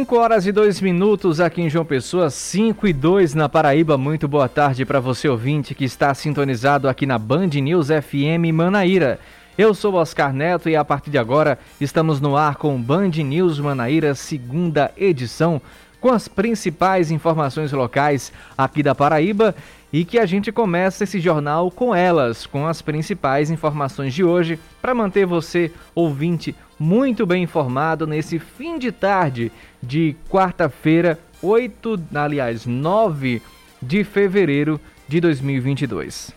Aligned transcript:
5 0.00 0.16
horas 0.16 0.46
e 0.46 0.52
2 0.52 0.80
minutos 0.80 1.42
aqui 1.42 1.60
em 1.60 1.68
João 1.68 1.84
Pessoa, 1.84 2.30
5 2.30 2.86
e 2.86 2.92
2 2.92 3.34
na 3.34 3.50
Paraíba. 3.50 3.98
Muito 3.98 4.26
boa 4.26 4.48
tarde 4.48 4.86
para 4.86 4.98
você 4.98 5.28
ouvinte 5.28 5.74
que 5.74 5.84
está 5.84 6.14
sintonizado 6.14 6.88
aqui 6.88 7.04
na 7.04 7.18
Band 7.18 7.48
News 7.48 7.88
FM 7.88 8.50
Manaíra. 8.50 9.20
Eu 9.58 9.74
sou 9.74 9.96
Oscar 9.96 10.32
Neto 10.32 10.70
e 10.70 10.74
a 10.74 10.82
partir 10.82 11.10
de 11.10 11.18
agora 11.18 11.58
estamos 11.78 12.18
no 12.18 12.34
ar 12.34 12.56
com 12.56 12.80
Band 12.80 13.10
News 13.10 13.60
Manaíra, 13.60 14.14
segunda 14.14 14.90
edição, 14.96 15.60
com 16.00 16.08
as 16.08 16.28
principais 16.28 17.10
informações 17.10 17.70
locais 17.70 18.32
aqui 18.56 18.82
da 18.82 18.94
Paraíba 18.94 19.54
e 19.92 20.04
que 20.04 20.18
a 20.18 20.26
gente 20.26 20.52
começa 20.52 21.04
esse 21.04 21.18
jornal 21.18 21.70
com 21.70 21.94
elas, 21.94 22.46
com 22.46 22.66
as 22.66 22.80
principais 22.80 23.50
informações 23.50 24.14
de 24.14 24.22
hoje, 24.22 24.58
para 24.80 24.94
manter 24.94 25.26
você, 25.26 25.72
ouvinte, 25.94 26.54
muito 26.78 27.26
bem 27.26 27.42
informado 27.42 28.06
nesse 28.06 28.38
fim 28.38 28.78
de 28.78 28.92
tarde 28.92 29.50
de 29.82 30.16
quarta-feira, 30.28 31.18
8, 31.42 32.00
aliás, 32.14 32.66
9 32.66 33.42
de 33.82 34.04
fevereiro 34.04 34.80
de 35.08 35.20
2022. 35.20 36.32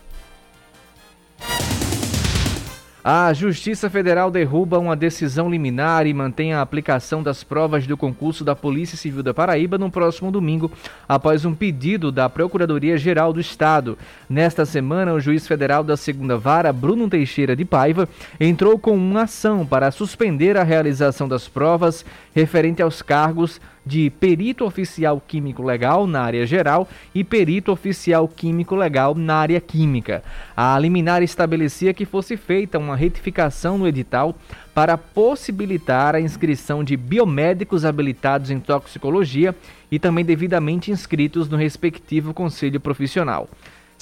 A 3.06 3.34
Justiça 3.34 3.90
Federal 3.90 4.30
derruba 4.30 4.78
uma 4.78 4.96
decisão 4.96 5.50
liminar 5.50 6.06
e 6.06 6.14
mantém 6.14 6.54
a 6.54 6.62
aplicação 6.62 7.22
das 7.22 7.44
provas 7.44 7.86
do 7.86 7.98
concurso 7.98 8.42
da 8.42 8.56
Polícia 8.56 8.96
Civil 8.96 9.22
da 9.22 9.34
Paraíba 9.34 9.76
no 9.76 9.90
próximo 9.90 10.32
domingo, 10.32 10.72
após 11.06 11.44
um 11.44 11.54
pedido 11.54 12.10
da 12.10 12.30
Procuradoria-Geral 12.30 13.30
do 13.30 13.40
Estado. 13.40 13.98
Nesta 14.26 14.64
semana, 14.64 15.12
o 15.12 15.20
juiz 15.20 15.46
federal 15.46 15.84
da 15.84 15.98
segunda 15.98 16.38
vara, 16.38 16.72
Bruno 16.72 17.06
Teixeira 17.06 17.54
de 17.54 17.66
Paiva, 17.66 18.08
entrou 18.40 18.78
com 18.78 18.96
uma 18.96 19.24
ação 19.24 19.66
para 19.66 19.90
suspender 19.90 20.56
a 20.56 20.62
realização 20.62 21.28
das 21.28 21.46
provas 21.46 22.06
referente 22.34 22.82
aos 22.82 23.00
cargos 23.00 23.60
de 23.86 24.10
perito 24.10 24.64
oficial 24.64 25.22
químico 25.26 25.62
legal 25.62 26.06
na 26.06 26.22
área 26.22 26.46
geral 26.46 26.88
e 27.14 27.22
perito 27.22 27.70
oficial 27.70 28.26
químico 28.26 28.74
legal 28.74 29.14
na 29.14 29.36
área 29.36 29.60
química. 29.60 30.22
A 30.56 30.78
liminar 30.78 31.22
estabelecia 31.22 31.94
que 31.94 32.04
fosse 32.04 32.36
feita 32.36 32.78
uma 32.78 32.96
retificação 32.96 33.78
no 33.78 33.86
edital 33.86 34.34
para 34.74 34.98
possibilitar 34.98 36.14
a 36.14 36.20
inscrição 36.20 36.82
de 36.82 36.96
biomédicos 36.96 37.84
habilitados 37.84 38.50
em 38.50 38.58
toxicologia 38.58 39.54
e 39.90 39.98
também 39.98 40.24
devidamente 40.24 40.90
inscritos 40.90 41.48
no 41.48 41.56
respectivo 41.56 42.34
conselho 42.34 42.80
profissional. 42.80 43.48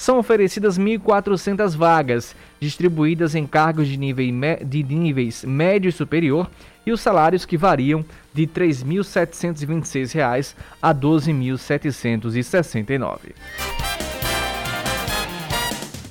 São 0.03 0.19
oferecidas 0.19 0.77
1.400 0.77 1.77
vagas, 1.77 2.35
distribuídas 2.59 3.35
em 3.35 3.47
cargos 3.47 3.87
de, 3.87 3.95
nível, 3.95 4.25
de 4.65 4.83
níveis 4.83 5.45
médio 5.45 5.87
e 5.87 5.93
superior, 5.93 6.51
e 6.85 6.91
os 6.91 6.99
salários 6.99 7.45
que 7.45 7.55
variam 7.55 8.03
de 8.33 8.41
R$ 8.41 8.49
3.726 8.53 10.55
a 10.81 10.89
R$ 10.89 10.95
12.769. 10.95 13.17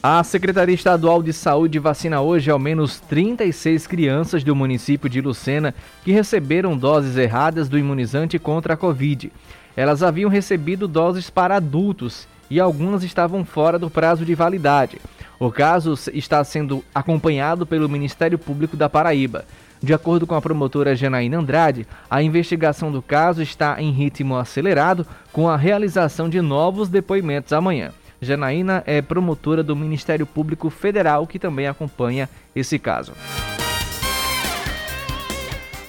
A 0.03 0.25
Secretaria 0.25 0.75
Estadual 0.75 1.23
de 1.23 1.35
Saúde 1.35 1.79
vacina 1.79 2.23
hoje 2.23 2.51
ao 2.51 2.59
menos 2.59 2.99
36 2.99 3.87
crianças 3.87 4.43
do 4.43 4.57
município 4.57 5.11
de 5.11 5.21
Lucena 5.21 5.75
que 6.03 6.13
receberam 6.13 6.79
doses 6.79 7.19
erradas 7.19 7.69
do 7.69 7.79
imunizante 7.79 8.39
contra 8.39 8.73
a 8.73 8.77
Covid. 8.79 9.31
Elas 9.77 10.03
haviam 10.03 10.31
recebido 10.31 10.89
doses 10.89 11.29
para 11.29 11.57
adultos 11.57 12.27
e 12.53 12.61
algumas 12.61 13.03
estavam 13.03 13.47
fora 13.47 13.79
do 13.79 13.89
prazo 13.89 14.27
de 14.27 14.35
validade. 14.35 14.99
O 15.41 15.51
caso 15.51 15.95
está 16.13 16.45
sendo 16.45 16.85
acompanhado 16.95 17.65
pelo 17.65 17.89
Ministério 17.89 18.39
Público 18.39 18.77
da 18.77 18.91
Paraíba. 18.91 19.47
De 19.83 19.95
acordo 19.95 20.27
com 20.27 20.35
a 20.35 20.43
promotora 20.43 20.95
Janaína 20.95 21.39
Andrade, 21.39 21.87
a 22.11 22.23
investigação 22.23 22.93
do 22.93 23.01
caso 23.01 23.41
está 23.41 23.81
em 23.81 23.91
ritmo 23.91 24.37
acelerado, 24.37 25.07
com 25.33 25.49
a 25.49 25.57
realização 25.57 26.29
de 26.29 26.43
novos 26.43 26.91
depoimentos 26.91 27.55
amanhã. 27.55 27.91
Janaína 28.21 28.83
é 28.87 29.01
promotora 29.01 29.63
do 29.63 29.75
Ministério 29.75 30.27
Público 30.27 30.69
Federal, 30.69 31.27
que 31.27 31.39
também 31.39 31.67
acompanha 31.67 32.29
esse 32.55 32.79
caso. 32.79 33.15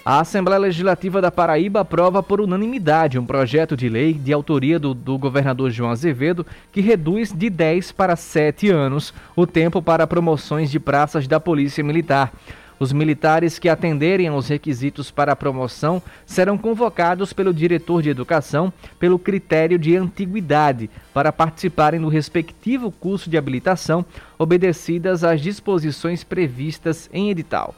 A 0.05 0.19
Assembleia 0.19 0.59
Legislativa 0.59 1.21
da 1.21 1.31
Paraíba 1.31 1.79
aprova 1.79 2.21
por 2.21 2.41
unanimidade 2.41 3.17
um 3.17 3.25
projeto 3.25 3.77
de 3.77 3.87
lei 3.87 4.13
de 4.13 4.33
autoria 4.33 4.77
do, 4.77 4.93
do, 4.93 5.17
governador 5.17 5.71
João 5.71 5.91
Azevedo 5.91 6.45
que 6.73 6.81
reduz 6.81 7.31
de 7.31 7.49
10 7.49 7.93
para 7.93 8.17
7 8.17 8.69
anos 8.69 9.13
o 9.33 9.47
tempo 9.47 9.81
para 9.81 10.05
promoções 10.05 10.69
de 10.69 10.77
praças 10.77 11.25
da 11.25 11.39
Polícia 11.39 11.81
Militar. 11.81 12.33
Os 12.77 12.91
militares 12.91 13.57
que 13.57 13.69
atenderem 13.69 14.27
aos 14.27 14.49
requisitos 14.49 15.09
para 15.09 15.31
a 15.31 15.37
promoção 15.37 16.03
serão 16.25 16.57
convocados 16.57 17.31
pelo 17.31 17.53
diretor 17.53 18.01
de 18.01 18.09
educação 18.09 18.73
pelo 18.99 19.17
critério 19.17 19.79
de 19.79 19.95
antiguidade 19.95 20.89
para 21.13 21.31
participarem 21.31 22.01
do 22.01 22.09
respectivo 22.09 22.91
curso 22.91 23.29
de 23.29 23.37
habilitação, 23.37 24.05
obedecidas 24.37 25.23
às 25.23 25.39
disposições 25.39 26.25
previstas 26.25 27.09
em 27.13 27.29
edital 27.29 27.73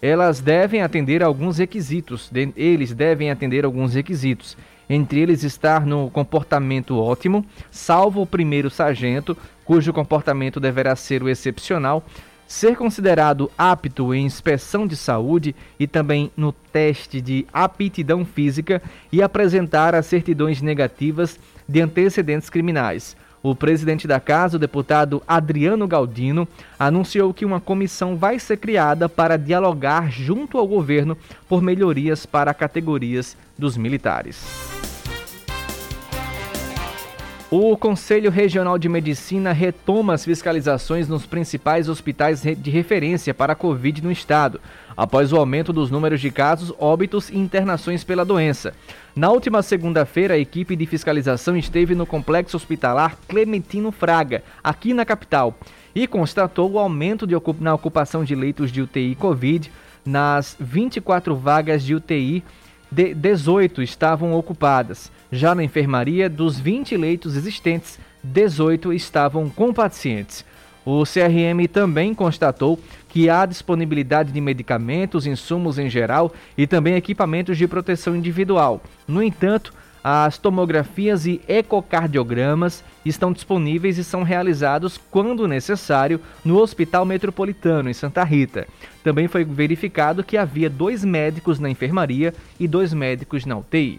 elas 0.00 0.40
devem 0.40 0.82
atender 0.82 1.22
alguns 1.22 1.58
requisitos. 1.58 2.30
Eles 2.56 2.92
devem 2.92 3.30
atender 3.30 3.64
alguns 3.64 3.94
requisitos. 3.94 4.56
Entre 4.88 5.20
eles 5.20 5.42
estar 5.42 5.84
no 5.84 6.10
comportamento 6.10 6.96
ótimo, 6.96 7.44
salvo 7.70 8.22
o 8.22 8.26
primeiro 8.26 8.70
sargento, 8.70 9.36
cujo 9.64 9.92
comportamento 9.92 10.60
deverá 10.60 10.94
ser 10.94 11.22
o 11.22 11.28
excepcional, 11.28 12.04
ser 12.46 12.76
considerado 12.76 13.50
apto 13.58 14.14
em 14.14 14.24
inspeção 14.24 14.86
de 14.86 14.96
saúde 14.96 15.56
e 15.80 15.88
também 15.88 16.30
no 16.36 16.52
teste 16.52 17.20
de 17.20 17.44
aptidão 17.52 18.24
física 18.24 18.80
e 19.10 19.20
apresentar 19.20 19.94
as 19.94 20.06
certidões 20.06 20.62
negativas 20.62 21.36
de 21.68 21.80
antecedentes 21.80 22.48
criminais. 22.48 23.16
O 23.48 23.54
presidente 23.54 24.08
da 24.08 24.18
casa, 24.18 24.56
o 24.56 24.58
deputado 24.58 25.22
Adriano 25.24 25.86
Galdino, 25.86 26.48
anunciou 26.76 27.32
que 27.32 27.44
uma 27.44 27.60
comissão 27.60 28.16
vai 28.16 28.40
ser 28.40 28.56
criada 28.56 29.08
para 29.08 29.36
dialogar 29.36 30.10
junto 30.10 30.58
ao 30.58 30.66
governo 30.66 31.16
por 31.48 31.62
melhorias 31.62 32.26
para 32.26 32.52
categorias 32.52 33.36
dos 33.56 33.76
militares. 33.76 34.95
O 37.58 37.74
Conselho 37.74 38.30
Regional 38.30 38.78
de 38.78 38.86
Medicina 38.86 39.50
retoma 39.50 40.12
as 40.12 40.26
fiscalizações 40.26 41.08
nos 41.08 41.24
principais 41.24 41.88
hospitais 41.88 42.42
de 42.42 42.70
referência 42.70 43.32
para 43.32 43.54
a 43.54 43.56
Covid 43.56 44.04
no 44.04 44.12
estado, 44.12 44.60
após 44.94 45.32
o 45.32 45.38
aumento 45.38 45.72
dos 45.72 45.90
números 45.90 46.20
de 46.20 46.30
casos, 46.30 46.70
óbitos 46.78 47.30
e 47.30 47.38
internações 47.38 48.04
pela 48.04 48.26
doença. 48.26 48.74
Na 49.16 49.30
última 49.30 49.62
segunda-feira, 49.62 50.34
a 50.34 50.38
equipe 50.38 50.76
de 50.76 50.84
fiscalização 50.84 51.56
esteve 51.56 51.94
no 51.94 52.04
complexo 52.04 52.58
hospitalar 52.58 53.16
Clementino 53.26 53.90
Fraga, 53.90 54.44
aqui 54.62 54.92
na 54.92 55.06
capital, 55.06 55.58
e 55.94 56.06
constatou 56.06 56.72
o 56.72 56.78
aumento 56.78 57.26
ocup 57.34 57.64
na 57.64 57.72
ocupação 57.72 58.22
de 58.22 58.34
leitos 58.34 58.70
de 58.70 58.82
UTI 58.82 59.14
Covid. 59.14 59.72
Nas 60.04 60.58
24 60.60 61.34
vagas 61.34 61.82
de 61.82 61.94
UTI, 61.94 62.44
de 62.92 63.14
18 63.14 63.82
estavam 63.82 64.34
ocupadas. 64.34 65.10
Já 65.30 65.54
na 65.54 65.64
enfermaria, 65.64 66.28
dos 66.28 66.58
20 66.58 66.96
leitos 66.96 67.36
existentes, 67.36 67.98
18 68.22 68.92
estavam 68.92 69.48
com 69.48 69.72
pacientes. 69.72 70.44
O 70.84 71.02
CRM 71.02 71.66
também 71.72 72.14
constatou 72.14 72.78
que 73.08 73.28
há 73.28 73.44
disponibilidade 73.44 74.30
de 74.30 74.40
medicamentos, 74.40 75.26
insumos 75.26 75.78
em 75.78 75.90
geral 75.90 76.32
e 76.56 76.64
também 76.64 76.94
equipamentos 76.94 77.58
de 77.58 77.66
proteção 77.66 78.14
individual. 78.14 78.80
No 79.08 79.20
entanto, 79.20 79.72
as 80.08 80.38
tomografias 80.38 81.26
e 81.26 81.40
ecocardiogramas 81.48 82.84
estão 83.04 83.32
disponíveis 83.32 83.98
e 83.98 84.04
são 84.04 84.22
realizados 84.22 85.00
quando 85.10 85.48
necessário 85.48 86.20
no 86.44 86.58
Hospital 86.58 87.04
Metropolitano, 87.04 87.90
em 87.90 87.92
Santa 87.92 88.22
Rita. 88.22 88.68
Também 89.02 89.26
foi 89.26 89.42
verificado 89.42 90.22
que 90.22 90.36
havia 90.36 90.70
dois 90.70 91.04
médicos 91.04 91.58
na 91.58 91.68
enfermaria 91.68 92.32
e 92.60 92.68
dois 92.68 92.94
médicos 92.94 93.44
na 93.44 93.56
UTI. 93.56 93.98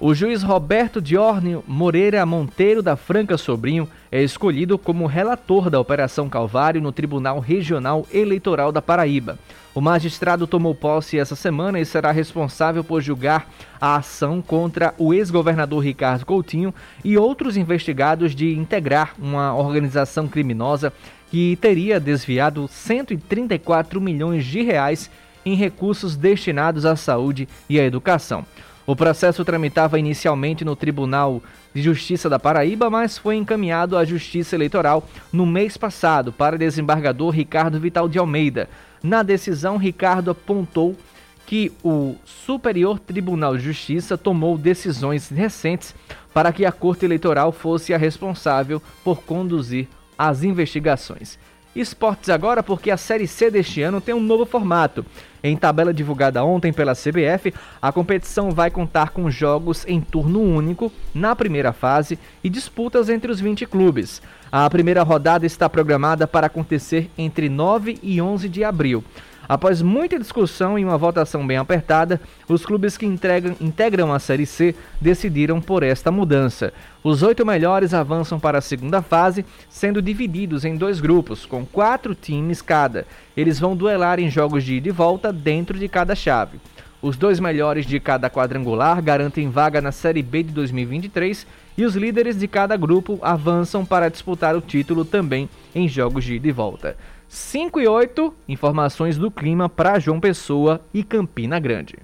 O 0.00 0.14
juiz 0.14 0.44
Roberto 0.44 1.02
Diorne 1.02 1.58
Moreira 1.66 2.24
Monteiro 2.24 2.80
da 2.80 2.94
Franca 2.94 3.36
Sobrinho 3.36 3.88
é 4.12 4.22
escolhido 4.22 4.78
como 4.78 5.06
relator 5.06 5.68
da 5.68 5.80
Operação 5.80 6.28
Calvário 6.28 6.80
no 6.80 6.92
Tribunal 6.92 7.40
Regional 7.40 8.06
Eleitoral 8.12 8.70
da 8.70 8.80
Paraíba. 8.80 9.36
O 9.74 9.80
magistrado 9.80 10.46
tomou 10.46 10.72
posse 10.72 11.18
essa 11.18 11.34
semana 11.34 11.80
e 11.80 11.84
será 11.84 12.12
responsável 12.12 12.84
por 12.84 13.02
julgar 13.02 13.50
a 13.80 13.96
ação 13.96 14.40
contra 14.40 14.94
o 14.98 15.12
ex-governador 15.12 15.82
Ricardo 15.82 16.24
Coutinho 16.24 16.72
e 17.04 17.18
outros 17.18 17.56
investigados 17.56 18.36
de 18.36 18.54
integrar 18.54 19.14
uma 19.18 19.52
organização 19.52 20.28
criminosa 20.28 20.92
que 21.28 21.58
teria 21.60 21.98
desviado 21.98 22.68
134 22.68 24.00
milhões 24.00 24.44
de 24.44 24.62
reais 24.62 25.10
em 25.44 25.56
recursos 25.56 26.14
destinados 26.14 26.86
à 26.86 26.94
saúde 26.94 27.48
e 27.68 27.80
à 27.80 27.84
educação. 27.84 28.46
O 28.88 28.96
processo 28.96 29.44
tramitava 29.44 29.98
inicialmente 29.98 30.64
no 30.64 30.74
Tribunal 30.74 31.42
de 31.74 31.82
Justiça 31.82 32.26
da 32.26 32.38
Paraíba, 32.38 32.88
mas 32.88 33.18
foi 33.18 33.36
encaminhado 33.36 33.98
à 33.98 34.02
Justiça 34.02 34.56
Eleitoral 34.56 35.06
no 35.30 35.44
mês 35.44 35.76
passado 35.76 36.32
para 36.32 36.56
desembargador 36.56 37.28
Ricardo 37.28 37.78
Vital 37.78 38.08
de 38.08 38.18
Almeida. 38.18 38.66
Na 39.02 39.22
decisão, 39.22 39.76
Ricardo 39.76 40.30
apontou 40.30 40.96
que 41.44 41.70
o 41.84 42.16
Superior 42.24 42.98
Tribunal 42.98 43.58
de 43.58 43.64
Justiça 43.64 44.16
tomou 44.16 44.56
decisões 44.56 45.28
recentes 45.28 45.94
para 46.32 46.50
que 46.50 46.64
a 46.64 46.72
Corte 46.72 47.04
Eleitoral 47.04 47.52
fosse 47.52 47.92
a 47.92 47.98
responsável 47.98 48.80
por 49.04 49.20
conduzir 49.20 49.86
as 50.16 50.42
investigações. 50.42 51.38
Esportes 51.76 52.30
agora 52.30 52.62
porque 52.62 52.90
a 52.90 52.96
Série 52.96 53.26
C 53.26 53.50
deste 53.50 53.82
ano 53.82 54.00
tem 54.00 54.14
um 54.14 54.20
novo 54.20 54.44
formato. 54.44 55.04
Em 55.42 55.56
tabela 55.56 55.94
divulgada 55.94 56.42
ontem 56.42 56.72
pela 56.72 56.94
CBF, 56.94 57.54
a 57.80 57.92
competição 57.92 58.50
vai 58.50 58.70
contar 58.70 59.10
com 59.10 59.30
jogos 59.30 59.84
em 59.86 60.00
turno 60.00 60.40
único 60.40 60.92
na 61.14 61.36
primeira 61.36 61.72
fase 61.72 62.18
e 62.42 62.50
disputas 62.50 63.08
entre 63.08 63.30
os 63.30 63.38
20 63.38 63.66
clubes. 63.66 64.20
A 64.50 64.68
primeira 64.68 65.02
rodada 65.02 65.46
está 65.46 65.68
programada 65.68 66.26
para 66.26 66.46
acontecer 66.46 67.10
entre 67.16 67.48
9 67.48 67.98
e 68.02 68.20
11 68.20 68.48
de 68.48 68.64
abril. 68.64 69.04
Após 69.48 69.80
muita 69.80 70.18
discussão 70.18 70.78
e 70.78 70.84
uma 70.84 70.98
votação 70.98 71.46
bem 71.46 71.56
apertada, 71.56 72.20
os 72.46 72.66
clubes 72.66 72.98
que 72.98 73.06
entregam, 73.06 73.56
integram 73.58 74.12
a 74.12 74.18
Série 74.18 74.44
C 74.44 74.74
decidiram 75.00 75.58
por 75.58 75.82
esta 75.82 76.10
mudança. 76.10 76.70
Os 77.02 77.22
oito 77.22 77.46
melhores 77.46 77.94
avançam 77.94 78.38
para 78.38 78.58
a 78.58 78.60
segunda 78.60 79.00
fase, 79.00 79.46
sendo 79.70 80.02
divididos 80.02 80.66
em 80.66 80.76
dois 80.76 81.00
grupos, 81.00 81.46
com 81.46 81.64
quatro 81.64 82.14
times 82.14 82.60
cada. 82.60 83.06
Eles 83.34 83.58
vão 83.58 83.74
duelar 83.74 84.20
em 84.20 84.28
jogos 84.28 84.62
de 84.64 84.74
ida 84.74 84.88
e 84.88 84.92
volta 84.92 85.32
dentro 85.32 85.78
de 85.78 85.88
cada 85.88 86.14
chave. 86.14 86.60
Os 87.00 87.16
dois 87.16 87.38
melhores 87.40 87.86
de 87.86 87.98
cada 88.00 88.28
quadrangular 88.28 89.00
garantem 89.00 89.48
vaga 89.48 89.80
na 89.80 89.92
Série 89.92 90.22
B 90.22 90.42
de 90.42 90.52
2023 90.52 91.46
e 91.76 91.84
os 91.84 91.94
líderes 91.94 92.36
de 92.36 92.48
cada 92.48 92.76
grupo 92.76 93.20
avançam 93.22 93.86
para 93.86 94.10
disputar 94.10 94.56
o 94.56 94.60
título 94.60 95.04
também 95.04 95.48
em 95.72 95.88
jogos 95.88 96.24
de 96.24 96.34
ida 96.34 96.48
e 96.48 96.52
volta. 96.52 96.96
5 97.28 97.78
e 97.78 97.86
8, 97.86 98.34
informações 98.48 99.18
do 99.18 99.30
clima 99.30 99.68
para 99.68 99.98
João 99.98 100.18
Pessoa 100.18 100.80
e 100.94 101.04
Campina 101.04 101.60
Grande. 101.60 101.98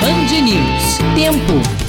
Band 0.00 0.40
News. 0.42 0.98
Tempo. 1.14 1.88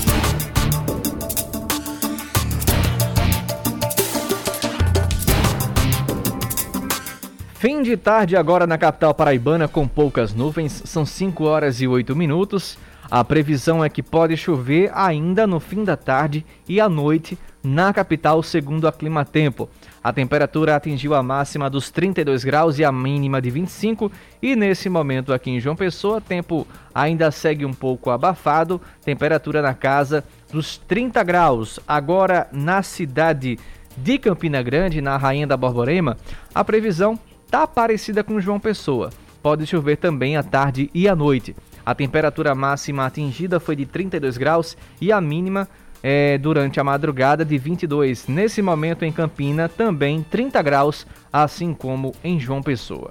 Fim 7.56 7.82
de 7.82 7.98
tarde 7.98 8.38
agora 8.38 8.68
na 8.68 8.78
capital 8.78 9.14
paraibana 9.14 9.68
com 9.68 9.88
poucas 9.88 10.36
nuvens, 10.36 10.84
são 10.86 11.04
5 11.04 11.44
horas 11.46 11.82
e 11.82 11.88
8 11.88 12.16
minutos. 12.16 12.78
A 13.10 13.24
previsão 13.24 13.84
é 13.84 13.90
que 13.90 14.04
pode 14.04 14.38
chover 14.38 14.92
ainda 14.94 15.48
no 15.48 15.60
fim 15.60 15.84
da 15.84 15.98
tarde 15.98 16.46
e 16.68 16.80
à 16.80 16.88
noite 16.88 17.38
na 17.64 17.92
capital, 17.92 18.44
segundo 18.44 18.88
a 18.88 18.92
Clima 18.92 19.26
Tempo. 19.26 19.68
A 20.04 20.14
temperatura 20.14 20.76
atingiu 20.76 21.14
a 21.14 21.22
máxima 21.22 21.70
dos 21.70 21.90
32 21.90 22.44
graus 22.44 22.80
e 22.80 22.86
a 22.86 22.92
mínima 22.92 23.42
de 23.42 23.50
25, 23.50 24.12
e 24.42 24.56
nesse 24.56 24.90
momento 24.90 25.34
aqui 25.34 25.52
em 25.52 25.60
João 25.60 25.76
Pessoa, 25.76 26.22
tempo 26.22 26.66
ainda 26.96 27.30
segue 27.32 27.66
um 27.66 27.74
pouco 27.74 28.10
abafado, 28.10 28.80
temperatura 29.04 29.62
na 29.62 29.74
casa 29.74 30.24
dos 30.52 30.78
30 30.78 31.22
graus. 31.24 31.80
Agora 31.88 32.48
na 32.52 32.82
cidade 32.82 33.60
de 33.98 34.18
Campina 34.18 34.62
Grande, 34.62 35.02
na 35.02 35.18
Rainha 35.18 35.46
da 35.46 35.58
Borborema, 35.58 36.18
a 36.56 36.64
previsão 36.64 37.20
está 37.46 37.68
parecida 37.68 38.24
com 38.24 38.40
João 38.40 38.60
Pessoa. 38.60 39.10
Pode 39.42 39.66
chover 39.66 39.98
também 39.98 40.38
à 40.38 40.44
tarde 40.44 40.90
e 40.94 41.08
à 41.08 41.16
noite. 41.16 41.56
A 41.86 41.96
temperatura 41.96 42.54
máxima 42.54 43.06
atingida 43.06 43.60
foi 43.60 43.76
de 43.76 43.86
32 43.86 44.38
graus 44.38 44.78
e 45.02 45.12
a 45.12 45.20
mínima 45.20 45.68
é, 46.04 46.38
durante 46.38 46.80
a 46.80 46.84
madrugada 46.84 47.44
de 47.44 47.58
22. 47.58 48.28
Nesse 48.28 48.62
momento 48.62 49.04
em 49.04 49.12
Campina, 49.12 49.68
também 49.68 50.24
30 50.24 50.62
graus, 50.62 51.06
assim 51.32 51.74
como 51.74 52.14
em 52.24 52.40
João 52.40 52.62
Pessoa. 52.62 53.10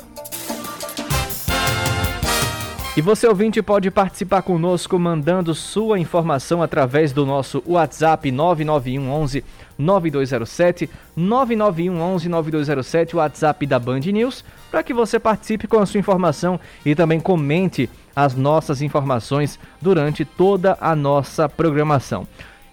E 2.98 3.00
você 3.00 3.28
ouvinte 3.28 3.62
pode 3.62 3.92
participar 3.92 4.42
conosco 4.42 4.98
mandando 4.98 5.54
sua 5.54 6.00
informação 6.00 6.60
através 6.60 7.12
do 7.12 7.24
nosso 7.24 7.62
WhatsApp 7.64 8.28
991 8.32 9.08
11 9.08 9.44
9207 9.78 10.90
991 11.14 12.00
11 12.00 12.28
9207, 12.28 13.14
WhatsApp 13.14 13.66
da 13.66 13.78
Band 13.78 14.00
News, 14.00 14.44
para 14.68 14.82
que 14.82 14.92
você 14.92 15.20
participe 15.20 15.68
com 15.68 15.78
a 15.78 15.86
sua 15.86 16.00
informação 16.00 16.58
e 16.84 16.92
também 16.96 17.20
comente 17.20 17.88
as 18.16 18.34
nossas 18.34 18.82
informações 18.82 19.60
durante 19.80 20.24
toda 20.24 20.76
a 20.80 20.96
nossa 20.96 21.48
programação. 21.48 22.26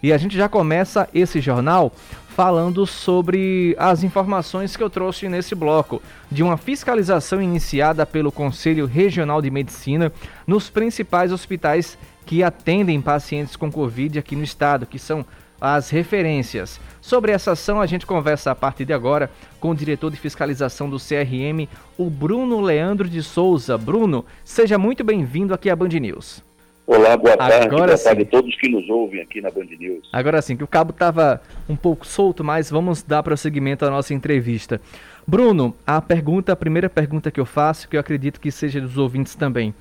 E 0.06 0.14
a 0.14 0.20
gente 0.20 0.38
já 0.38 0.48
começa 0.48 1.10
esse 1.16 1.42
jornal 1.42 1.92
falando 2.28 2.86
sobre 2.86 3.76
as 3.80 4.04
informações 4.04 4.78
que 4.78 4.84
eu 4.84 4.88
trouxe 4.88 5.28
nesse 5.28 5.56
bloco, 5.56 6.00
de 6.30 6.44
uma 6.44 6.58
fiscalização 6.58 7.42
iniciada 7.42 8.06
pelo 8.06 8.32
Conselho 8.32 8.86
Regional 8.86 9.42
de 9.42 9.50
Medicina 9.50 10.14
nos 10.46 10.70
principais 10.70 11.32
hospitais 11.32 11.98
que 12.24 12.44
atendem 12.44 13.02
pacientes 13.02 13.56
com 13.56 13.72
Covid 13.72 14.20
aqui 14.20 14.36
no 14.36 14.44
estado, 14.44 14.86
que 14.86 15.00
são 15.00 15.26
as 15.60 15.90
referências. 15.90 16.80
Sobre 17.02 17.32
essa 17.32 17.54
ação, 17.54 17.82
a 17.82 17.88
gente 17.88 18.06
conversa 18.06 18.52
a 18.52 18.56
partir 18.56 18.86
de 18.86 18.94
agora 18.94 19.32
com 19.60 19.72
o 19.72 19.76
diretor 19.76 20.12
de 20.12 20.18
fiscalização 20.18 20.88
do 20.88 21.00
CRM, 21.00 21.68
o 21.98 22.12
Bruno 22.12 22.62
Leandro 22.62 23.10
de 23.10 23.24
Souza. 23.24 23.76
Bruno, 23.76 24.24
seja 24.44 24.78
muito 24.78 25.04
bem-vindo 25.04 25.52
aqui 25.52 25.68
à 25.68 25.76
Band 25.76 25.88
News. 25.88 26.44
Olá, 26.88 27.18
boa 27.18 27.36
tarde. 27.36 27.66
Agora 27.66 27.94
boa 27.94 27.98
tarde 27.98 28.22
a 28.22 28.26
todos 28.26 28.56
que 28.58 28.70
nos 28.70 28.88
ouvem 28.90 29.20
aqui 29.20 29.42
na 29.42 29.50
Band 29.50 29.66
News. 29.66 30.08
Agora 30.14 30.40
sim, 30.42 30.56
que 30.56 30.64
o 30.64 30.68
cabo 30.68 30.92
estava 30.92 31.42
um 31.68 31.76
pouco 31.76 32.06
solto, 32.06 32.44
mas 32.44 32.70
vamos 32.70 33.02
dar 33.02 33.24
prosseguimento 33.24 33.84
à 33.86 33.90
nossa 33.90 34.14
entrevista. 34.14 34.80
Bruno, 35.26 35.76
a 35.86 36.00
pergunta, 36.00 36.52
a 36.54 36.56
primeira 36.56 36.88
pergunta 36.88 37.32
que 37.32 37.40
eu 37.40 37.46
faço, 37.46 37.90
que 37.90 37.96
eu 37.96 38.00
acredito 38.00 38.40
que 38.40 38.52
seja 38.52 38.80
dos 38.80 39.00
ouvintes 39.00 39.34
também. 39.34 39.74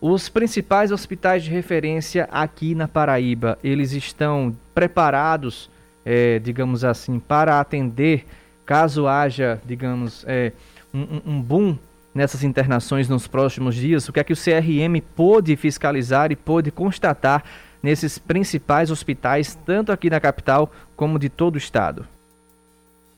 Os 0.00 0.28
principais 0.28 0.90
hospitais 0.90 1.44
de 1.44 1.50
referência 1.50 2.28
aqui 2.32 2.74
na 2.74 2.88
Paraíba, 2.88 3.56
eles 3.62 3.92
estão 3.92 4.56
preparados, 4.74 5.70
é, 6.04 6.40
digamos 6.40 6.84
assim, 6.84 7.20
para 7.20 7.60
atender 7.60 8.24
caso 8.66 9.06
haja, 9.06 9.60
digamos, 9.64 10.24
é, 10.26 10.52
um, 10.92 11.20
um 11.24 11.40
boom 11.40 11.78
nessas 12.14 12.42
internações 12.42 13.08
nos 13.08 13.26
próximos 13.26 13.74
dias? 13.74 14.08
O 14.08 14.12
que 14.12 14.20
é 14.20 14.24
que 14.24 14.32
o 14.32 14.36
CRM 14.36 15.00
pôde 15.14 15.56
fiscalizar 15.56 16.32
e 16.32 16.36
pôde 16.36 16.70
constatar 16.70 17.44
nesses 17.82 18.18
principais 18.18 18.90
hospitais, 18.90 19.54
tanto 19.54 19.92
aqui 19.92 20.10
na 20.10 20.20
capital 20.20 20.70
como 20.96 21.18
de 21.18 21.28
todo 21.28 21.54
o 21.54 21.58
estado? 21.58 22.06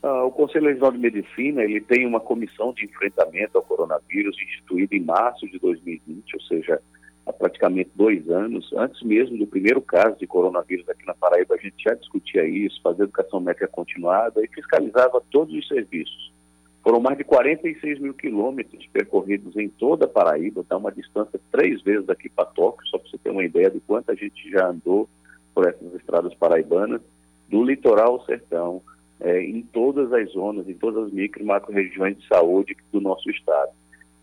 Ah, 0.03 0.25
o 0.25 0.33
Conselho 0.33 0.67
Regional 0.67 0.93
de 0.93 0.99
Medicina 0.99 1.63
ele 1.63 1.81
tem 1.81 2.07
uma 2.07 2.21
comissão 2.21 2.73
de 2.73 2.85
enfrentamento 2.85 3.57
ao 3.57 3.63
coronavírus 3.63 4.37
instituída 4.41 4.97
em 4.97 5.01
março 5.01 5.47
de 5.47 5.59
2020, 5.59 6.35
ou 6.35 6.41
seja, 6.43 6.81
há 7.25 7.33
praticamente 7.33 7.91
dois 7.95 8.29
anos. 8.29 8.73
Antes 8.73 9.01
mesmo 9.03 9.39
do 9.39 9.47
primeiro 9.47 9.81
caso 9.81 10.17
de 10.19 10.27
coronavírus 10.27 10.89
aqui 10.89 11.07
na 11.07 11.15
Paraíba, 11.15 11.55
a 11.55 11.59
gente 11.59 11.81
já 11.83 11.95
discutia 11.95 12.45
isso, 12.45 12.81
fazia 12.83 13.05
educação 13.05 13.41
médica 13.41 13.69
continuada 13.69 14.43
e 14.45 14.49
fiscalizava 14.49 15.23
todos 15.31 15.55
os 15.55 15.69
serviços. 15.69 16.33
Foram 16.83 17.01
mais 17.01 17.17
de 17.17 17.25
46 17.25 18.01
mil 18.01 18.13
quilômetros 18.13 18.87
percorridos 18.89 19.57
em 19.57 19.69
toda 19.69 20.07
a 20.07 20.09
Paraíba, 20.09 20.65
dá 20.69 20.77
uma 20.77 20.91
distância 20.91 21.41
três 21.53 21.81
vezes 21.83 22.05
daqui 22.07 22.29
para 22.29 22.45
Tóquio, 22.47 22.87
só 22.89 22.99
para 22.99 23.09
você 23.09 23.19
ter 23.19 23.31
uma 23.31 23.45
ideia 23.45 23.71
de 23.71 23.81
quanta 23.81 24.17
gente 24.17 24.51
já 24.51 24.67
andou 24.67 25.09
por 25.55 25.69
essas 25.69 25.95
estradas 25.95 26.35
paraibanas, 26.35 27.01
do 27.49 27.63
litoral 27.63 28.15
ao 28.15 28.25
sertão, 28.25 28.83
é, 29.21 29.41
em 29.43 29.63
todas 29.63 30.13
as 30.13 30.31
zonas, 30.31 30.69
em 30.69 30.75
todas 30.75 31.05
as 31.05 31.13
micro 31.13 31.43
e 31.43 31.47
macro 31.47 31.73
regiões 31.73 32.19
de 32.19 32.27
saúde 32.27 32.77
do 32.91 33.01
nosso 33.01 33.31
estado. 33.31 33.71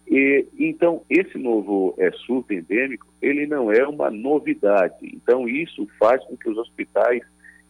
E, 0.06 0.46
então, 0.58 1.04
esse 1.10 1.38
novo 1.38 1.94
é, 1.98 2.12
surto 2.12 2.51
endêmico, 2.51 3.08
ele 3.22 3.46
não 3.46 3.72
é 3.72 3.88
uma 3.88 4.10
novidade. 4.10 4.98
Então, 5.04 5.48
isso 5.48 5.88
faz 6.00 6.22
com 6.25 6.36
que 6.36 6.50
os 6.50 6.58
hospitais 6.58 7.22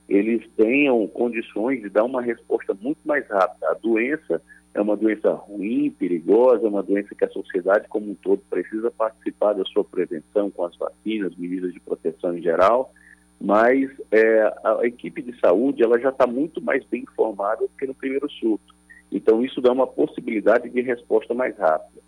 eles 0.08 0.43
tenham 0.58 1.05
condições 1.08 1.81
de 1.81 1.89
dar 1.89 2.03
uma 2.03 2.22
resposta 2.22 2.74
muito 2.74 3.00
mais 3.05 3.27
rápida. 3.27 3.69
A 3.69 3.75
doença 3.75 4.41
é 4.73 4.81
uma 4.81 4.95
doença 4.95 5.31
ruim, 5.31 5.89
perigosa, 5.89 6.65
é 6.65 6.69
uma 6.69 6.83
doença 6.83 7.15
que 7.15 7.25
a 7.25 7.29
sociedade 7.29 7.88
como 7.88 8.11
um 8.11 8.15
todo 8.15 8.41
precisa 8.49 8.91
participar 8.91 9.53
da 9.53 9.63
sua 9.65 9.83
prevenção 9.83 10.49
com 10.51 10.65
as 10.65 10.75
vacinas, 10.75 11.35
medidas 11.35 11.73
de 11.73 11.79
proteção 11.79 12.38
em 12.38 12.41
geral, 12.41 12.93
mas 13.41 13.89
é, 14.11 14.41
a 14.63 14.79
equipe 14.83 15.21
de 15.21 15.38
saúde 15.39 15.83
ela 15.83 15.99
já 15.99 16.09
está 16.09 16.27
muito 16.27 16.61
mais 16.61 16.83
bem 16.85 17.03
informada 17.03 17.61
do 17.61 17.71
que 17.77 17.88
no 17.88 17.93
primeiro 17.93 18.29
surto. 18.29 18.75
Então 19.11 19.43
isso 19.43 19.61
dá 19.61 19.71
uma 19.71 19.88
possibilidade 19.88 20.69
de 20.69 20.81
resposta 20.81 21.33
mais 21.33 21.57
rápida. 21.57 22.01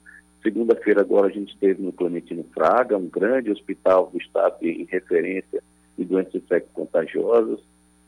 Segunda-feira 0.43 1.01
agora 1.01 1.27
a 1.27 1.31
gente 1.31 1.53
esteve 1.53 1.81
no 1.81 1.91
Clementino 1.91 2.43
Fraga, 2.53 2.97
um 2.97 3.07
grande 3.07 3.51
hospital 3.51 4.09
do 4.11 4.17
estado 4.17 4.57
em 4.61 4.85
referência 4.85 5.63
de 5.97 6.03
doenças 6.03 6.35
infecto-contagiosas 6.35 7.59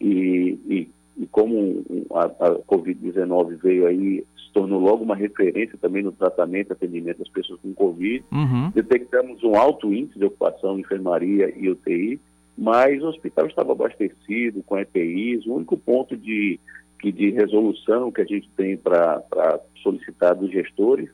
e, 0.01 0.57
e, 0.67 0.89
e, 1.17 1.27
como 1.27 1.83
a, 2.11 2.25
a 2.25 2.55
Covid-19 2.61 3.57
veio 3.61 3.85
aí, 3.85 4.25
tornou 4.53 4.79
logo 4.79 5.03
uma 5.03 5.15
referência 5.15 5.77
também 5.81 6.03
no 6.03 6.11
tratamento 6.11 6.69
e 6.69 6.73
atendimento 6.73 7.17
das 7.17 7.29
pessoas 7.29 7.59
com 7.61 7.73
Covid, 7.73 8.23
uhum. 8.31 8.69
detectamos 8.73 9.43
um 9.43 9.55
alto 9.55 9.93
índice 9.93 10.19
de 10.19 10.25
ocupação 10.25 10.77
em 10.77 10.81
enfermaria 10.81 11.51
e 11.57 11.69
UTI, 11.69 12.19
mas 12.57 13.01
o 13.01 13.07
hospital 13.07 13.47
estava 13.47 13.71
abastecido 13.71 14.61
com 14.63 14.77
EPIs, 14.77 15.45
o 15.47 15.55
único 15.55 15.75
ponto 15.75 16.15
de, 16.15 16.59
de 17.03 17.31
resolução 17.31 18.11
que 18.11 18.21
a 18.21 18.25
gente 18.25 18.47
tem 18.55 18.77
para 18.77 19.59
solicitar 19.81 20.35
dos 20.35 20.51
gestores 20.51 21.09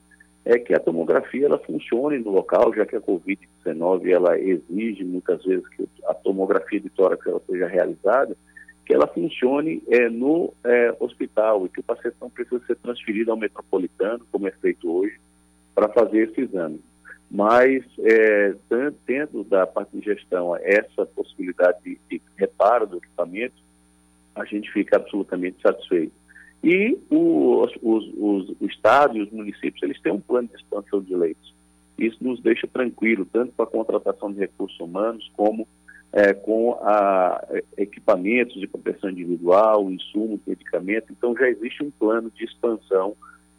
é 0.45 0.57
que 0.57 0.73
a 0.73 0.79
tomografia 0.79 1.45
ela 1.45 1.59
funcione 1.59 2.17
no 2.17 2.31
local, 2.31 2.73
já 2.73 2.85
que 2.85 2.95
a 2.95 3.01
Covid-19 3.01 4.07
ela 4.09 4.39
exige 4.39 5.03
muitas 5.03 5.43
vezes 5.43 5.67
que 5.69 5.87
a 6.05 6.13
tomografia 6.13 6.79
de 6.79 6.89
tórax 6.89 7.25
ela 7.25 7.41
seja 7.47 7.67
realizada, 7.67 8.35
que 8.89 8.95
ela 8.95 9.05
funcione 9.05 9.83
é, 9.87 10.09
no 10.09 10.51
é, 10.63 10.95
hospital 10.99 11.63
e 11.63 11.69
que 11.69 11.79
o 11.79 11.83
paciente 11.83 12.15
não 12.19 12.27
precisa 12.27 12.59
ser 12.65 12.75
transferido 12.77 13.29
ao 13.29 13.37
metropolitano, 13.37 14.25
como 14.31 14.47
é 14.47 14.51
feito 14.51 14.91
hoje, 14.91 15.15
para 15.75 15.89
fazer 15.89 16.27
esse 16.27 16.41
exame. 16.41 16.81
Mas, 17.29 17.85
é, 17.99 18.55
tendo 19.05 19.43
da 19.43 19.67
parte 19.67 19.95
de 19.95 20.03
gestão 20.03 20.55
essa 20.55 21.05
possibilidade 21.05 21.77
de, 21.83 21.99
de 22.09 22.19
reparo 22.35 22.87
do 22.87 22.97
equipamento, 22.97 23.61
a 24.33 24.43
gente 24.43 24.71
fica 24.71 24.95
absolutamente 24.95 25.61
satisfeito. 25.61 26.13
E 26.63 26.97
os, 27.11 27.71
os, 27.83 28.11
os, 28.17 28.55
o 28.59 28.65
Estado 28.65 29.19
e 29.19 29.21
os 29.21 29.29
municípios, 29.29 29.83
eles 29.83 30.01
têm 30.01 30.13
um 30.13 30.19
plano 30.19 30.47
de 30.47 30.55
expansão 30.55 30.99
de 30.99 31.15
leitos. 31.15 31.53
Isso 31.95 32.17
nos 32.21 32.41
deixa 32.41 32.65
tranquilo, 32.65 33.27
tanto 33.31 33.51
para 33.51 33.65
a 33.65 33.69
contratação 33.69 34.33
de 34.33 34.39
recursos 34.39 34.79
humanos, 34.79 35.31
como 35.37 35.67
é, 36.11 36.33
com 36.33 36.73
a, 36.81 37.43
equipamentos 37.77 38.59
de 38.59 38.67
proteção 38.67 39.09
individual, 39.09 39.89
insumos, 39.91 40.39
medicamentos. 40.45 41.09
Então, 41.11 41.35
já 41.35 41.47
existe 41.47 41.83
um 41.83 41.91
plano 41.91 42.31
de 42.31 42.45
expansão, 42.45 43.15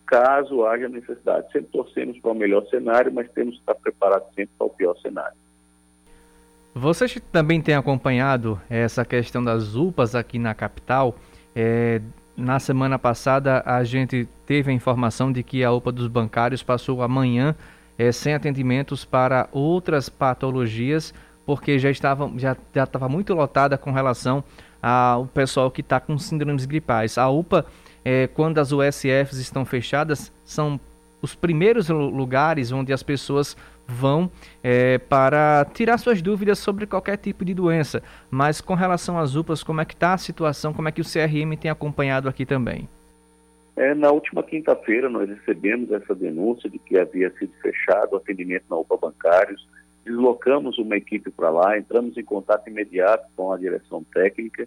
caso 0.07 0.65
haja 0.67 0.89
necessidade. 0.89 1.51
Sempre 1.53 1.71
torcemos 1.73 2.19
para 2.19 2.33
o 2.33 2.35
melhor 2.35 2.67
cenário, 2.67 3.13
mas 3.13 3.31
temos 3.31 3.55
que 3.55 3.61
estar 3.61 3.75
preparados 3.77 4.29
sempre 4.35 4.51
para 4.59 4.67
o 4.67 4.71
pior 4.71 4.97
cenário. 4.99 5.37
Vocês 6.75 7.21
também 7.33 7.61
têm 7.61 7.75
acompanhado 7.75 8.61
essa 8.69 9.05
questão 9.05 9.43
das 9.43 9.75
UPAs 9.75 10.15
aqui 10.15 10.39
na 10.39 10.55
capital. 10.55 11.17
É, 11.55 12.01
na 12.37 12.59
semana 12.59 12.99
passada, 12.99 13.63
a 13.67 13.83
gente 13.85 14.29
teve 14.47 14.71
a 14.71 14.75
informação 14.75 15.33
de 15.33 15.43
que 15.43 15.65
a 15.65 15.73
UPA 15.73 15.93
dos 15.93 16.07
bancários 16.07 16.63
passou 16.63 17.03
amanhã 17.03 17.57
é, 17.99 18.11
sem 18.13 18.35
atendimentos 18.35 19.05
para 19.05 19.49
outras 19.53 20.09
patologias, 20.09 21.13
porque 21.51 21.81
já 21.81 21.91
estava 21.91 22.31
já, 22.37 22.57
já 22.73 22.85
estava 22.85 23.09
muito 23.09 23.35
lotada 23.35 23.77
com 23.77 23.91
relação 23.91 24.45
ao 24.81 25.27
pessoal 25.27 25.69
que 25.69 25.81
está 25.81 25.99
com 25.99 26.17
síndromes 26.17 26.65
gripais. 26.65 27.19
A 27.19 27.29
UPA, 27.29 27.67
é, 28.05 28.29
quando 28.29 28.59
as 28.59 28.71
USFs 28.71 29.39
estão 29.39 29.65
fechadas, 29.65 30.33
são 30.45 30.79
os 31.21 31.35
primeiros 31.35 31.89
lugares 31.89 32.71
onde 32.71 32.93
as 32.93 33.03
pessoas 33.03 33.57
vão 33.85 34.31
é, 34.63 34.99
para 34.99 35.67
tirar 35.75 35.99
suas 35.99 36.23
dúvidas 36.23 36.61
sobre 36.61 36.87
qualquer 36.87 37.17
tipo 37.17 37.45
de 37.45 37.53
doença. 37.53 38.01
Mas 38.31 38.61
com 38.61 38.75
relação 38.75 39.19
às 39.19 39.35
UPAs, 39.35 39.65
como 39.65 39.81
é 39.81 39.85
que 39.85 39.95
está 39.95 40.15
a 40.15 40.19
situação? 40.19 40.73
Como 40.73 40.89
é 40.89 40.93
que 40.93 41.01
o 41.01 41.05
CRM 41.05 41.57
tem 41.61 41.69
acompanhado 41.69 42.29
aqui 42.29 42.47
também? 42.47 42.89
É, 43.75 43.93
na 43.93 44.13
última 44.13 44.45
quinta-feira 44.45 45.09
nós 45.09 45.29
recebemos 45.29 45.91
essa 45.91 46.15
denúncia 46.15 46.71
de 46.71 46.79
que 46.79 46.97
havia 46.97 47.29
sido 47.41 47.53
fechado 47.61 48.13
o 48.13 48.17
atendimento 48.19 48.67
na 48.71 48.77
UPA 48.77 48.97
Bancários, 48.97 49.67
deslocamos 50.05 50.79
uma 50.79 50.97
equipe 50.97 51.31
para 51.31 51.51
lá, 51.51 51.79
entramos 51.79 52.17
em 52.17 52.25
contato 52.25 52.69
imediato 52.69 53.27
com 53.37 53.53
a 53.53 53.59
direção 53.59 54.05
técnica 54.05 54.67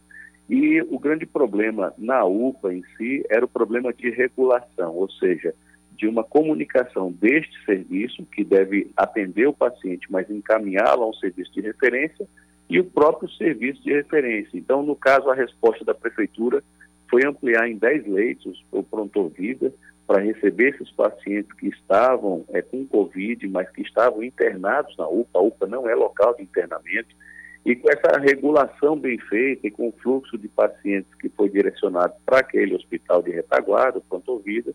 e 0.50 0.82
o 0.82 1.00
grande 1.00 1.26
problema 1.26 1.94
na 1.98 2.26
UPA 2.26 2.74
em 2.74 2.84
si 2.98 3.26
era 3.30 3.46
o 3.46 3.48
problema 3.48 3.94
de 3.94 4.10
regulação, 4.10 4.96
ou 4.96 5.10
seja, 5.10 5.54
de 5.98 6.08
uma 6.08 6.24
comunicação 6.24 7.12
deste 7.12 7.64
serviço, 7.66 8.26
que 8.26 8.44
deve 8.44 8.92
atender 8.96 9.48
o 9.48 9.54
paciente, 9.54 10.08
mas 10.10 10.30
encaminhá-lo 10.30 11.04
a 11.04 11.10
um 11.10 11.14
serviço 11.14 11.54
de 11.54 11.62
referência, 11.62 12.28
e 12.70 12.80
o 12.80 12.84
próprio 12.84 13.30
serviço 13.30 13.82
de 13.84 13.94
referência. 13.94 14.58
Então, 14.58 14.84
no 14.84 14.96
caso, 14.96 15.30
a 15.30 15.36
resposta 15.36 15.86
da 15.86 15.94
Prefeitura 15.94 16.64
foi 17.10 17.26
ampliar 17.26 17.68
em 17.70 17.78
10 17.78 18.08
leitos 18.08 18.66
o 18.72 18.82
pronto-vida 18.84 19.74
para 20.06 20.22
receber 20.22 20.76
esses 20.76 20.92
pacientes 20.92 21.52
que 21.54 21.68
estavam 21.68 22.46
é, 22.50 22.62
com 22.62 22.86
Covid, 22.86 23.48
mas 23.48 23.70
que 23.70 23.82
estavam 23.82 24.24
internados 24.24 24.96
na 24.98 25.08
UPA. 25.08 25.40
A 25.40 25.42
UPA 25.42 25.68
não 25.68 25.90
é 25.90 25.96
local 25.96 26.36
de 26.36 26.44
internamento. 26.44 27.16
E 27.66 27.76
com 27.76 27.90
essa 27.90 28.20
regulação 28.20 28.98
bem 28.98 29.18
feita 29.18 29.68
e 29.68 29.72
com 29.72 29.88
o 29.88 29.94
fluxo 30.04 30.38
de 30.38 30.50
pacientes 30.50 31.14
que 31.16 31.30
foi 31.30 31.50
direcionado 31.50 32.14
para 32.26 32.40
aquele 32.40 32.76
hospital 32.76 33.22
de 33.22 33.32
retaguarda, 33.32 34.02
pronto-vida, 34.10 34.74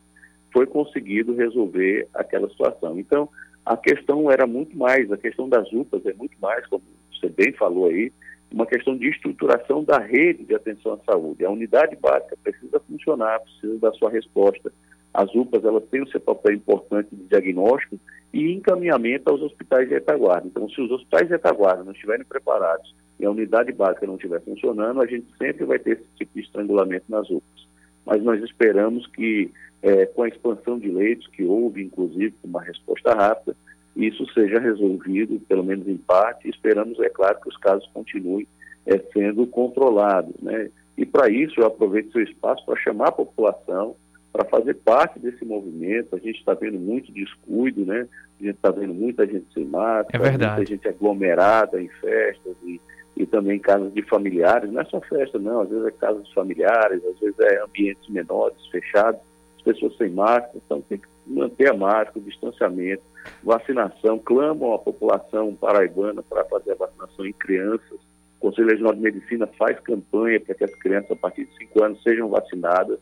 foi 0.50 0.66
conseguido 0.66 1.34
resolver 1.34 2.08
aquela 2.14 2.48
situação. 2.48 2.98
Então, 2.98 3.28
a 3.66 3.76
questão 3.76 4.30
era 4.30 4.46
muito 4.46 4.76
mais, 4.76 5.12
a 5.12 5.18
questão 5.18 5.46
das 5.46 5.70
UPAs 5.70 6.06
é 6.06 6.14
muito 6.14 6.38
mais, 6.40 6.66
como 6.66 6.82
você 7.12 7.28
bem 7.28 7.52
falou 7.52 7.86
aí, 7.86 8.10
uma 8.50 8.64
questão 8.64 8.96
de 8.96 9.08
estruturação 9.10 9.84
da 9.84 9.98
rede 9.98 10.44
de 10.44 10.54
atenção 10.54 10.94
à 10.94 11.12
saúde. 11.12 11.44
A 11.44 11.50
unidade 11.50 11.96
básica 11.96 12.36
precisa 12.42 12.80
funcionar, 12.80 13.40
precisa 13.40 13.78
dar 13.78 13.92
sua 13.92 14.10
resposta. 14.10 14.72
As 15.18 15.34
UPAs 15.34 15.64
elas 15.64 15.82
têm 15.90 16.00
o 16.00 16.08
seu 16.08 16.20
papel 16.20 16.54
importante 16.54 17.08
de 17.10 17.24
diagnóstico 17.24 17.98
e 18.32 18.52
encaminhamento 18.52 19.28
aos 19.28 19.42
hospitais 19.42 19.88
de 19.88 19.94
retaguarda. 19.94 20.46
Então, 20.46 20.68
se 20.68 20.80
os 20.80 20.92
hospitais 20.92 21.26
de 21.26 21.32
retaguarda 21.32 21.82
não 21.82 21.90
estiverem 21.90 22.24
preparados 22.24 22.94
e 23.18 23.26
a 23.26 23.30
unidade 23.32 23.72
básica 23.72 24.06
não 24.06 24.14
estiver 24.14 24.40
funcionando, 24.42 25.02
a 25.02 25.06
gente 25.06 25.26
sempre 25.36 25.64
vai 25.64 25.80
ter 25.80 25.94
esse 25.94 26.06
tipo 26.16 26.30
de 26.32 26.42
estrangulamento 26.42 27.06
nas 27.08 27.28
UPAs. 27.28 27.66
Mas 28.06 28.22
nós 28.22 28.40
esperamos 28.44 29.08
que 29.08 29.50
é, 29.82 30.06
com 30.06 30.22
a 30.22 30.28
expansão 30.28 30.78
de 30.78 30.88
leitos, 30.88 31.26
que 31.26 31.42
houve, 31.42 31.82
inclusive, 31.82 32.32
uma 32.44 32.62
resposta 32.62 33.12
rápida, 33.12 33.56
isso 33.96 34.24
seja 34.32 34.60
resolvido, 34.60 35.40
pelo 35.48 35.64
menos 35.64 35.88
em 35.88 35.96
parte, 35.96 36.48
esperamos, 36.48 37.00
é 37.00 37.08
claro, 37.08 37.40
que 37.40 37.48
os 37.48 37.56
casos 37.56 37.90
continuem 37.92 38.46
é, 38.86 38.96
sendo 39.12 39.44
controlados. 39.48 40.36
Né? 40.40 40.70
E 40.96 41.04
para 41.04 41.28
isso, 41.28 41.58
eu 41.58 41.66
aproveito 41.66 42.12
seu 42.12 42.22
espaço 42.22 42.64
para 42.64 42.78
chamar 42.78 43.08
a 43.08 43.12
população 43.12 43.96
para 44.32 44.44
fazer 44.44 44.74
parte 44.74 45.18
desse 45.18 45.44
movimento. 45.44 46.14
A 46.14 46.18
gente 46.18 46.38
está 46.38 46.54
vendo 46.54 46.78
muito 46.78 47.12
descuido, 47.12 47.84
né? 47.84 48.06
A 48.40 48.44
gente 48.44 48.56
está 48.56 48.70
vendo 48.70 48.94
muita 48.94 49.26
gente 49.26 49.46
sem 49.52 49.64
máscara, 49.64 50.24
é 50.26 50.30
verdade. 50.30 50.56
muita 50.56 50.72
gente 50.72 50.88
aglomerada 50.88 51.80
em 51.80 51.88
festas 51.88 52.56
e, 52.64 52.80
e 53.16 53.26
também 53.26 53.56
em 53.56 53.60
casas 53.60 53.92
de 53.92 54.02
familiares. 54.02 54.70
Não 54.70 54.80
é 54.80 54.84
só 54.84 55.00
festa, 55.00 55.38
não. 55.38 55.62
Às 55.62 55.70
vezes 55.70 55.86
é 55.86 55.90
casas 55.92 56.24
de 56.26 56.34
familiares, 56.34 57.04
às 57.04 57.18
vezes 57.18 57.38
é 57.40 57.62
ambientes 57.62 58.08
menores, 58.08 58.66
fechados 58.68 59.20
pessoas 59.68 59.96
sem 59.96 60.10
máscara, 60.10 60.52
então 60.54 60.80
tem 60.82 60.98
que 60.98 61.08
manter 61.26 61.70
a 61.70 61.76
máscara, 61.76 62.18
o 62.18 62.22
distanciamento, 62.22 63.02
vacinação, 63.42 64.18
clamam 64.18 64.72
a 64.72 64.78
população 64.78 65.54
paraibana 65.54 66.22
para 66.22 66.44
fazer 66.46 66.72
a 66.72 66.76
vacinação 66.76 67.26
em 67.26 67.32
crianças. 67.34 67.98
O 68.38 68.40
Conselho 68.40 68.70
Regional 68.70 68.94
de 68.94 69.00
Medicina 69.00 69.46
faz 69.58 69.78
campanha 69.80 70.40
para 70.40 70.54
que 70.54 70.64
as 70.64 70.74
crianças 70.76 71.10
a 71.10 71.16
partir 71.16 71.44
de 71.44 71.56
5 71.56 71.84
anos 71.84 72.02
sejam 72.02 72.28
vacinadas. 72.28 72.98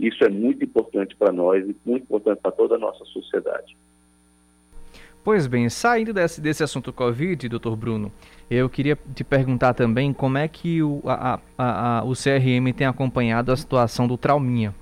Isso 0.00 0.24
é 0.24 0.28
muito 0.28 0.64
importante 0.64 1.14
para 1.16 1.32
nós 1.32 1.62
e 1.62 1.76
muito 1.84 2.04
importante 2.04 2.40
para 2.40 2.50
toda 2.50 2.76
a 2.76 2.78
nossa 2.78 3.04
sociedade. 3.04 3.76
Pois 5.22 5.46
bem, 5.46 5.68
saindo 5.68 6.14
desse, 6.14 6.40
desse 6.40 6.62
assunto 6.62 6.92
Covid, 6.92 7.46
doutor 7.48 7.76
Bruno, 7.76 8.10
eu 8.50 8.68
queria 8.70 8.98
te 9.14 9.22
perguntar 9.22 9.74
também 9.74 10.12
como 10.14 10.38
é 10.38 10.48
que 10.48 10.82
o, 10.82 11.02
a, 11.04 11.38
a, 11.58 11.98
a, 11.98 12.04
o 12.04 12.12
CRM 12.12 12.72
tem 12.74 12.86
acompanhado 12.86 13.52
a 13.52 13.56
situação 13.56 14.08
do 14.08 14.16
trauminha. 14.16 14.74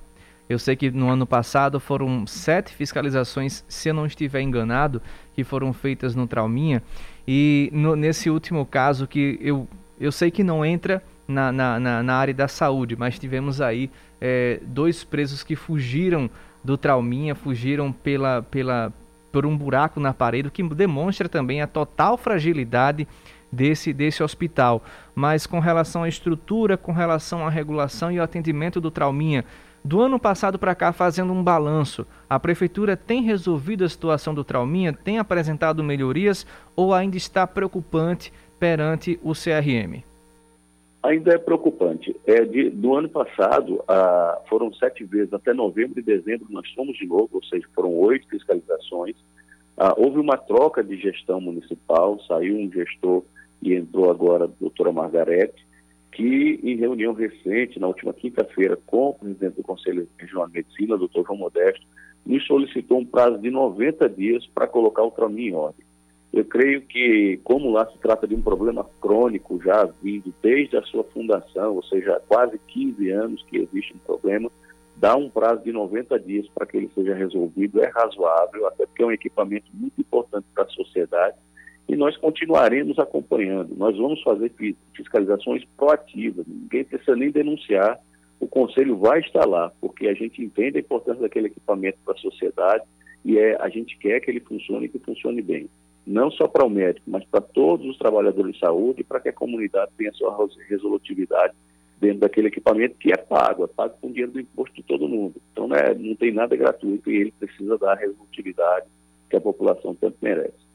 Eu 0.49 0.59
sei 0.59 0.75
que 0.75 0.91
no 0.91 1.11
ano 1.11 1.27
passado 1.27 1.79
foram 1.79 2.27
sete 2.27 2.75
fiscalizações, 2.75 3.65
se 3.69 3.91
eu 3.91 3.95
não 3.95 4.07
estiver 4.07 4.41
enganado, 4.41 5.03
que 5.35 5.45
foram 5.45 5.75
feitas 5.75 6.15
no 6.15 6.27
Trauminha. 6.27 6.83
E 7.27 7.69
no, 7.71 7.95
nesse 7.95 8.31
último 8.31 8.65
caso, 8.65 9.07
que 9.07 9.39
eu, 9.43 9.69
eu 10.01 10.11
sei 10.11 10.31
que 10.31 10.43
não 10.43 10.65
entra 10.65 11.03
na, 11.27 11.53
na, 11.53 11.79
na, 11.79 12.03
na 12.03 12.15
área 12.15 12.33
da 12.33 12.49
saúde, 12.49 12.97
mas 12.97 13.19
tivemos 13.19 13.61
aí 13.61 13.91
é, 14.21 14.61
dois 14.63 15.05
presos 15.05 15.43
que 15.43 15.57
fugiram 15.57 16.31
do 16.63 16.77
Trauminha, 16.77 17.35
fugiram 17.35 17.93
pela, 17.93 18.43
pela, 18.43 18.93
por 19.33 19.47
um 19.47 19.57
buraco 19.57 20.01
na 20.01 20.13
parede, 20.13 20.49
o 20.49 20.51
que 20.51 20.63
demonstra 20.63 21.29
também 21.29 21.63
a 21.63 21.67
total 21.67 22.17
fragilidade 22.17 23.07
desse, 23.51 23.93
desse 23.93 24.23
hospital. 24.23 24.83
Mas 25.15 25.47
com 25.47 25.61
relação 25.61 26.03
à 26.03 26.09
estrutura, 26.09 26.77
com 26.77 26.93
relação 26.93 27.47
à 27.47 27.51
regulação 27.51 28.11
e 28.11 28.19
ao 28.19 28.25
atendimento 28.25 28.81
do 28.81 28.91
Trauminha, 28.91 29.45
Do 29.85 30.01
ano 30.01 30.19
passado 30.19 30.59
para 30.59 30.75
cá, 30.75 30.93
fazendo 30.93 31.33
um 31.33 31.43
balanço, 31.43 32.07
a 32.29 32.39
prefeitura 32.39 32.97
tem 32.97 33.23
resolvido 33.23 33.85
a 33.85 33.89
situação 33.89 34.35
do 34.35 34.45
Trauminha, 34.45 34.93
tem 34.93 35.19
apresentado 35.19 35.85
melhorias 35.85 36.47
ou 36.75 36.93
ainda 36.93 37.17
está 37.17 37.47
preocupante 37.47 38.33
perante 38.59 39.19
o 39.23 39.33
CRM? 39.33 40.03
Ainda 41.03 41.33
é 41.33 41.39
preocupante. 41.39 42.15
É 42.27 42.45
de, 42.45 42.71
do 42.71 42.95
ano 42.95 43.09
passado, 43.09 43.83
ah, 43.87 44.41
foram 44.49 44.73
sete 44.75 45.05
vezes, 45.05 45.33
até 45.33 45.55
novembro 45.55 46.01
e 46.01 46.03
dezembro 46.03 46.47
nós 46.51 46.69
fomos 46.73 46.97
de 46.97 47.07
novo, 47.07 47.29
ou 47.33 47.45
seja, 47.45 47.67
foram 47.75 47.95
oito 47.95 48.29
fiscalizações. 48.29 49.17
Ah, 49.77 49.95
houve 49.97 50.19
uma 50.19 50.37
troca 50.37 50.83
de 50.83 50.97
gestão 50.97 51.41
municipal, 51.41 52.19
saiu 52.27 52.57
um 52.57 52.71
gestor 52.71 53.23
e 53.63 53.75
entrou 53.75 54.11
agora 54.11 54.45
a 54.45 54.51
doutora 54.61 54.91
Margarete, 54.93 55.67
que 56.11 56.59
em 56.65 56.77
reunião 56.77 57.13
recente, 57.13 57.79
na 57.79 57.87
última 57.87 58.13
quinta-feira, 58.13 58.77
com 58.87 59.11
o 59.11 59.15
presidente 59.15 59.55
do 59.55 59.63
Conselho 59.63 60.09
Regional 60.19 60.49
de 60.49 60.55
Medicina, 60.55 60.99
doutor 60.99 61.25
João 61.25 61.39
Modesto, 61.39 61.87
nos 62.27 62.45
solicitou 62.45 62.99
um 62.99 63.05
prazo 63.05 63.39
de 63.39 63.51
90 63.51 64.09
dias 64.09 64.45
para 64.47 64.67
colocar 64.67 65.05
o 65.05 65.13
Tramin 65.13 65.47
em 65.47 65.55
ordem. 65.55 65.88
Eu 66.33 66.45
creio 66.45 66.83
que, 66.83 67.41
como 67.43 67.71
lá 67.71 67.87
se 67.87 67.99
trata 67.99 68.27
de 68.27 68.35
um 68.35 68.43
problema 68.43 68.87
crônico 69.01 69.61
já 69.63 69.85
vindo 70.03 70.33
desde 70.43 70.77
a 70.77 70.83
sua 70.83 71.03
fundação, 71.05 71.75
ou 71.75 71.83
seja, 71.83 72.17
há 72.17 72.21
quase 72.21 72.59
15 72.69 73.11
anos 73.11 73.45
que 73.45 73.57
existe 73.57 73.95
um 73.95 73.99
problema, 73.99 74.51
dar 74.97 75.17
um 75.17 75.31
prazo 75.31 75.63
de 75.63 75.73
90 75.73 76.19
dias 76.21 76.47
para 76.55 76.67
que 76.67 76.77
ele 76.77 76.91
seja 76.95 77.15
resolvido 77.15 77.81
é 77.83 77.89
razoável, 77.89 78.67
até 78.67 78.85
porque 78.87 79.03
é 79.03 79.07
um 79.07 79.13
equipamento 79.13 79.67
muito 79.73 79.99
importante 80.01 80.47
para 80.55 80.65
a 80.65 80.69
sociedade 80.69 81.37
e 81.89 81.97
nós 81.97 82.17
continuaremos 82.19 82.99
acompanhando. 82.99 83.75
Nós 83.77 83.97
vamos 83.97 84.21
fazer 84.23 84.53
fiscalizações 84.95 85.65
proativas, 85.77 86.47
ninguém 86.47 86.85
precisa 86.85 87.17
nem 87.17 87.31
denunciar, 87.31 87.99
o 88.39 88.47
Conselho 88.47 88.97
vai 88.99 89.21
estar 89.21 89.47
lá, 89.47 89.73
porque 89.81 90.07
a 90.07 90.15
gente 90.15 90.43
entende 90.43 90.77
a 90.77 90.81
importância 90.81 91.23
daquele 91.23 91.47
equipamento 91.47 91.99
para 92.05 92.15
a 92.15 92.19
sociedade 92.19 92.85
e 93.25 93.39
é, 93.39 93.57
a 93.61 93.69
gente 93.69 93.97
quer 93.99 94.21
que 94.21 94.31
ele 94.31 94.41
funcione 94.41 94.87
e 94.87 94.89
que 94.89 94.99
funcione 94.99 95.41
bem 95.41 95.69
não 96.09 96.31
só 96.31 96.49
para 96.49 96.65
o 96.65 96.71
médico, 96.71 97.09
mas 97.11 97.25
para 97.27 97.41
todos 97.41 97.87
os 97.87 97.99
trabalhadores 97.99 98.55
de 98.55 98.61
saúde, 98.61 99.05
para 99.05 99.21
que 99.21 99.29
a 99.29 99.33
comunidade 99.33 99.93
tenha 99.97 100.13
sua 100.13 100.35
resolutividade 100.69 101.55
dentro 102.01 102.21
daquele 102.21 102.49
equipamento 102.49 102.97
que 102.97 103.13
é 103.13 103.17
pago, 103.17 103.65
é 103.65 103.67
pago 103.67 103.95
com 104.01 104.11
dinheiro 104.11 104.33
do 104.33 104.41
imposto 104.41 104.75
de 104.75 104.83
todo 104.85 105.09
mundo. 105.09 105.35
Então 105.53 105.69
né, 105.69 105.95
não 105.95 106.15
tem 106.15 106.33
nada 106.33 106.57
gratuito 106.57 107.11
e 107.11 107.17
ele 107.17 107.33
precisa 107.33 107.77
dar 107.77 107.93
a 107.93 107.97
resolutividade 107.97 108.87
que 109.29 109.37
a 109.37 109.41
população 109.41 109.95
tanto 109.95 110.17
merece. 110.23 110.68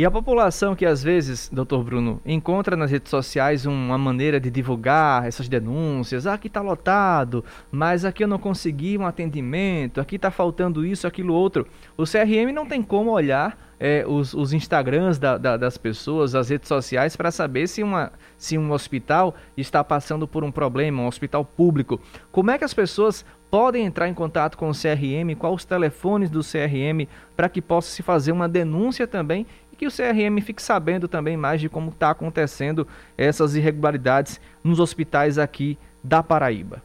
E 0.00 0.04
a 0.06 0.10
população 0.10 0.74
que 0.74 0.86
às 0.86 1.02
vezes, 1.02 1.50
doutor 1.52 1.84
Bruno, 1.84 2.22
encontra 2.24 2.74
nas 2.74 2.90
redes 2.90 3.10
sociais 3.10 3.66
uma 3.66 3.98
maneira 3.98 4.40
de 4.40 4.50
divulgar 4.50 5.26
essas 5.26 5.46
denúncias, 5.46 6.26
ah, 6.26 6.32
aqui 6.32 6.46
está 6.46 6.62
lotado, 6.62 7.44
mas 7.70 8.02
aqui 8.02 8.24
eu 8.24 8.26
não 8.26 8.38
consegui 8.38 8.96
um 8.96 9.04
atendimento, 9.04 10.00
aqui 10.00 10.16
está 10.16 10.30
faltando 10.30 10.86
isso, 10.86 11.06
aquilo 11.06 11.34
outro. 11.34 11.66
O 11.98 12.04
CRM 12.04 12.50
não 12.50 12.64
tem 12.64 12.82
como 12.82 13.10
olhar 13.10 13.58
é, 13.78 14.04
os, 14.06 14.34
os, 14.34 14.52
Instagrams 14.54 15.18
da, 15.18 15.38
da, 15.38 15.56
das 15.56 15.78
pessoas, 15.78 16.34
as 16.34 16.50
redes 16.50 16.68
sociais, 16.68 17.16
para 17.16 17.30
saber 17.30 17.66
se, 17.66 17.82
uma, 17.82 18.12
se 18.36 18.58
um 18.58 18.72
hospital 18.72 19.34
está 19.56 19.82
passando 19.82 20.28
por 20.28 20.44
um 20.44 20.52
problema, 20.52 21.02
um 21.02 21.06
hospital 21.06 21.44
público. 21.44 21.98
Como 22.30 22.50
é 22.50 22.58
que 22.58 22.64
as 22.64 22.74
pessoas 22.74 23.24
podem 23.50 23.86
entrar 23.86 24.06
em 24.06 24.14
contato 24.14 24.56
com 24.58 24.68
o 24.68 24.72
CRM? 24.72 25.34
Quais 25.36 25.56
os 25.56 25.64
telefones 25.64 26.28
do 26.28 26.40
CRM 26.40 27.08
para 27.34 27.48
que 27.48 27.62
possa 27.62 27.90
se 27.90 28.02
fazer 28.02 28.32
uma 28.32 28.46
denúncia 28.46 29.06
também 29.06 29.46
que 29.80 29.86
o 29.86 29.90
CRM 29.90 30.38
fique 30.42 30.60
sabendo 30.60 31.08
também 31.08 31.38
mais 31.38 31.58
de 31.58 31.66
como 31.66 31.88
está 31.88 32.10
acontecendo 32.10 32.86
essas 33.16 33.56
irregularidades 33.56 34.38
nos 34.62 34.78
hospitais 34.78 35.38
aqui 35.38 35.78
da 36.04 36.22
Paraíba. 36.22 36.82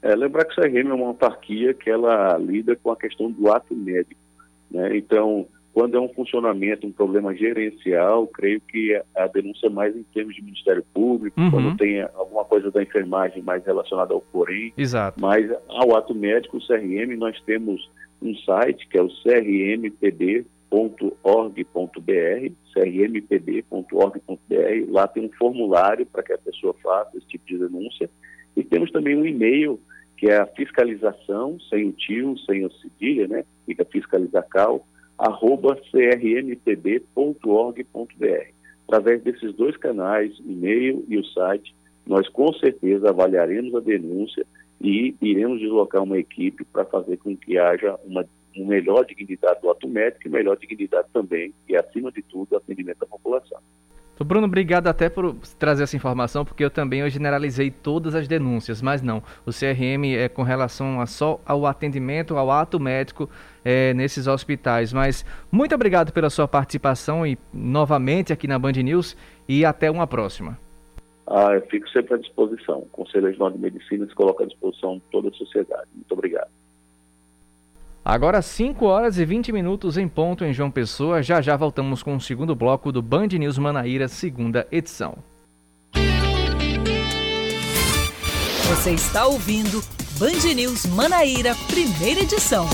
É, 0.00 0.14
lembrar 0.14 0.46
que 0.46 0.58
o 0.58 0.62
CRM 0.62 0.88
é 0.88 0.94
uma 0.94 1.08
autarquia 1.08 1.74
que 1.74 1.90
ela 1.90 2.38
lida 2.38 2.74
com 2.76 2.90
a 2.90 2.96
questão 2.96 3.30
do 3.30 3.52
ato 3.52 3.74
médico. 3.74 4.18
Né? 4.70 4.96
Então, 4.96 5.46
quando 5.74 5.98
é 5.98 6.00
um 6.00 6.08
funcionamento, 6.08 6.86
um 6.86 6.92
problema 6.92 7.34
gerencial, 7.34 8.26
creio 8.26 8.58
que 8.58 8.98
a 9.14 9.26
denúncia 9.26 9.66
é 9.66 9.70
mais 9.70 9.94
em 9.94 10.02
termos 10.04 10.34
de 10.34 10.40
Ministério 10.40 10.84
Público, 10.94 11.38
uhum. 11.38 11.50
quando 11.50 11.76
tem 11.76 12.00
alguma 12.00 12.46
coisa 12.46 12.70
da 12.70 12.82
enfermagem 12.82 13.42
mais 13.42 13.62
relacionada 13.66 14.14
ao 14.14 14.22
porém. 14.22 14.72
Exato. 14.78 15.20
Mas 15.20 15.50
ao 15.68 15.94
ato 15.94 16.14
médico, 16.14 16.56
o 16.56 16.66
CRM, 16.66 17.18
nós 17.18 17.38
temos 17.42 17.86
um 18.22 18.34
site 18.36 18.88
que 18.88 18.96
é 18.96 19.02
o 19.02 19.10
crmpb 19.10 20.46
crmpb.org.br, 20.74 22.52
crmpb.org.br. 22.74 24.32
Lá 24.90 25.06
tem 25.06 25.24
um 25.24 25.30
formulário 25.32 26.04
para 26.06 26.22
que 26.22 26.32
a 26.32 26.38
pessoa 26.38 26.74
faça 26.82 27.16
esse 27.16 27.26
tipo 27.26 27.46
de 27.46 27.58
denúncia. 27.58 28.10
E 28.56 28.64
temos 28.64 28.90
também 28.90 29.16
um 29.16 29.24
e-mail, 29.24 29.80
que 30.16 30.28
é 30.28 30.36
a 30.38 30.46
fiscalização, 30.46 31.58
sem 31.70 31.88
o 31.88 31.92
tio, 31.92 32.36
sem 32.38 32.64
o 32.64 32.72
cedilha, 32.72 33.28
né? 33.28 33.44
Fica 33.66 33.84
fiscalizacal, 33.84 34.86
arroba 35.18 35.76
crmpb.org.br. 35.90 37.14
Através 38.86 39.22
desses 39.22 39.54
dois 39.54 39.76
canais, 39.76 40.36
e-mail 40.44 41.04
e 41.08 41.16
o 41.16 41.24
site, 41.24 41.74
nós 42.06 42.28
com 42.28 42.52
certeza 42.54 43.08
avaliaremos 43.10 43.74
a 43.74 43.80
denúncia 43.80 44.44
e 44.80 45.14
iremos 45.22 45.60
deslocar 45.60 46.02
uma 46.02 46.18
equipe 46.18 46.64
para 46.64 46.84
fazer 46.84 47.16
com 47.16 47.34
que 47.36 47.56
haja 47.56 47.98
uma 48.04 48.26
melhor 48.62 49.04
dignidade 49.04 49.60
do 49.60 49.70
ato 49.70 49.88
médico 49.88 50.26
e 50.26 50.30
melhor 50.30 50.56
dignidade 50.56 51.08
também, 51.12 51.54
e 51.68 51.76
acima 51.76 52.12
de 52.12 52.22
tudo, 52.22 52.56
atendimento 52.56 52.98
da 52.98 53.06
população. 53.06 53.60
Então, 54.14 54.24
Bruno, 54.24 54.46
obrigado 54.46 54.86
até 54.86 55.08
por 55.08 55.34
trazer 55.58 55.82
essa 55.82 55.96
informação, 55.96 56.44
porque 56.44 56.64
eu 56.64 56.70
também 56.70 57.00
eu 57.00 57.10
generalizei 57.10 57.68
todas 57.68 58.14
as 58.14 58.28
denúncias, 58.28 58.80
mas 58.80 59.02
não. 59.02 59.20
O 59.44 59.50
CRM 59.50 60.14
é 60.16 60.28
com 60.28 60.44
relação 60.44 61.00
a 61.00 61.06
só 61.06 61.40
ao 61.44 61.66
atendimento, 61.66 62.36
ao 62.36 62.48
ato 62.48 62.78
médico 62.78 63.28
é, 63.64 63.92
nesses 63.92 64.28
hospitais. 64.28 64.92
Mas 64.92 65.24
muito 65.50 65.74
obrigado 65.74 66.12
pela 66.12 66.30
sua 66.30 66.46
participação 66.46 67.26
e 67.26 67.36
novamente 67.52 68.32
aqui 68.32 68.46
na 68.46 68.56
Band 68.56 68.72
News 68.72 69.16
e 69.48 69.64
até 69.64 69.90
uma 69.90 70.06
próxima. 70.06 70.56
Ah, 71.26 71.52
eu 71.54 71.62
fico 71.62 71.88
sempre 71.88 72.14
à 72.14 72.16
disposição. 72.16 72.80
O 72.80 72.86
Conselho 72.86 73.26
Regional 73.26 73.50
de 73.50 73.58
Medicina 73.58 74.06
se 74.06 74.14
coloca 74.14 74.44
à 74.44 74.46
disposição 74.46 74.96
de 74.96 75.02
toda 75.10 75.28
a 75.28 75.32
sociedade. 75.32 75.88
Muito 75.92 76.12
obrigado. 76.12 76.50
Agora 78.04 78.42
5 78.42 78.84
horas 78.84 79.16
e 79.18 79.24
20 79.24 79.50
minutos 79.50 79.96
em 79.96 80.06
ponto 80.06 80.44
em 80.44 80.52
João 80.52 80.70
Pessoa. 80.70 81.22
Já 81.22 81.40
já 81.40 81.56
voltamos 81.56 82.02
com 82.02 82.14
o 82.14 82.20
segundo 82.20 82.54
bloco 82.54 82.92
do 82.92 83.00
Band 83.00 83.28
News 83.28 83.56
Manaíra, 83.56 84.08
segunda 84.08 84.66
edição. 84.70 85.16
Você 88.68 88.90
está 88.90 89.24
ouvindo 89.26 89.82
Band 90.18 90.54
News 90.54 90.84
Manaíra, 90.84 91.54
primeira 91.66 92.20
edição. 92.20 92.68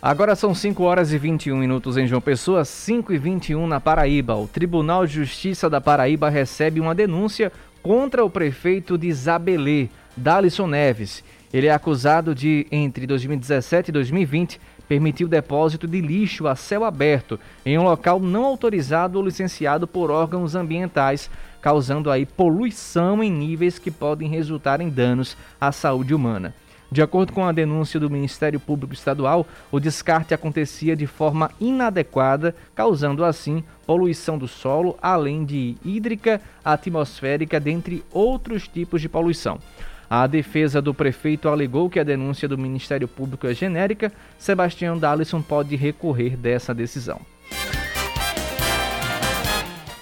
Agora 0.00 0.36
são 0.36 0.54
5 0.54 0.80
horas 0.84 1.12
e 1.12 1.18
21 1.18 1.56
minutos 1.56 1.96
em 1.96 2.06
João 2.06 2.20
Pessoa, 2.20 2.64
5 2.64 3.12
e 3.12 3.18
21 3.18 3.66
na 3.66 3.80
Paraíba. 3.80 4.36
O 4.36 4.46
Tribunal 4.46 5.04
de 5.04 5.14
Justiça 5.14 5.68
da 5.68 5.80
Paraíba 5.80 6.28
recebe 6.28 6.78
uma 6.78 6.94
denúncia 6.94 7.50
contra 7.82 8.24
o 8.24 8.30
prefeito 8.30 8.96
de 8.96 9.08
Isabelê, 9.08 9.88
Dalisson 10.16 10.68
Neves. 10.68 11.24
Ele 11.52 11.66
é 11.66 11.72
acusado 11.72 12.32
de, 12.32 12.64
entre 12.70 13.08
2017 13.08 13.88
e 13.88 13.92
2020, 13.92 14.60
permitir 14.86 15.24
o 15.24 15.28
depósito 15.28 15.88
de 15.88 16.00
lixo 16.00 16.46
a 16.46 16.54
céu 16.54 16.84
aberto 16.84 17.38
em 17.66 17.76
um 17.76 17.82
local 17.82 18.20
não 18.20 18.44
autorizado 18.44 19.18
ou 19.18 19.24
licenciado 19.24 19.88
por 19.88 20.12
órgãos 20.12 20.54
ambientais, 20.54 21.28
causando 21.60 22.08
aí 22.08 22.24
poluição 22.24 23.20
em 23.20 23.32
níveis 23.32 23.80
que 23.80 23.90
podem 23.90 24.28
resultar 24.28 24.80
em 24.80 24.90
danos 24.90 25.36
à 25.60 25.72
saúde 25.72 26.14
humana. 26.14 26.54
De 26.90 27.02
acordo 27.02 27.34
com 27.34 27.44
a 27.44 27.52
denúncia 27.52 28.00
do 28.00 28.08
Ministério 28.08 28.58
Público 28.58 28.94
Estadual, 28.94 29.46
o 29.70 29.78
descarte 29.78 30.32
acontecia 30.32 30.96
de 30.96 31.06
forma 31.06 31.50
inadequada, 31.60 32.54
causando 32.74 33.24
assim 33.24 33.62
poluição 33.86 34.38
do 34.38 34.48
solo, 34.48 34.96
além 35.02 35.44
de 35.44 35.76
hídrica, 35.84 36.40
atmosférica, 36.64 37.60
dentre 37.60 38.02
outros 38.10 38.66
tipos 38.66 39.02
de 39.02 39.08
poluição. 39.08 39.58
A 40.08 40.26
defesa 40.26 40.80
do 40.80 40.94
prefeito 40.94 41.48
alegou 41.50 41.90
que 41.90 42.00
a 42.00 42.04
denúncia 42.04 42.48
do 42.48 42.56
Ministério 42.56 43.06
Público 43.06 43.46
é 43.46 43.52
genérica. 43.52 44.10
Sebastião 44.38 44.96
Dalisson 44.96 45.42
pode 45.42 45.76
recorrer 45.76 46.34
dessa 46.34 46.74
decisão. 46.74 47.20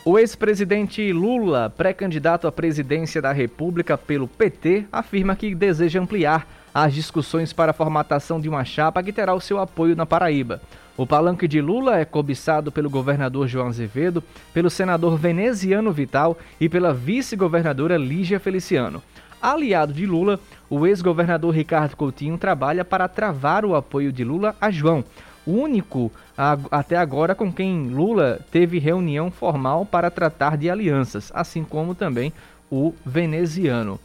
O 0.04 0.16
ex-presidente 0.20 1.12
Lula, 1.12 1.68
pré-candidato 1.68 2.46
à 2.46 2.52
presidência 2.52 3.20
da 3.20 3.32
República 3.32 3.98
pelo 3.98 4.28
PT, 4.28 4.84
afirma 4.92 5.34
que 5.34 5.52
deseja 5.52 6.00
ampliar 6.00 6.46
as 6.76 6.92
discussões 6.92 7.54
para 7.54 7.70
a 7.70 7.74
formatação 7.74 8.38
de 8.38 8.50
uma 8.50 8.62
chapa 8.62 9.02
que 9.02 9.10
terá 9.10 9.32
o 9.32 9.40
seu 9.40 9.58
apoio 9.58 9.96
na 9.96 10.04
Paraíba. 10.04 10.60
O 10.94 11.06
palanque 11.06 11.48
de 11.48 11.58
Lula 11.58 11.98
é 11.98 12.04
cobiçado 12.04 12.70
pelo 12.70 12.90
governador 12.90 13.48
João 13.48 13.68
Azevedo, 13.68 14.22
pelo 14.52 14.68
senador 14.68 15.16
veneziano 15.16 15.90
Vital 15.90 16.36
e 16.60 16.68
pela 16.68 16.92
vice-governadora 16.92 17.96
Lígia 17.96 18.38
Feliciano. 18.38 19.02
Aliado 19.40 19.94
de 19.94 20.04
Lula, 20.04 20.38
o 20.68 20.86
ex-governador 20.86 21.54
Ricardo 21.54 21.96
Coutinho 21.96 22.36
trabalha 22.36 22.84
para 22.84 23.08
travar 23.08 23.64
o 23.64 23.74
apoio 23.74 24.12
de 24.12 24.22
Lula 24.22 24.54
a 24.60 24.70
João. 24.70 25.02
único 25.46 26.12
a, 26.36 26.58
até 26.70 26.98
agora 26.98 27.34
com 27.34 27.50
quem 27.50 27.88
Lula 27.88 28.38
teve 28.52 28.78
reunião 28.78 29.30
formal 29.30 29.86
para 29.86 30.10
tratar 30.10 30.58
de 30.58 30.68
alianças, 30.68 31.32
assim 31.34 31.64
como 31.64 31.94
também 31.94 32.34
o 32.70 32.92
veneziano. 33.02 33.98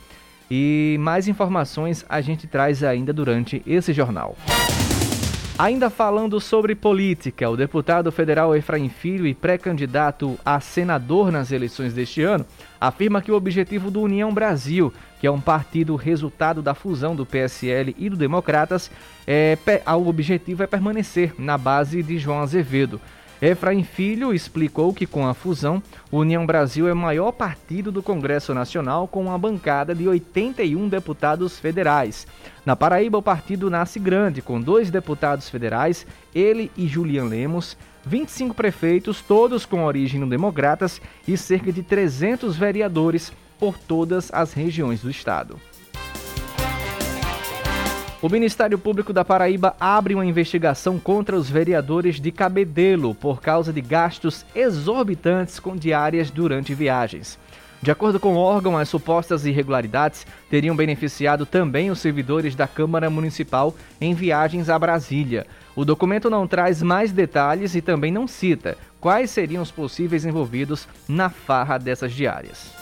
E 0.54 0.98
mais 1.00 1.30
informações 1.30 2.06
a 2.10 2.20
gente 2.20 2.46
traz 2.46 2.84
ainda 2.84 3.14
durante 3.14 3.64
esse 3.66 3.94
jornal. 3.94 4.36
Ainda 5.58 5.90
falando 5.90 6.42
sobre 6.42 6.76
política, 6.76 7.50
o 7.50 7.56
deputado 7.56 8.12
federal 8.12 8.54
Efraim 8.54 8.90
Filho 8.90 9.26
e 9.26 9.34
pré-candidato 9.34 10.38
a 10.44 10.60
senador 10.60 11.32
nas 11.32 11.54
eleições 11.54 11.94
deste 11.94 12.22
ano 12.22 12.46
afirma 12.82 13.22
que 13.22 13.32
o 13.32 13.36
objetivo 13.36 13.90
do 13.90 14.02
União 14.02 14.34
Brasil, 14.34 14.92
que 15.22 15.28
é 15.28 15.32
um 15.32 15.40
partido 15.40 15.96
resultado 15.96 16.62
da 16.62 16.74
fusão 16.74 17.16
do 17.16 17.26
PSL 17.26 17.96
e 17.98 18.10
do 18.10 18.18
Democratas, 18.18 18.92
é, 19.26 19.58
o 19.98 20.10
objetivo 20.10 20.64
é 20.64 20.68
permanecer 20.68 21.34
na 21.40 21.58
base 21.58 22.04
de 22.04 22.18
João 22.18 22.42
Azevedo. 22.42 23.00
Efraim 23.42 23.84
Filho 23.84 24.32
explicou 24.32 24.94
que 24.94 25.08
com 25.08 25.26
a 25.26 25.34
fusão, 25.34 25.82
o 26.12 26.20
União 26.20 26.46
Brasil 26.46 26.88
é 26.88 26.94
o 26.94 26.96
maior 26.96 27.32
partido 27.32 27.92
do 27.92 28.04
Congresso 28.04 28.54
Nacional 28.54 29.08
com 29.08 29.24
uma 29.24 29.38
bancada 29.38 29.96
de 29.96 30.08
81 30.08 30.88
deputados 30.88 31.58
federais. 31.58 32.28
Na 32.64 32.76
Paraíba, 32.76 33.18
o 33.18 33.24
partido 33.24 33.68
nasce 33.68 33.98
grande, 33.98 34.44
com 34.44 34.62
dois 34.62 34.92
deputados 34.92 35.50
federais, 35.50 36.06
ele 36.36 36.70
e 36.78 36.88
Julian 36.88 37.26
Lemos, 37.26 37.76
25 38.06 38.54
prefeitos, 38.54 39.22
todos 39.22 39.66
com 39.66 39.86
origem 39.86 40.20
no 40.20 40.30
Democratas, 40.30 41.02
e 41.28 41.36
cerca 41.36 41.72
de 41.72 41.82
300 41.82 42.56
vereadores 42.56 43.34
por 43.60 43.76
todas 43.76 44.32
as 44.32 44.54
regiões 44.54 45.02
do 45.02 45.10
estado. 45.10 45.60
O 48.22 48.30
Ministério 48.30 48.78
Público 48.78 49.12
da 49.12 49.26
Paraíba 49.26 49.76
abre 49.80 50.14
uma 50.14 50.24
investigação 50.24 51.00
contra 51.00 51.36
os 51.36 51.50
vereadores 51.50 52.20
de 52.20 52.32
Cabedelo 52.32 53.16
por 53.16 53.42
causa 53.42 53.74
de 53.74 53.82
gastos 53.82 54.46
exorbitantes 54.54 55.60
com 55.60 55.76
diárias 55.76 56.30
durante 56.30 56.76
viagens. 56.76 57.40
De 57.82 57.90
acordo 57.90 58.20
com 58.20 58.36
o 58.36 58.38
órgão, 58.38 58.78
as 58.78 58.90
supostas 58.90 59.44
irregularidades 59.48 60.28
teriam 60.52 60.76
beneficiado 60.76 61.48
também 61.48 61.90
os 61.90 61.98
servidores 61.98 62.54
da 62.54 62.68
Câmara 62.68 63.10
Municipal 63.10 63.74
em 64.00 64.14
viagens 64.14 64.70
a 64.70 64.78
Brasília. 64.78 65.48
O 65.76 65.84
documento 65.84 66.30
não 66.30 66.46
traz 66.46 66.84
mais 66.84 67.12
detalhes 67.12 67.74
e 67.74 67.82
também 67.82 68.12
não 68.12 68.28
cita 68.28 68.78
quais 69.00 69.32
seriam 69.32 69.64
os 69.64 69.72
possíveis 69.72 70.28
envolvidos 70.28 70.88
na 71.10 71.32
farra 71.32 71.80
dessas 71.80 72.12
diárias. 72.12 72.81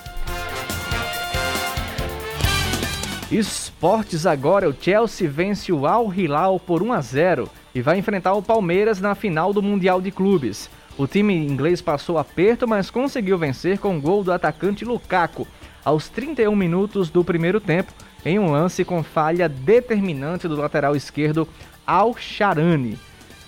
Esportes 3.32 4.26
agora, 4.26 4.68
o 4.68 4.74
Chelsea 4.74 5.30
vence 5.30 5.72
o 5.72 5.86
Al 5.86 6.12
Hilal 6.12 6.60
por 6.60 6.82
1 6.82 6.94
a 6.94 7.00
0 7.00 7.50
e 7.76 7.82
vai 7.82 8.00
enfrentar 8.00 8.34
o 8.34 8.42
Palmeiras 8.42 9.00
na 9.00 9.14
final 9.14 9.54
do 9.54 9.62
Mundial 9.62 10.02
de 10.02 10.10
Clubes. 10.10 10.68
O 10.98 11.06
time 11.06 11.36
inglês 11.36 11.80
passou 11.80 12.18
aperto, 12.18 12.68
mas 12.68 12.90
conseguiu 12.90 13.38
vencer 13.38 13.78
com 13.78 13.96
o 13.96 14.02
gol 14.02 14.24
do 14.24 14.34
atacante 14.34 14.84
Lukaku 14.84 15.48
aos 15.86 16.10
31 16.10 16.56
minutos 16.56 17.12
do 17.12 17.24
primeiro 17.24 17.62
tempo, 17.62 17.94
em 18.26 18.40
um 18.40 18.52
lance 18.52 18.84
com 18.84 19.04
falha 19.04 19.48
determinante 19.48 20.48
do 20.48 20.56
lateral 20.56 20.96
esquerdo 20.96 21.48
Al 21.86 22.18
Sharani. 22.18 22.98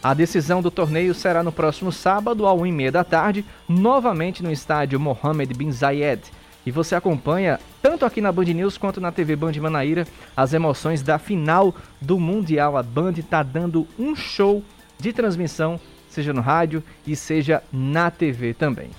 A 0.04 0.14
decisão 0.14 0.62
do 0.62 0.70
torneio 0.70 1.16
será 1.16 1.42
no 1.42 1.52
próximo 1.52 1.92
sábado, 1.92 2.46
ao 2.46 2.60
1h30 2.60 2.92
da 2.92 3.04
tarde, 3.04 3.44
novamente 3.68 4.44
no 4.44 4.52
estádio 4.52 5.00
Mohammed 5.00 5.56
bin 5.56 5.72
Zayed 5.72 6.22
e 6.66 6.72
você 6.72 6.96
acompanha 6.96 7.60
tanto 7.82 8.06
aqui 8.06 8.22
na 8.22 8.32
Band 8.32 8.46
News 8.46 8.78
quanto 8.78 9.02
na 9.02 9.12
TV 9.12 9.36
Band 9.36 9.54
Manaíra 9.60 10.08
as 10.36 10.54
emoções 10.54 11.02
da 11.02 11.18
final 11.18 11.76
do 12.00 12.20
Mundial. 12.20 12.78
A 12.78 12.84
Band 12.84 13.14
está 13.18 13.42
dando 13.44 13.88
um 13.98 14.16
show 14.16 14.64
de 15.00 15.12
transmissão, 15.12 15.80
seja 16.10 16.34
no 16.34 16.42
rádio 16.42 16.84
e 17.06 17.16
seja 17.16 17.64
na 17.72 18.12
TV 18.12 18.54
também. 18.54 18.92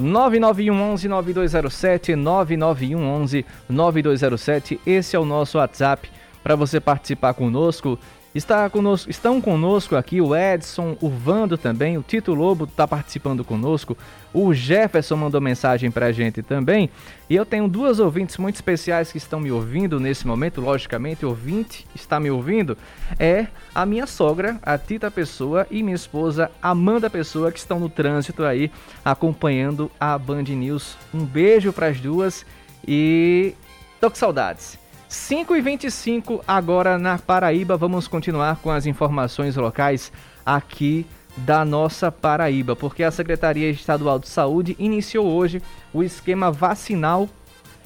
9911 0.00 1.08
9207 1.08 2.16
9911 2.16 3.46
9207. 3.68 4.80
Esse 4.86 5.16
é 5.16 5.18
o 5.18 5.24
nosso 5.24 5.58
WhatsApp 5.58 6.10
para 6.42 6.56
você 6.56 6.80
participar 6.80 7.34
conosco. 7.34 7.98
Está 8.32 8.70
conosco, 8.70 9.10
estão 9.10 9.40
conosco 9.40 9.96
aqui 9.96 10.20
o 10.20 10.36
Edson, 10.36 10.96
o 11.00 11.08
Vando 11.08 11.58
também, 11.58 11.98
o 11.98 12.02
Tito 12.02 12.32
Lobo 12.32 12.62
está 12.64 12.86
participando 12.86 13.44
conosco, 13.44 13.98
o 14.32 14.54
Jefferson 14.54 15.16
mandou 15.16 15.40
mensagem 15.40 15.90
para 15.90 16.06
a 16.06 16.12
gente 16.12 16.40
também. 16.40 16.88
E 17.28 17.34
eu 17.34 17.44
tenho 17.44 17.66
duas 17.66 17.98
ouvintes 17.98 18.36
muito 18.38 18.54
especiais 18.54 19.10
que 19.10 19.18
estão 19.18 19.40
me 19.40 19.50
ouvindo 19.50 19.98
nesse 19.98 20.28
momento, 20.28 20.60
logicamente, 20.60 21.26
ouvinte 21.26 21.84
está 21.92 22.20
me 22.20 22.30
ouvindo, 22.30 22.78
é 23.18 23.48
a 23.74 23.84
minha 23.84 24.06
sogra, 24.06 24.60
a 24.62 24.78
Tita 24.78 25.10
Pessoa, 25.10 25.66
e 25.68 25.82
minha 25.82 25.96
esposa 25.96 26.52
Amanda 26.62 27.10
Pessoa, 27.10 27.50
que 27.50 27.58
estão 27.58 27.80
no 27.80 27.88
trânsito 27.88 28.44
aí 28.44 28.70
acompanhando 29.04 29.90
a 29.98 30.16
Band 30.16 30.44
News. 30.44 30.96
Um 31.12 31.24
beijo 31.24 31.72
para 31.72 31.88
as 31.88 32.00
duas 32.00 32.46
e 32.86 33.54
tô 34.00 34.08
com 34.08 34.16
saudades. 34.16 34.79
5 35.10 35.56
e 35.56 35.60
25 35.60 36.40
agora 36.46 36.96
na 36.96 37.18
Paraíba. 37.18 37.76
Vamos 37.76 38.06
continuar 38.06 38.60
com 38.62 38.70
as 38.70 38.86
informações 38.86 39.56
locais 39.56 40.12
aqui 40.46 41.04
da 41.36 41.64
nossa 41.64 42.12
Paraíba, 42.12 42.76
porque 42.76 43.02
a 43.02 43.10
Secretaria 43.10 43.68
Estadual 43.70 44.20
de 44.20 44.28
Saúde 44.28 44.76
iniciou 44.78 45.26
hoje 45.26 45.60
o 45.92 46.04
esquema 46.04 46.52
vacinal 46.52 47.28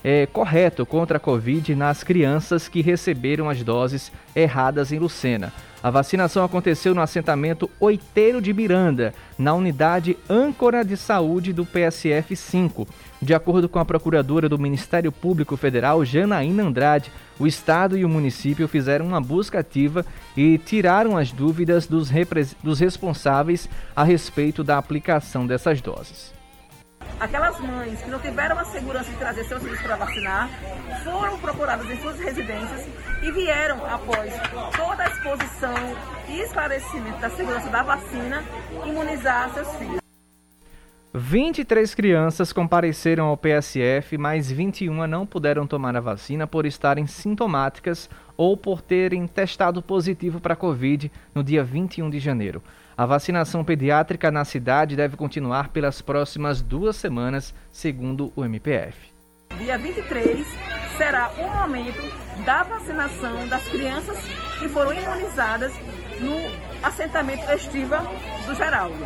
é, 0.04 0.26
correto 0.26 0.84
contra 0.84 1.16
a 1.16 1.20
Covid 1.20 1.74
nas 1.74 2.04
crianças 2.04 2.68
que 2.68 2.82
receberam 2.82 3.48
as 3.48 3.62
doses 3.62 4.12
erradas 4.36 4.92
em 4.92 4.98
Lucena. 4.98 5.50
A 5.82 5.90
vacinação 5.90 6.44
aconteceu 6.44 6.94
no 6.94 7.00
assentamento 7.02 7.70
Oiteiro 7.80 8.40
de 8.40 8.52
Miranda, 8.54 9.12
na 9.38 9.54
unidade 9.54 10.16
âncora 10.28 10.84
de 10.84 10.96
saúde 10.96 11.52
do 11.52 11.66
PSF 11.66 12.34
5. 12.34 12.86
De 13.20 13.34
acordo 13.34 13.68
com 13.68 13.78
a 13.78 13.84
procuradora 13.84 14.48
do 14.48 14.58
Ministério 14.58 15.12
Público 15.12 15.56
Federal, 15.56 16.04
Janaína 16.04 16.62
Andrade, 16.62 17.12
o 17.38 17.46
Estado 17.46 17.98
e 17.98 18.04
o 18.04 18.08
município 18.08 18.68
fizeram 18.68 19.06
uma 19.06 19.20
busca 19.20 19.60
ativa 19.60 20.04
e 20.36 20.58
tiraram 20.58 21.16
as 21.16 21.32
dúvidas 21.32 21.86
dos, 21.86 22.10
dos 22.62 22.80
responsáveis 22.80 23.68
a 23.94 24.04
respeito 24.04 24.64
da 24.64 24.78
aplicação 24.78 25.46
dessas 25.46 25.80
doses. 25.80 26.33
Aquelas 27.20 27.58
mães 27.60 28.00
que 28.00 28.10
não 28.10 28.18
tiveram 28.18 28.58
a 28.58 28.64
segurança 28.64 29.10
de 29.10 29.16
trazer 29.16 29.44
seus 29.44 29.62
filhos 29.62 29.80
para 29.80 29.96
vacinar 29.96 30.50
foram 31.04 31.38
procuradas 31.38 31.88
em 31.88 31.96
suas 32.00 32.18
residências 32.18 32.88
e 33.22 33.30
vieram, 33.30 33.84
após 33.86 34.32
toda 34.76 35.02
a 35.02 35.08
exposição 35.08 35.74
e 36.28 36.40
esclarecimento 36.40 37.18
da 37.20 37.30
segurança 37.30 37.68
da 37.68 37.82
vacina, 37.82 38.42
imunizar 38.84 39.50
seus 39.54 39.68
filhos. 39.76 40.04
23 41.16 41.94
crianças 41.94 42.52
compareceram 42.52 43.26
ao 43.26 43.36
PSF, 43.36 44.18
mas 44.18 44.50
21 44.50 45.06
não 45.06 45.24
puderam 45.24 45.64
tomar 45.64 45.96
a 45.96 46.00
vacina 46.00 46.44
por 46.44 46.66
estarem 46.66 47.06
sintomáticas 47.06 48.10
ou 48.36 48.56
por 48.56 48.82
terem 48.82 49.24
testado 49.28 49.80
positivo 49.80 50.40
para 50.40 50.54
a 50.54 50.56
Covid 50.56 51.12
no 51.32 51.44
dia 51.44 51.62
21 51.62 52.10
de 52.10 52.18
janeiro. 52.18 52.60
A 52.96 53.06
vacinação 53.06 53.64
pediátrica 53.64 54.30
na 54.30 54.44
cidade 54.44 54.94
deve 54.94 55.16
continuar 55.16 55.68
pelas 55.70 56.00
próximas 56.00 56.62
duas 56.62 56.94
semanas, 56.94 57.52
segundo 57.72 58.32
o 58.36 58.44
MPF. 58.44 58.96
Dia 59.58 59.76
23 59.76 60.46
será 60.96 61.28
o 61.36 61.48
momento 61.48 62.00
da 62.44 62.62
vacinação 62.62 63.48
das 63.48 63.64
crianças 63.64 64.16
que 64.60 64.68
foram 64.68 64.92
imunizadas 64.92 65.72
no 66.20 66.36
assentamento 66.86 67.50
estiva 67.50 67.98
do 68.46 68.54
Geraldo. 68.54 69.04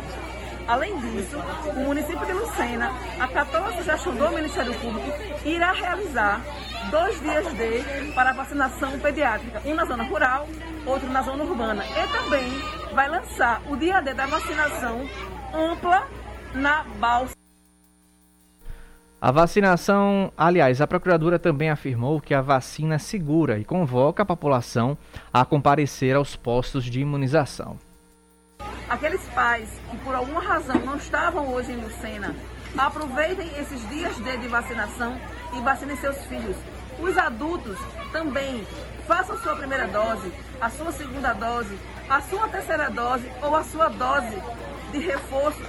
Além 0.67 0.95
disso, 0.99 1.35
o 1.75 1.79
município 1.79 2.23
de 2.27 2.33
Lucena 2.33 2.91
a 3.19 3.71
sugestão 3.71 4.15
do 4.15 4.29
Ministério 4.29 4.73
Público 4.75 5.11
irá 5.43 5.71
realizar 5.71 6.45
dois 6.89 7.19
dias 7.21 7.45
de 7.53 8.11
para 8.13 8.33
vacinação 8.33 8.99
pediátrica, 8.99 9.61
um 9.65 9.75
na 9.75 9.85
zona 9.85 10.03
rural, 10.03 10.47
outro 10.85 11.09
na 11.09 11.21
zona 11.21 11.43
urbana. 11.43 11.83
E 11.85 12.07
também 12.11 12.49
vai 12.93 13.07
lançar 13.07 13.61
o 13.69 13.75
dia 13.75 14.01
D 14.01 14.13
da 14.13 14.25
vacinação 14.25 15.07
ampla 15.53 16.07
na 16.53 16.83
balsa. 16.99 17.33
A 19.21 19.31
vacinação, 19.31 20.31
aliás, 20.37 20.79
a 20.79 20.87
Procuradora 20.87 21.37
também 21.37 21.69
afirmou 21.69 22.21
que 22.21 22.33
a 22.33 22.41
vacina 22.41 22.95
é 22.95 22.97
segura 22.97 23.59
e 23.59 23.65
convoca 23.65 24.23
a 24.23 24.25
população 24.25 24.97
a 25.33 25.43
comparecer 25.43 26.15
aos 26.15 26.37
postos 26.37 26.85
de 26.85 27.01
imunização. 27.01 27.77
Aqueles 28.89 29.21
pais 29.35 29.69
que 29.91 29.97
por 29.97 30.15
alguma 30.15 30.41
razão 30.41 30.79
não 30.79 30.95
estavam 30.95 31.53
hoje 31.53 31.73
em 31.73 31.75
Lucena, 31.75 32.33
aproveitem 32.77 33.47
esses 33.59 33.87
dias 33.89 34.15
de 34.15 34.47
vacinação 34.47 35.19
e 35.55 35.61
vacinem 35.61 35.97
seus 35.97 36.17
filhos. 36.25 36.55
Os 37.01 37.17
adultos 37.17 37.77
também 38.11 38.65
façam 39.07 39.37
sua 39.39 39.55
primeira 39.55 39.87
dose, 39.87 40.31
a 40.59 40.69
sua 40.69 40.91
segunda 40.91 41.33
dose 41.33 41.77
a 42.09 42.21
sua 42.21 42.47
terceira 42.47 42.89
dose 42.89 43.31
ou 43.41 43.55
a 43.55 43.63
sua 43.63 43.87
dose 43.87 44.41
de 44.91 44.97
reforço 44.97 45.61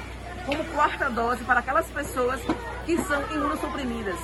como 0.46 0.64
quarta 0.72 1.10
dose 1.10 1.44
para 1.44 1.60
aquelas 1.60 1.86
pessoas 1.88 2.40
que 2.86 2.96
são 3.02 3.22
imunossuprimidas. 3.30 4.16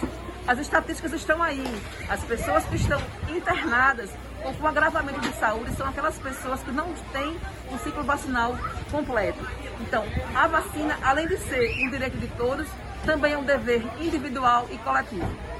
As 0.46 0.58
estatísticas 0.58 1.12
estão 1.12 1.42
aí. 1.42 1.62
As 2.08 2.22
pessoas 2.24 2.64
que 2.64 2.76
estão 2.76 3.00
internadas 3.28 4.10
ou 4.42 4.54
com 4.54 4.66
agravamento 4.66 5.20
de 5.20 5.32
saúde 5.34 5.76
são 5.76 5.86
aquelas 5.86 6.18
pessoas 6.18 6.62
que 6.62 6.70
não 6.70 6.94
têm 7.12 7.36
o 7.70 7.78
ciclo 7.78 8.02
vacinal 8.02 8.56
completo. 8.90 9.46
Então, 9.80 10.04
a 10.34 10.46
vacina, 10.46 10.98
além 11.02 11.26
de 11.26 11.36
ser 11.36 11.84
um 11.84 11.90
direito 11.90 12.16
de 12.16 12.28
todos, 12.28 12.66
também 13.04 13.34
é 13.34 13.38
um 13.38 13.44
dever 13.44 13.82
individual 14.00 14.66
e 14.70 14.78
coletivo. 14.78 15.55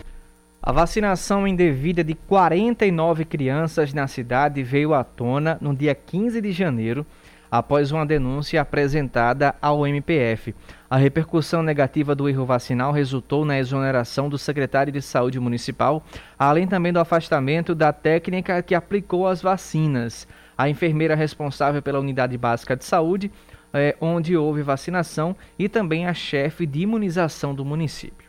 A 0.66 0.72
vacinação 0.72 1.46
indevida 1.46 2.02
de 2.02 2.12
49 2.12 3.24
crianças 3.24 3.94
na 3.94 4.08
cidade 4.08 4.64
veio 4.64 4.94
à 4.94 5.04
tona 5.04 5.56
no 5.60 5.72
dia 5.72 5.94
15 5.94 6.40
de 6.40 6.50
janeiro, 6.50 7.06
após 7.48 7.92
uma 7.92 8.04
denúncia 8.04 8.60
apresentada 8.60 9.54
ao 9.62 9.86
MPF. 9.86 10.52
A 10.90 10.96
repercussão 10.96 11.62
negativa 11.62 12.16
do 12.16 12.28
erro 12.28 12.44
vacinal 12.44 12.90
resultou 12.90 13.44
na 13.44 13.56
exoneração 13.56 14.28
do 14.28 14.36
secretário 14.36 14.92
de 14.92 15.00
Saúde 15.00 15.38
Municipal, 15.38 16.04
além 16.36 16.66
também 16.66 16.92
do 16.92 16.98
afastamento 16.98 17.72
da 17.72 17.92
técnica 17.92 18.60
que 18.60 18.74
aplicou 18.74 19.28
as 19.28 19.40
vacinas. 19.40 20.26
A 20.58 20.68
enfermeira 20.68 21.14
responsável 21.14 21.80
pela 21.80 22.00
unidade 22.00 22.36
básica 22.36 22.74
de 22.74 22.84
saúde, 22.84 23.30
é, 23.72 23.94
onde 24.00 24.36
houve 24.36 24.62
vacinação, 24.62 25.36
e 25.56 25.68
também 25.68 26.08
a 26.08 26.12
chefe 26.12 26.66
de 26.66 26.80
imunização 26.80 27.54
do 27.54 27.64
município. 27.64 28.25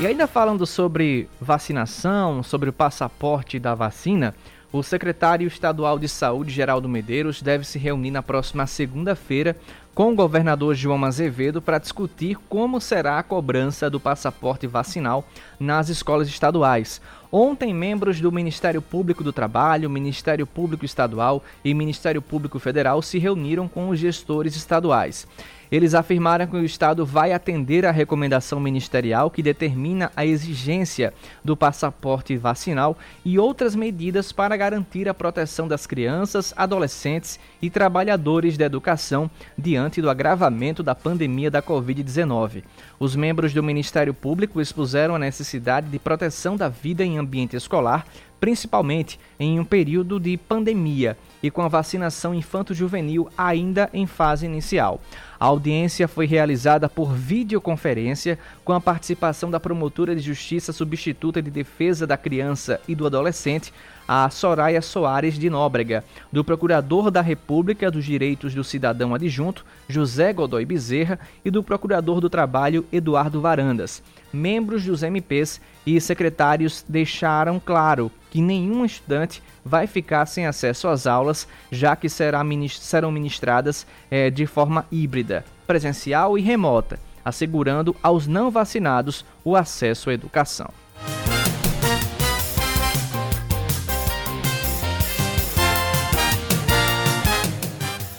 E 0.00 0.06
ainda 0.06 0.28
falando 0.28 0.64
sobre 0.64 1.28
vacinação, 1.40 2.40
sobre 2.44 2.70
o 2.70 2.72
passaporte 2.72 3.58
da 3.58 3.74
vacina, 3.74 4.32
o 4.70 4.80
secretário 4.80 5.48
estadual 5.48 5.98
de 5.98 6.08
Saúde, 6.08 6.52
Geraldo 6.52 6.88
Medeiros, 6.88 7.42
deve 7.42 7.64
se 7.64 7.80
reunir 7.80 8.12
na 8.12 8.22
próxima 8.22 8.64
segunda-feira 8.68 9.56
com 9.96 10.12
o 10.12 10.14
governador 10.14 10.76
João 10.76 11.04
Azevedo 11.04 11.60
para 11.60 11.80
discutir 11.80 12.36
como 12.48 12.80
será 12.80 13.18
a 13.18 13.24
cobrança 13.24 13.90
do 13.90 13.98
passaporte 13.98 14.68
vacinal 14.68 15.26
nas 15.58 15.88
escolas 15.88 16.28
estaduais. 16.28 17.00
Ontem, 17.32 17.74
membros 17.74 18.20
do 18.20 18.30
Ministério 18.30 18.80
Público 18.80 19.24
do 19.24 19.32
Trabalho, 19.32 19.90
Ministério 19.90 20.46
Público 20.46 20.84
Estadual 20.84 21.42
e 21.64 21.74
Ministério 21.74 22.22
Público 22.22 22.60
Federal 22.60 23.02
se 23.02 23.18
reuniram 23.18 23.66
com 23.66 23.88
os 23.88 23.98
gestores 23.98 24.54
estaduais. 24.54 25.26
Eles 25.70 25.94
afirmaram 25.94 26.46
que 26.46 26.56
o 26.56 26.64
Estado 26.64 27.04
vai 27.04 27.32
atender 27.32 27.84
à 27.84 27.90
recomendação 27.90 28.58
ministerial 28.58 29.30
que 29.30 29.42
determina 29.42 30.10
a 30.16 30.24
exigência 30.24 31.12
do 31.44 31.56
passaporte 31.56 32.36
vacinal 32.36 32.96
e 33.24 33.38
outras 33.38 33.74
medidas 33.74 34.32
para 34.32 34.56
garantir 34.56 35.08
a 35.08 35.14
proteção 35.14 35.68
das 35.68 35.86
crianças, 35.86 36.54
adolescentes 36.56 37.38
e 37.60 37.68
trabalhadores 37.68 38.56
da 38.56 38.64
educação 38.64 39.30
diante 39.56 40.00
do 40.00 40.08
agravamento 40.08 40.82
da 40.82 40.94
pandemia 40.94 41.50
da 41.50 41.62
Covid-19. 41.62 42.62
Os 42.98 43.14
membros 43.14 43.52
do 43.52 43.62
Ministério 43.62 44.14
Público 44.14 44.60
expuseram 44.60 45.14
a 45.14 45.18
necessidade 45.18 45.88
de 45.88 45.98
proteção 45.98 46.56
da 46.56 46.68
vida 46.68 47.04
em 47.04 47.18
ambiente 47.18 47.56
escolar, 47.56 48.06
principalmente 48.40 49.18
em 49.38 49.58
um 49.58 49.64
período 49.64 50.18
de 50.18 50.36
pandemia 50.36 51.16
e 51.42 51.50
com 51.50 51.62
a 51.62 51.68
vacinação 51.68 52.34
infanto-juvenil 52.34 53.28
ainda 53.36 53.88
em 53.92 54.06
fase 54.06 54.46
inicial. 54.46 55.00
A 55.38 55.46
audiência 55.46 56.08
foi 56.08 56.26
realizada 56.26 56.88
por 56.88 57.12
videoconferência 57.12 58.38
com 58.64 58.72
a 58.72 58.80
participação 58.80 59.50
da 59.50 59.60
promotora 59.60 60.14
de 60.14 60.20
justiça 60.20 60.72
substituta 60.72 61.40
de 61.40 61.50
defesa 61.50 62.06
da 62.06 62.16
criança 62.16 62.80
e 62.88 62.94
do 62.94 63.06
adolescente, 63.06 63.72
a 64.06 64.28
Soraya 64.30 64.82
Soares 64.82 65.38
de 65.38 65.48
Nóbrega, 65.48 66.02
do 66.32 66.42
Procurador 66.42 67.10
da 67.10 67.20
República 67.20 67.90
dos 67.90 68.04
Direitos 68.04 68.54
do 68.54 68.64
Cidadão 68.64 69.14
Adjunto, 69.14 69.64
José 69.88 70.32
Godoy 70.32 70.64
Bezerra, 70.64 71.20
e 71.44 71.50
do 71.50 71.62
Procurador 71.62 72.20
do 72.20 72.30
Trabalho, 72.30 72.84
Eduardo 72.90 73.40
Varandas. 73.40 74.02
Membros 74.32 74.84
dos 74.84 75.02
MPs 75.02 75.60
e 75.86 76.00
secretários 76.00 76.84
deixaram 76.88 77.58
claro 77.58 78.10
que 78.30 78.42
nenhum 78.42 78.84
estudante 78.84 79.42
vai 79.64 79.86
ficar 79.86 80.26
sem 80.26 80.46
acesso 80.46 80.88
às 80.88 81.06
aulas, 81.06 81.48
já 81.70 81.96
que 81.96 82.08
serão 82.08 83.10
ministradas 83.10 83.86
é, 84.10 84.30
de 84.30 84.46
forma 84.46 84.86
híbrida, 84.92 85.44
presencial 85.66 86.38
e 86.38 86.42
remota, 86.42 86.98
assegurando 87.24 87.96
aos 88.02 88.26
não 88.26 88.50
vacinados 88.50 89.24
o 89.44 89.56
acesso 89.56 90.10
à 90.10 90.14
educação. 90.14 90.70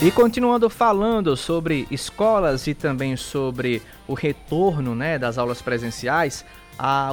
E 0.02 0.12
continuando 0.12 0.70
falando 0.70 1.36
sobre 1.36 1.86
escolas 1.92 2.68
e 2.68 2.74
também 2.74 3.18
sobre 3.18 3.82
o 4.08 4.14
retorno 4.14 4.96
né, 4.96 5.20
das 5.20 5.38
aulas 5.38 5.62
presenciais, 5.62 6.46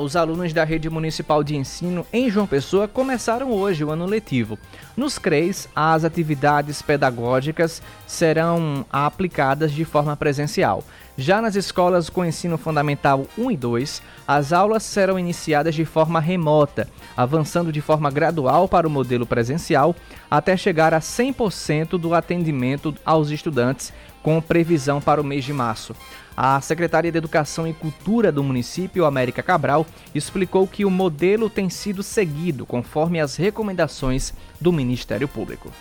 os 0.00 0.14
alunos 0.14 0.52
da 0.52 0.62
rede 0.62 0.88
municipal 0.88 1.42
de 1.42 1.56
ensino 1.56 2.06
em 2.12 2.30
João 2.30 2.46
Pessoa 2.46 2.86
começaram 2.86 3.50
hoje 3.50 3.82
o 3.82 3.90
ano 3.90 4.06
letivo. 4.06 4.56
Nos 4.96 5.18
CREs, 5.18 5.68
as 5.74 6.04
atividades 6.04 6.80
pedagógicas 6.80 7.82
serão 8.06 8.86
aplicadas 8.92 9.72
de 9.72 9.84
forma 9.84 10.16
presencial. 10.16 10.84
Já 11.18 11.40
nas 11.40 11.56
escolas 11.56 12.10
com 12.10 12.26
ensino 12.26 12.58
fundamental 12.58 13.26
1 13.38 13.50
e 13.50 13.56
2, 13.56 14.02
as 14.28 14.52
aulas 14.52 14.82
serão 14.82 15.18
iniciadas 15.18 15.74
de 15.74 15.86
forma 15.86 16.20
remota, 16.20 16.86
avançando 17.16 17.72
de 17.72 17.80
forma 17.80 18.10
gradual 18.10 18.68
para 18.68 18.86
o 18.86 18.90
modelo 18.90 19.24
presencial, 19.24 19.96
até 20.30 20.58
chegar 20.58 20.92
a 20.92 21.00
100% 21.00 21.98
do 21.98 22.12
atendimento 22.12 22.94
aos 23.02 23.30
estudantes, 23.30 23.94
com 24.22 24.42
previsão 24.42 25.00
para 25.00 25.20
o 25.20 25.24
mês 25.24 25.42
de 25.42 25.54
março. 25.54 25.96
A 26.36 26.60
Secretaria 26.60 27.10
de 27.10 27.16
Educação 27.16 27.66
e 27.66 27.72
Cultura 27.72 28.30
do 28.30 28.44
município, 28.44 29.06
América 29.06 29.42
Cabral, 29.42 29.86
explicou 30.14 30.66
que 30.66 30.84
o 30.84 30.90
modelo 30.90 31.48
tem 31.48 31.70
sido 31.70 32.02
seguido 32.02 32.66
conforme 32.66 33.20
as 33.20 33.36
recomendações 33.36 34.34
do 34.60 34.70
Ministério 34.70 35.26
Público 35.26 35.72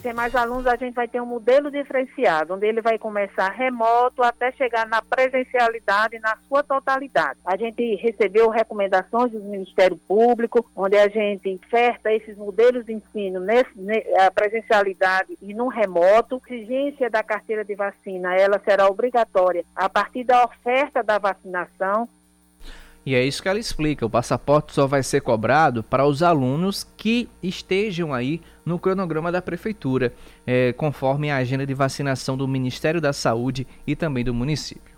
tem 0.00 0.12
mais 0.12 0.34
alunos, 0.34 0.66
a 0.66 0.76
gente 0.76 0.94
vai 0.94 1.06
ter 1.06 1.20
um 1.20 1.26
modelo 1.26 1.70
diferenciado, 1.70 2.54
onde 2.54 2.66
ele 2.66 2.80
vai 2.80 2.98
começar 2.98 3.50
remoto 3.50 4.22
até 4.22 4.50
chegar 4.52 4.86
na 4.86 5.02
presencialidade 5.02 6.18
na 6.18 6.36
sua 6.48 6.62
totalidade. 6.62 7.38
A 7.44 7.56
gente 7.56 7.94
recebeu 7.96 8.48
recomendações 8.48 9.32
do 9.32 9.40
Ministério 9.40 9.96
Público, 9.96 10.64
onde 10.74 10.96
a 10.96 11.08
gente 11.08 11.60
oferta 11.64 12.12
esses 12.12 12.36
modelos 12.36 12.86
de 12.86 12.94
ensino 12.94 13.40
nesse, 13.40 13.70
a 14.18 14.30
presencialidade 14.30 15.36
e 15.40 15.54
no 15.54 15.68
remoto. 15.68 16.40
A 16.48 16.54
exigência 16.54 17.10
da 17.10 17.22
carteira 17.22 17.64
de 17.64 17.74
vacina, 17.74 18.34
ela 18.34 18.58
será 18.58 18.88
obrigatória 18.88 19.64
a 19.74 19.88
partir 19.88 20.24
da 20.24 20.44
oferta 20.44 21.02
da 21.02 21.18
vacinação 21.18 22.08
e 23.04 23.14
é 23.14 23.24
isso 23.24 23.42
que 23.42 23.48
ela 23.48 23.58
explica. 23.58 24.04
O 24.04 24.10
passaporte 24.10 24.74
só 24.74 24.86
vai 24.86 25.02
ser 25.02 25.22
cobrado 25.22 25.82
para 25.82 26.06
os 26.06 26.22
alunos 26.22 26.86
que 26.96 27.28
estejam 27.42 28.12
aí 28.12 28.40
no 28.70 28.78
cronograma 28.78 29.32
da 29.32 29.42
prefeitura, 29.42 30.14
é, 30.46 30.72
conforme 30.72 31.30
a 31.30 31.36
agenda 31.36 31.66
de 31.66 31.74
vacinação 31.74 32.36
do 32.36 32.46
Ministério 32.46 33.00
da 33.00 33.12
Saúde 33.12 33.66
e 33.84 33.96
também 33.96 34.24
do 34.24 34.32
município. 34.32 34.89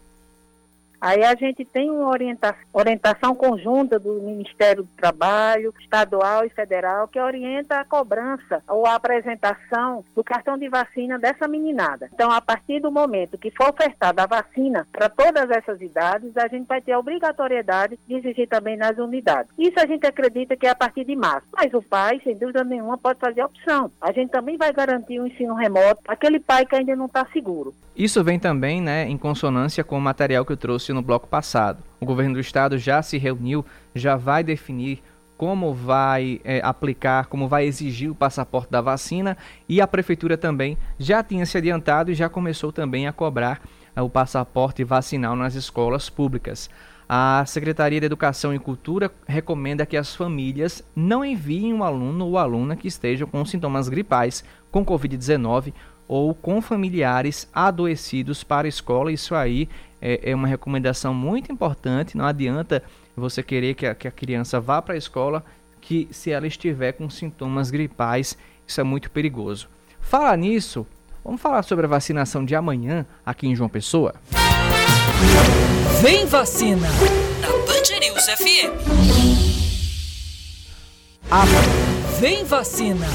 Aí 1.02 1.24
a 1.24 1.34
gente 1.34 1.64
tem 1.64 1.90
uma 1.90 2.08
orientação, 2.08 2.62
orientação 2.72 3.34
conjunta 3.34 3.98
do 3.98 4.22
Ministério 4.22 4.84
do 4.84 4.88
Trabalho, 4.96 5.74
estadual 5.80 6.46
e 6.46 6.48
federal, 6.48 7.08
que 7.08 7.18
orienta 7.18 7.80
a 7.80 7.84
cobrança 7.84 8.62
ou 8.68 8.86
a 8.86 8.94
apresentação 8.94 10.04
do 10.14 10.22
cartão 10.22 10.56
de 10.56 10.68
vacina 10.68 11.18
dessa 11.18 11.48
meninada. 11.48 12.08
Então, 12.14 12.30
a 12.30 12.40
partir 12.40 12.78
do 12.78 12.92
momento 12.92 13.36
que 13.36 13.50
for 13.50 13.70
ofertada 13.70 14.22
a 14.22 14.26
vacina 14.26 14.86
para 14.92 15.08
todas 15.08 15.50
essas 15.50 15.80
idades, 15.80 16.36
a 16.36 16.46
gente 16.46 16.68
vai 16.68 16.80
ter 16.80 16.92
a 16.92 17.00
obrigatoriedade 17.00 17.98
de 18.06 18.14
exigir 18.14 18.48
também 18.48 18.76
nas 18.76 18.96
unidades. 18.96 19.50
Isso 19.58 19.80
a 19.80 19.86
gente 19.86 20.06
acredita 20.06 20.56
que 20.56 20.68
é 20.68 20.70
a 20.70 20.76
partir 20.76 21.04
de 21.04 21.16
março. 21.16 21.48
Mas 21.52 21.74
o 21.74 21.82
pai, 21.82 22.20
sem 22.22 22.36
dúvida 22.36 22.62
nenhuma, 22.62 22.96
pode 22.96 23.18
fazer 23.18 23.40
a 23.40 23.46
opção. 23.46 23.90
A 24.00 24.12
gente 24.12 24.30
também 24.30 24.56
vai 24.56 24.72
garantir 24.72 25.18
o 25.18 25.24
um 25.24 25.26
ensino 25.26 25.54
remoto 25.54 26.00
aquele 26.06 26.38
pai 26.38 26.64
que 26.64 26.76
ainda 26.76 26.94
não 26.94 27.06
está 27.06 27.26
seguro. 27.32 27.74
Isso 27.94 28.22
vem 28.24 28.38
também 28.38 28.80
né, 28.80 29.06
em 29.06 29.18
consonância 29.18 29.84
com 29.84 29.98
o 29.98 30.00
material 30.00 30.44
que 30.44 30.52
eu 30.52 30.56
trouxe 30.56 30.91
no 30.92 31.02
bloco 31.02 31.28
passado. 31.28 31.82
O 32.00 32.06
governo 32.06 32.34
do 32.34 32.40
estado 32.40 32.78
já 32.78 33.02
se 33.02 33.18
reuniu, 33.18 33.64
já 33.94 34.16
vai 34.16 34.42
definir 34.42 35.02
como 35.36 35.74
vai 35.74 36.40
é, 36.44 36.60
aplicar, 36.62 37.26
como 37.26 37.48
vai 37.48 37.64
exigir 37.64 38.10
o 38.10 38.14
passaporte 38.14 38.70
da 38.70 38.80
vacina 38.80 39.36
e 39.68 39.80
a 39.80 39.86
prefeitura 39.88 40.38
também 40.38 40.78
já 40.98 41.22
tinha 41.22 41.44
se 41.44 41.58
adiantado 41.58 42.12
e 42.12 42.14
já 42.14 42.28
começou 42.28 42.70
também 42.70 43.08
a 43.08 43.12
cobrar 43.12 43.60
é, 43.96 44.00
o 44.00 44.08
passaporte 44.08 44.84
vacinal 44.84 45.34
nas 45.34 45.54
escolas 45.54 46.08
públicas. 46.08 46.70
A 47.08 47.44
Secretaria 47.44 48.00
de 48.00 48.06
Educação 48.06 48.54
e 48.54 48.58
Cultura 48.58 49.10
recomenda 49.26 49.84
que 49.84 49.96
as 49.96 50.14
famílias 50.14 50.82
não 50.94 51.24
enviem 51.24 51.74
um 51.74 51.82
aluno 51.82 52.26
ou 52.26 52.38
aluna 52.38 52.76
que 52.76 52.88
estejam 52.88 53.26
com 53.26 53.44
sintomas 53.44 53.88
gripais 53.88 54.44
com 54.70 54.84
Covid-19 54.84 55.74
ou 56.08 56.34
com 56.34 56.62
familiares 56.62 57.48
adoecidos 57.52 58.44
para 58.44 58.66
a 58.66 58.68
escola. 58.68 59.12
Isso 59.12 59.34
aí 59.34 59.68
é, 60.02 60.30
é 60.30 60.34
uma 60.34 60.48
recomendação 60.48 61.14
muito 61.14 61.52
importante. 61.52 62.16
Não 62.16 62.26
adianta 62.26 62.82
você 63.16 63.42
querer 63.42 63.74
que 63.74 63.86
a, 63.86 63.94
que 63.94 64.08
a 64.08 64.10
criança 64.10 64.60
vá 64.60 64.82
para 64.82 64.94
a 64.94 64.98
escola 64.98 65.44
que 65.80 66.08
se 66.10 66.30
ela 66.30 66.46
estiver 66.46 66.92
com 66.92 67.08
sintomas 67.08 67.70
gripais, 67.70 68.36
isso 68.66 68.80
é 68.80 68.84
muito 68.84 69.10
perigoso. 69.10 69.68
Falar 70.00 70.36
nisso, 70.36 70.86
vamos 71.24 71.40
falar 71.40 71.62
sobre 71.62 71.86
a 71.86 71.88
vacinação 71.88 72.44
de 72.44 72.54
amanhã 72.54 73.06
aqui 73.24 73.46
em 73.46 73.54
João 73.54 73.68
Pessoa? 73.68 74.14
Vem 76.00 76.26
vacina 76.26 76.88
na 77.40 77.48
Band 77.48 78.00
News 78.00 78.26
FM. 78.26 78.72
A... 81.30 81.44
Vem 82.20 82.44
vacina 82.44 83.06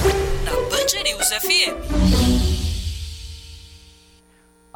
na 0.43 0.52
Band 0.52 1.04
News 1.04 1.30
FM. 1.30 2.37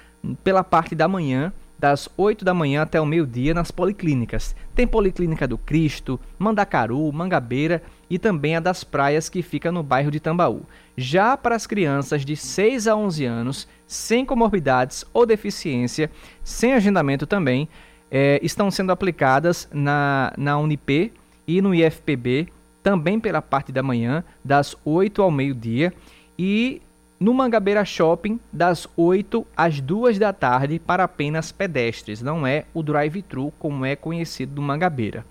pela 0.43 0.65
parte 0.65 0.95
da 0.95 1.07
manhã 1.07 1.53
das 1.79 2.09
8 2.17 2.45
da 2.45 2.55
manhã 2.55 2.83
até 2.83 3.01
o 3.01 3.07
meio-dia 3.07 3.53
nas 3.53 3.71
policlínicas. 3.71 4.55
Tem 4.75 4.87
Policlínica 4.87 5.47
do 5.47 5.59
Cristo, 5.59 6.19
Mandacaru, 6.39 7.13
Mangabeira 7.13 7.83
e 8.09 8.19
também 8.19 8.57
a 8.57 8.61
das 8.61 8.85
praias 8.85 9.29
que 9.29 9.43
fica 9.43 9.71
no 9.71 9.83
bairro 9.83 10.11
de 10.11 10.21
Tambaú. 10.21 10.63
Já 10.97 11.37
para 11.37 11.55
as 11.55 11.67
crianças 11.67 12.25
de 12.25 12.37
6 12.37 12.87
a 12.89 12.97
11 12.97 13.25
anos, 13.25 13.69
sem 13.87 14.25
comorbidades 14.25 15.05
ou 15.13 15.27
deficiência, 15.27 16.11
sem 16.43 16.73
agendamento 16.73 17.27
também, 17.27 17.69
é, 18.11 18.41
estão 18.43 18.71
sendo 18.71 18.93
aplicadas 18.93 19.69
na, 19.73 20.33
na 20.39 20.59
Unip 20.59 21.13
e 21.47 21.61
no 21.61 21.75
IFPB, 21.75 22.49
também 22.83 23.21
pela 23.21 23.43
parte 23.43 23.73
da 23.73 23.83
manhã, 23.83 24.25
das 24.45 24.77
8 24.85 25.21
ao 25.21 25.31
meio-dia. 25.31 25.93
E 26.39 26.81
no 27.19 27.33
Mangabeira 27.33 27.85
Shopping, 27.85 28.39
das 28.53 28.87
8 28.97 29.47
às 29.57 29.81
2 29.81 30.19
da 30.19 30.33
tarde, 30.33 30.79
para 30.79 31.05
apenas 31.05 31.51
pedestres, 31.51 32.21
não 32.21 32.47
é 32.47 32.65
o 32.75 32.83
drive-thru 32.83 33.53
como 33.59 33.87
é 33.87 33.97
conhecido 33.97 34.55
do 34.55 34.63
Mangabeira. 34.63 35.25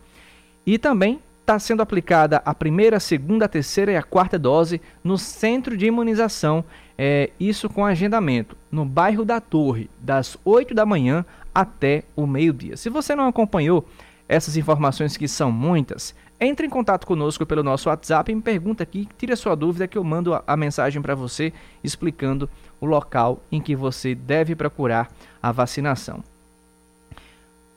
E 0.66 0.78
também 0.78 1.20
está 1.42 1.60
sendo 1.60 1.82
aplicada 1.82 2.42
a 2.46 2.56
primeira, 2.56 3.02
segunda, 3.02 3.50
terceira 3.50 3.92
e 3.92 3.98
a 3.98 4.04
quarta 4.04 4.40
dose 4.40 4.80
no 5.04 5.18
centro 5.18 5.76
de 5.76 5.88
imunização, 5.88 6.64
é, 6.98 7.32
isso 7.38 7.68
com 7.68 7.86
agendamento, 7.86 8.56
no 8.72 8.86
bairro 8.86 9.26
da 9.26 9.42
Torre, 9.42 9.90
das 10.00 10.38
8 10.46 10.74
da 10.74 10.86
manhã 10.86 11.26
até 11.54 12.04
o 12.16 12.26
meio-dia. 12.26 12.78
Se 12.78 12.90
você 12.90 13.16
não 13.16 13.28
acompanhou 13.28 13.88
essas 14.28 14.56
informações 14.56 15.18
que 15.18 15.28
são 15.28 15.52
muitas, 15.52 16.16
entre 16.40 16.66
em 16.66 16.70
contato 16.70 17.06
conosco 17.06 17.46
pelo 17.46 17.62
nosso 17.62 17.90
WhatsApp 17.90 18.32
e 18.32 18.36
me 18.36 18.42
pergunta 18.42 18.82
aqui, 18.82 19.08
tire 19.18 19.34
a 19.34 19.38
sua 19.38 19.56
dúvida 19.56 19.88
que 19.88 19.98
eu 19.98 20.04
mando 20.04 20.42
a 20.48 20.58
mensagem 20.58 21.02
para 21.02 21.14
você 21.14 21.54
explicando 21.84 22.50
o 22.80 22.86
local 22.86 23.44
em 23.52 23.62
que 23.62 23.76
você 23.76 24.16
deve 24.16 24.56
procurar 24.56 25.12
a 25.42 25.52
vacinação. 25.52 26.24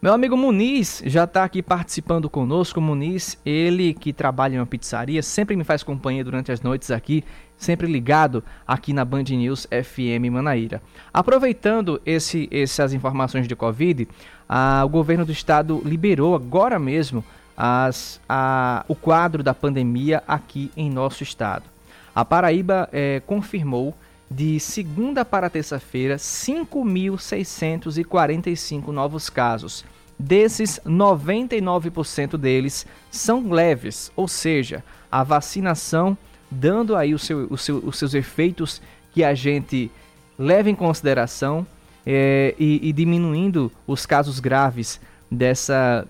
Meu 0.04 0.12
amigo 0.12 0.36
Muniz 0.36 1.02
já 1.06 1.24
está 1.24 1.44
aqui 1.44 1.62
participando 1.62 2.28
conosco. 2.28 2.78
Muniz, 2.78 3.38
ele 3.44 3.94
que 3.94 4.12
trabalha 4.12 4.56
em 4.56 4.58
uma 4.58 4.66
pizzaria, 4.66 5.22
sempre 5.22 5.56
me 5.56 5.64
faz 5.64 5.82
companhia 5.82 6.22
durante 6.22 6.52
as 6.52 6.60
noites 6.60 6.90
aqui, 6.90 7.24
sempre 7.56 7.86
ligado 7.86 8.42
aqui 8.66 8.92
na 8.92 9.04
Band 9.04 9.22
News 9.24 9.68
FM 9.70 10.28
Manaíra. 10.30 10.82
Aproveitando 11.12 12.00
esse, 12.04 12.48
essas 12.50 12.92
informações 12.92 13.46
de 13.48 13.56
Covid, 13.56 14.06
o 14.84 14.88
governo 14.88 15.24
do 15.24 15.32
estado 15.32 15.80
liberou 15.84 16.34
agora 16.34 16.78
mesmo 16.78 17.24
as, 17.56 18.20
a, 18.28 18.84
o 18.88 18.94
quadro 18.94 19.42
da 19.42 19.54
pandemia 19.54 20.22
aqui 20.26 20.70
em 20.76 20.90
nosso 20.90 21.22
estado. 21.22 21.64
A 22.14 22.22
Paraíba 22.24 22.88
é, 22.92 23.22
confirmou 23.26 23.94
de 24.30 24.60
segunda 24.60 25.24
para 25.24 25.50
terça-feira 25.50 26.16
5.645 26.16 28.88
novos 28.88 29.30
casos 29.30 29.84
Desses, 30.18 30.80
99% 30.86 32.36
deles 32.36 32.86
são 33.10 33.50
leves, 33.50 34.12
ou 34.14 34.28
seja, 34.28 34.84
a 35.10 35.24
vacinação 35.24 36.16
dando 36.54 36.96
aí 36.96 37.12
o 37.14 37.18
seu, 37.18 37.46
o 37.50 37.58
seu, 37.58 37.78
os 37.78 37.98
seus 37.98 38.14
efeitos 38.14 38.80
que 39.12 39.24
a 39.24 39.34
gente 39.34 39.90
leva 40.38 40.70
em 40.70 40.74
consideração 40.74 41.66
é, 42.06 42.54
e, 42.58 42.88
e 42.88 42.92
diminuindo 42.92 43.70
os 43.86 44.06
casos 44.06 44.40
graves 44.40 45.00
dessa, 45.30 46.06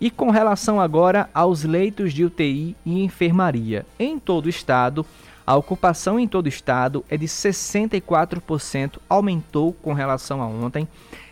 E 0.00 0.10
com 0.10 0.30
relação 0.30 0.80
agora 0.80 1.28
aos 1.34 1.64
leitos 1.64 2.12
de 2.12 2.24
UTI 2.24 2.76
e 2.84 3.02
enfermaria, 3.02 3.84
em 3.98 4.18
todo 4.18 4.46
o 4.46 4.48
estado, 4.48 5.04
a 5.46 5.56
ocupação 5.56 6.20
em 6.20 6.28
todo 6.28 6.46
o 6.46 6.48
estado 6.48 7.04
é 7.08 7.16
de 7.16 7.26
64%, 7.26 8.98
aumentou 9.08 9.72
com 9.72 9.92
relação 9.92 10.42
a 10.42 10.46
ontem, 10.46 10.86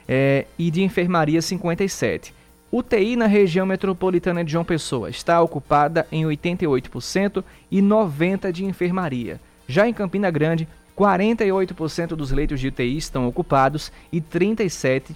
é, 0.08 0.46
e 0.58 0.70
de 0.70 0.82
enfermaria 0.82 1.40
57%. 1.40 2.32
UTI 2.70 3.16
na 3.16 3.26
região 3.26 3.64
metropolitana 3.64 4.44
de 4.44 4.52
João 4.52 4.64
Pessoa 4.64 5.08
está 5.08 5.40
ocupada 5.40 6.06
em 6.10 6.24
88% 6.24 7.44
e 7.70 7.80
90% 7.80 8.52
de 8.52 8.64
enfermaria. 8.64 9.40
Já 9.68 9.88
em 9.88 9.94
Campina 9.94 10.30
Grande, 10.30 10.68
48% 10.96 12.08
dos 12.08 12.32
leitos 12.32 12.58
de 12.58 12.68
UTI 12.68 12.96
estão 12.96 13.26
ocupados 13.28 13.92
e 14.12 14.20
37% 14.20 15.14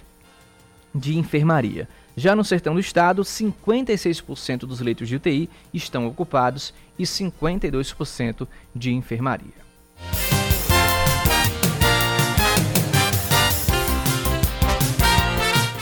de 0.93 1.17
enfermaria. 1.17 1.87
Já 2.15 2.35
no 2.35 2.43
sertão 2.43 2.73
do 2.73 2.79
estado, 2.79 3.23
56% 3.23 4.59
dos 4.59 4.81
leitos 4.81 5.07
de 5.07 5.15
UTI 5.15 5.49
estão 5.73 6.05
ocupados 6.07 6.73
e 6.99 7.03
52% 7.03 8.47
de 8.75 8.93
enfermaria. 8.93 9.61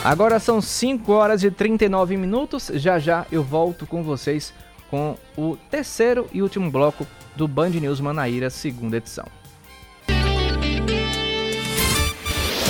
Agora 0.04 0.39
são 0.39 0.62
5 0.62 1.12
horas 1.12 1.43
e 1.43 1.52
39 1.52 2.16
minutos. 2.16 2.72
Já 2.76 3.00
já 3.00 3.26
eu 3.32 3.43
volto 3.43 3.86
com 3.86 4.02
vocês 4.02 4.54
com 4.89 5.16
o 5.38 5.58
terceiro 5.70 6.28
e 6.34 6.41
último 6.41 6.72
bloco 6.72 7.06
do 7.36 7.47
Band 7.47 7.70
News 7.70 8.00
Manaíra, 8.00 8.50
segunda 8.50 8.97
edição. 8.97 9.26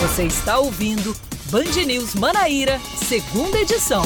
Você 0.02 0.24
está 0.24 0.60
ouvindo 0.60 1.16
Band 1.52 1.86
News 1.86 2.16
Manaíra, 2.16 2.80
segunda 2.80 3.58
edição. 3.60 4.04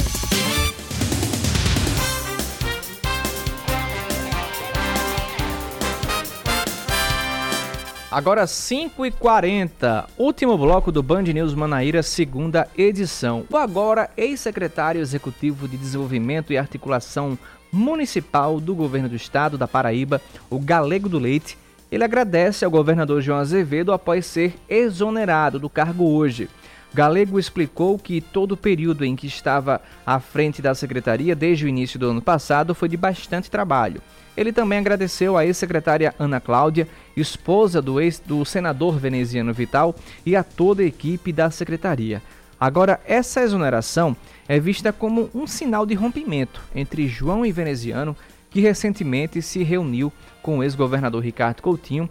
Agora 8.14 8.44
5h40, 8.44 10.06
último 10.20 10.56
bloco 10.56 10.92
do 10.92 11.02
Band 11.02 11.24
News 11.24 11.56
Manaíra, 11.56 12.04
segunda 12.04 12.68
edição. 12.78 13.44
O 13.52 13.58
agora 13.58 14.08
ex-secretário 14.16 15.02
executivo 15.02 15.68
de 15.68 15.76
Desenvolvimento 15.78 16.54
e 16.54 16.58
Articulação 16.60 17.36
Municipal 17.72 18.60
do 18.60 18.76
Governo 18.76 19.10
do 19.10 19.16
Estado 19.16 19.58
da 19.58 19.68
Paraíba, 19.68 20.22
o 20.48 20.60
Galego 20.60 21.10
do 21.10 21.18
Leite, 21.18 21.58
ele 21.92 22.04
agradece 22.04 22.64
ao 22.64 22.70
governador 22.70 23.20
João 23.20 23.40
Azevedo 23.40 23.92
após 23.92 24.28
ser 24.28 24.54
exonerado 24.70 25.58
do 25.58 25.68
cargo 25.68 26.06
hoje. 26.06 26.48
Galego 26.94 27.40
explicou 27.40 27.98
que 27.98 28.22
todo 28.22 28.52
o 28.52 28.58
período 28.58 29.04
em 29.04 29.16
que 29.16 29.26
estava 29.26 29.82
à 30.06 30.20
frente 30.20 30.62
da 30.62 30.76
secretaria, 30.76 31.36
desde 31.36 31.66
o 31.66 31.68
início 31.68 31.98
do 31.98 32.10
ano 32.10 32.22
passado, 32.22 32.76
foi 32.76 32.88
de 32.88 32.96
bastante 32.96 33.50
trabalho. 33.50 34.00
Ele 34.38 34.54
também 34.54 34.78
agradeceu 34.78 35.36
à 35.36 35.46
ex-secretária 35.46 36.14
Ana 36.20 36.40
Cláudia, 36.40 36.88
esposa 37.18 37.82
do, 37.82 38.00
ex, 38.00 38.20
do 38.20 38.46
senador 38.46 39.00
veneziano 39.00 39.54
Vital, 39.54 39.96
e 40.24 40.36
a 40.36 40.44
toda 40.44 40.84
a 40.84 40.86
equipe 40.86 41.32
da 41.32 41.50
secretaria. 41.50 42.22
Agora, 42.60 43.02
essa 43.08 43.42
exoneração 43.42 44.16
é 44.48 44.60
vista 44.60 44.94
como 44.94 45.30
um 45.34 45.48
sinal 45.48 45.86
de 45.86 45.96
rompimento 45.96 46.62
entre 46.76 47.08
João 47.08 47.44
e 47.46 47.52
Veneziano, 47.52 48.16
que 48.52 48.62
recentemente 48.62 49.42
se 49.42 49.64
reuniu 49.64 50.14
com 50.44 50.60
o 50.60 50.64
ex-governador 50.64 51.24
Ricardo 51.24 51.62
Coutinho. 51.62 52.08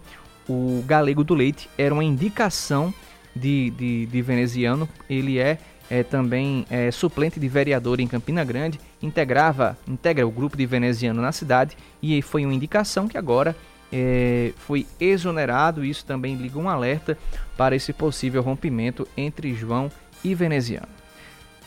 O 0.49 0.83
Galego 0.87 1.23
do 1.23 1.35
Leite 1.35 1.71
era 1.79 1.95
uma 1.95 2.05
indicação 2.05 2.93
de, 3.35 3.71
de, 3.71 4.07
de 4.07 4.23
Veneziano, 4.23 4.89
ele 5.09 5.39
é 5.39 5.59
é, 5.93 6.03
também 6.03 6.65
é, 6.71 6.91
suplente 6.91 7.39
de 7.39 7.47
vereador 7.49 8.01
em 8.01 8.07
Campina 8.07 8.43
Grande, 8.43 8.81
integrava, 9.03 9.77
integra 9.87 10.27
o 10.27 10.31
grupo 10.31 10.57
de 10.57 10.65
veneziano 10.65 11.21
na 11.21 11.33
cidade 11.33 11.77
e 12.03 12.23
foi 12.23 12.47
uma 12.47 12.55
indicação 12.55 13.07
que 13.07 13.19
agora 13.19 13.55
é, 13.93 14.53
foi 14.57 14.87
exonerado. 14.99 15.85
Isso 15.85 16.07
também 16.07 16.35
liga 16.35 16.59
um 16.59 16.67
alerta 16.67 17.19
para 17.59 17.77
esse 17.77 17.93
possível 17.93 18.41
rompimento 18.41 19.07
entre 19.15 19.53
João 19.53 19.91
e 20.25 20.35
veneziano. 20.35 20.89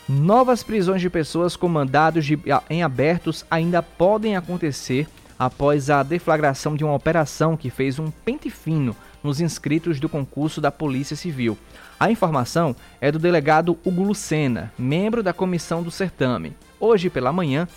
Novas 0.10 0.64
prisões 0.64 1.02
de 1.02 1.10
pessoas 1.10 1.56
com 1.56 1.68
mandados 1.68 2.26
de, 2.26 2.40
em 2.68 2.82
abertos 2.82 3.46
ainda 3.50 3.84
podem 3.84 4.36
acontecer 4.36 5.08
após 5.38 5.92
a 5.92 6.02
deflagração 6.02 6.76
de 6.76 6.84
uma 6.84 6.96
operação 6.96 7.56
que 7.56 7.70
fez 7.70 8.00
um 8.00 8.10
pente 8.10 8.50
fino 8.50 8.96
nos 9.26 9.42
inscritos 9.42 10.00
do 10.00 10.08
concurso 10.08 10.62
da 10.62 10.72
Polícia 10.72 11.16
Civil. 11.16 11.58
A 12.00 12.10
informação 12.12 12.76
é 13.02 13.12
do 13.12 13.20
delegado 13.20 13.78
Hugo 13.84 14.04
Lucena, 14.04 14.72
membro 14.78 15.22
da 15.22 15.34
comissão 15.34 15.84
do 15.84 15.92
certame. 15.92 16.54
Hoje 16.80 17.10
pela 17.10 17.34
manhã, 17.34 17.68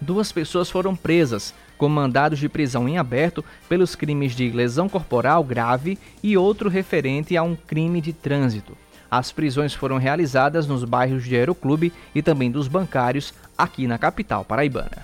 duas 0.00 0.30
pessoas 0.30 0.70
foram 0.70 0.94
presas 0.94 1.54
com 1.76 1.88
mandados 1.88 2.38
de 2.38 2.48
prisão 2.48 2.88
em 2.88 2.98
aberto 2.98 3.44
pelos 3.68 3.94
crimes 3.94 4.34
de 4.34 4.50
lesão 4.50 4.88
corporal 4.88 5.42
grave 5.42 5.96
e 6.22 6.36
outro 6.36 6.68
referente 6.68 7.36
a 7.36 7.42
um 7.42 7.56
crime 7.56 8.00
de 8.00 8.12
trânsito. 8.12 8.76
As 9.10 9.32
prisões 9.32 9.72
foram 9.72 9.96
realizadas 9.96 10.66
nos 10.66 10.84
bairros 10.84 11.24
de 11.24 11.34
Aeroclube 11.34 11.92
e 12.14 12.20
também 12.20 12.50
dos 12.50 12.68
bancários 12.68 13.32
aqui 13.56 13.86
na 13.86 13.96
capital 13.96 14.44
paraibana. 14.44 14.98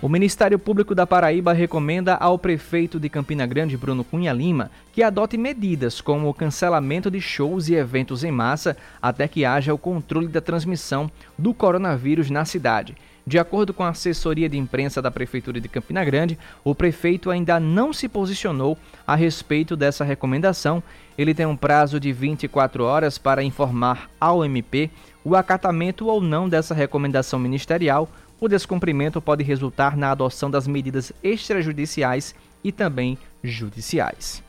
O 0.00 0.08
Ministério 0.08 0.60
Público 0.60 0.94
da 0.94 1.04
Paraíba 1.04 1.52
recomenda 1.52 2.14
ao 2.14 2.38
prefeito 2.38 3.00
de 3.00 3.08
Campina 3.08 3.44
Grande, 3.44 3.76
Bruno 3.76 4.04
Cunha 4.04 4.32
Lima, 4.32 4.70
que 4.92 5.02
adote 5.02 5.36
medidas 5.36 6.00
como 6.00 6.28
o 6.28 6.34
cancelamento 6.34 7.10
de 7.10 7.20
shows 7.20 7.68
e 7.68 7.74
eventos 7.74 8.22
em 8.22 8.30
massa 8.30 8.76
até 9.02 9.26
que 9.26 9.44
haja 9.44 9.74
o 9.74 9.78
controle 9.78 10.28
da 10.28 10.40
transmissão 10.40 11.10
do 11.36 11.52
coronavírus 11.52 12.30
na 12.30 12.44
cidade. 12.44 12.96
De 13.26 13.40
acordo 13.40 13.74
com 13.74 13.82
a 13.82 13.88
assessoria 13.88 14.48
de 14.48 14.56
imprensa 14.56 15.02
da 15.02 15.10
Prefeitura 15.10 15.60
de 15.60 15.68
Campina 15.68 16.04
Grande, 16.04 16.38
o 16.62 16.76
prefeito 16.76 17.28
ainda 17.28 17.58
não 17.58 17.92
se 17.92 18.08
posicionou 18.08 18.78
a 19.04 19.16
respeito 19.16 19.76
dessa 19.76 20.04
recomendação. 20.04 20.80
Ele 21.18 21.34
tem 21.34 21.44
um 21.44 21.56
prazo 21.56 21.98
de 21.98 22.12
24 22.12 22.84
horas 22.84 23.18
para 23.18 23.42
informar 23.42 24.08
ao 24.20 24.44
MP 24.44 24.90
o 25.24 25.34
acatamento 25.34 26.06
ou 26.06 26.22
não 26.22 26.48
dessa 26.48 26.72
recomendação 26.72 27.38
ministerial 27.38 28.08
o 28.40 28.48
descumprimento 28.48 29.20
pode 29.20 29.42
resultar 29.42 29.96
na 29.96 30.10
adoção 30.10 30.50
das 30.50 30.66
medidas 30.66 31.12
extrajudiciais 31.22 32.34
e 32.62 32.72
também 32.72 33.18
judiciais. 33.42 34.42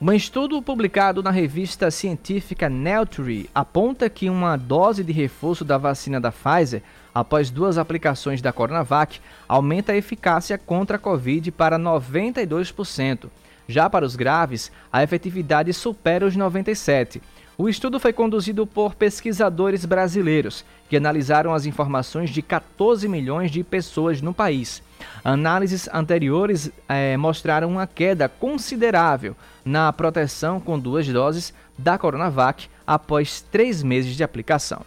Um 0.00 0.12
estudo 0.12 0.60
publicado 0.60 1.22
na 1.22 1.30
revista 1.30 1.88
científica 1.88 2.68
Nature 2.68 3.48
aponta 3.54 4.10
que 4.10 4.28
uma 4.28 4.56
dose 4.56 5.04
de 5.04 5.12
reforço 5.12 5.64
da 5.64 5.78
vacina 5.78 6.20
da 6.20 6.32
Pfizer, 6.32 6.82
após 7.14 7.50
duas 7.50 7.78
aplicações 7.78 8.42
da 8.42 8.52
Coronavac, 8.52 9.20
aumenta 9.48 9.92
a 9.92 9.96
eficácia 9.96 10.58
contra 10.58 10.96
a 10.96 10.98
Covid 10.98 11.52
para 11.52 11.78
92%. 11.78 13.28
Já 13.68 13.88
para 13.88 14.04
os 14.04 14.16
graves, 14.16 14.72
a 14.92 15.04
efetividade 15.04 15.72
supera 15.72 16.26
os 16.26 16.36
97%. 16.36 17.20
O 17.58 17.68
estudo 17.68 18.00
foi 18.00 18.14
conduzido 18.14 18.66
por 18.66 18.94
pesquisadores 18.94 19.84
brasileiros, 19.84 20.64
que 20.88 20.96
analisaram 20.96 21.52
as 21.52 21.66
informações 21.66 22.30
de 22.30 22.40
14 22.40 23.06
milhões 23.06 23.50
de 23.50 23.62
pessoas 23.62 24.22
no 24.22 24.32
país. 24.32 24.82
Análises 25.22 25.88
anteriores 25.92 26.70
eh, 26.88 27.16
mostraram 27.18 27.68
uma 27.68 27.86
queda 27.86 28.26
considerável 28.26 29.36
na 29.64 29.92
proteção 29.92 30.58
com 30.58 30.78
duas 30.78 31.06
doses 31.06 31.52
da 31.76 31.98
Coronavac 31.98 32.68
após 32.86 33.42
três 33.42 33.82
meses 33.82 34.16
de 34.16 34.24
aplicação. 34.24 34.82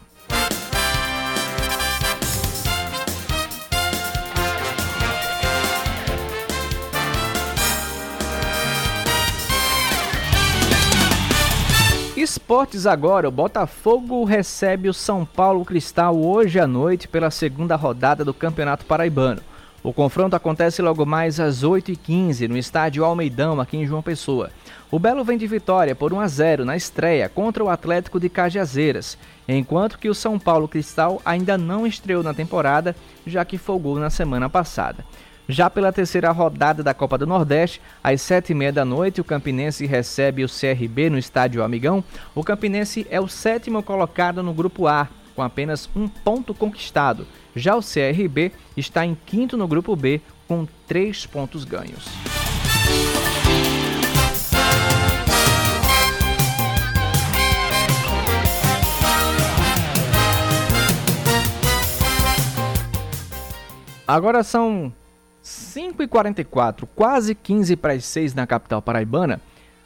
Esportes 12.46 12.86
agora, 12.86 13.28
o 13.28 13.32
Botafogo 13.32 14.24
recebe 14.24 14.88
o 14.88 14.94
São 14.94 15.26
Paulo 15.26 15.66
Cristal 15.66 16.16
hoje 16.16 16.60
à 16.60 16.68
noite 16.68 17.08
pela 17.08 17.32
segunda 17.32 17.76
rodada 17.76 18.24
do 18.24 18.36
Campeonato 18.36 18.86
Paraibano. 18.86 19.42
O 19.82 19.92
confronto 19.92 20.36
acontece 20.36 20.80
logo 20.80 21.08
mais 21.08 21.40
às 21.40 21.64
8h15 21.64 22.48
no 22.48 22.56
estádio 22.56 23.04
Almeidão, 23.04 23.60
aqui 23.60 23.78
em 23.78 23.88
João 23.88 24.04
Pessoa. 24.04 24.52
O 24.92 25.00
Belo 25.00 25.24
vem 25.24 25.40
de 25.40 25.48
vitória 25.48 25.96
por 25.96 26.14
1 26.14 26.20
a 26.20 26.28
0 26.28 26.66
na 26.66 26.78
estreia 26.78 27.28
contra 27.28 27.64
o 27.64 27.70
Atlético 27.70 28.20
de 28.20 28.30
Cajazeiras, 28.30 29.18
enquanto 29.48 29.98
que 29.98 30.08
o 30.08 30.14
São 30.14 30.38
Paulo 30.38 30.68
Cristal 30.68 31.20
ainda 31.26 31.58
não 31.58 31.88
estreou 31.88 32.22
na 32.22 32.34
temporada, 32.36 32.96
já 33.26 33.44
que 33.44 33.58
folgou 33.58 33.98
na 33.98 34.12
semana 34.12 34.48
passada. 34.48 35.04
Já 35.48 35.70
pela 35.70 35.94
terceira 35.94 36.32
rodada 36.32 36.82
da 36.82 36.94
Copa 36.94 37.18
do 37.18 37.28
Nordeste, 37.28 37.80
às 38.04 38.22
sete 38.22 38.52
e 38.52 38.56
meia 38.56 38.74
da 38.74 38.84
noite, 38.84 39.22
o 39.22 39.24
Campinense 39.24 39.86
recebe 39.86 40.44
o 40.44 40.50
CRB 40.50 41.10
no 41.10 41.20
Estádio 41.20 41.64
Amigão. 41.64 42.04
O 42.34 42.44
Campinense 42.44 43.06
é 43.10 43.22
o 43.22 43.28
sétimo 43.28 43.84
colocado 43.84 44.42
no 44.42 44.54
Grupo 44.54 44.88
A, 44.88 45.08
com 45.36 45.44
apenas 45.44 45.90
um 45.96 46.08
ponto 46.08 46.54
conquistado. 46.54 47.28
Já 47.56 47.76
o 47.76 47.82
CRB 47.82 48.52
está 48.76 49.06
em 49.06 49.16
quinto 49.26 49.56
no 49.56 49.68
Grupo 49.68 49.96
B, 49.96 50.20
com 50.48 50.68
três 50.88 51.26
pontos 51.26 51.64
ganhos. 51.64 52.06
Agora 64.08 64.44
são 64.44 64.94
5h44, 65.46 66.88
quase 66.96 67.36
15 67.36 67.76
para 67.76 67.94
as 67.94 68.04
6 68.06 68.34
na 68.34 68.48
capital 68.48 68.82
paraibana, 68.82 69.40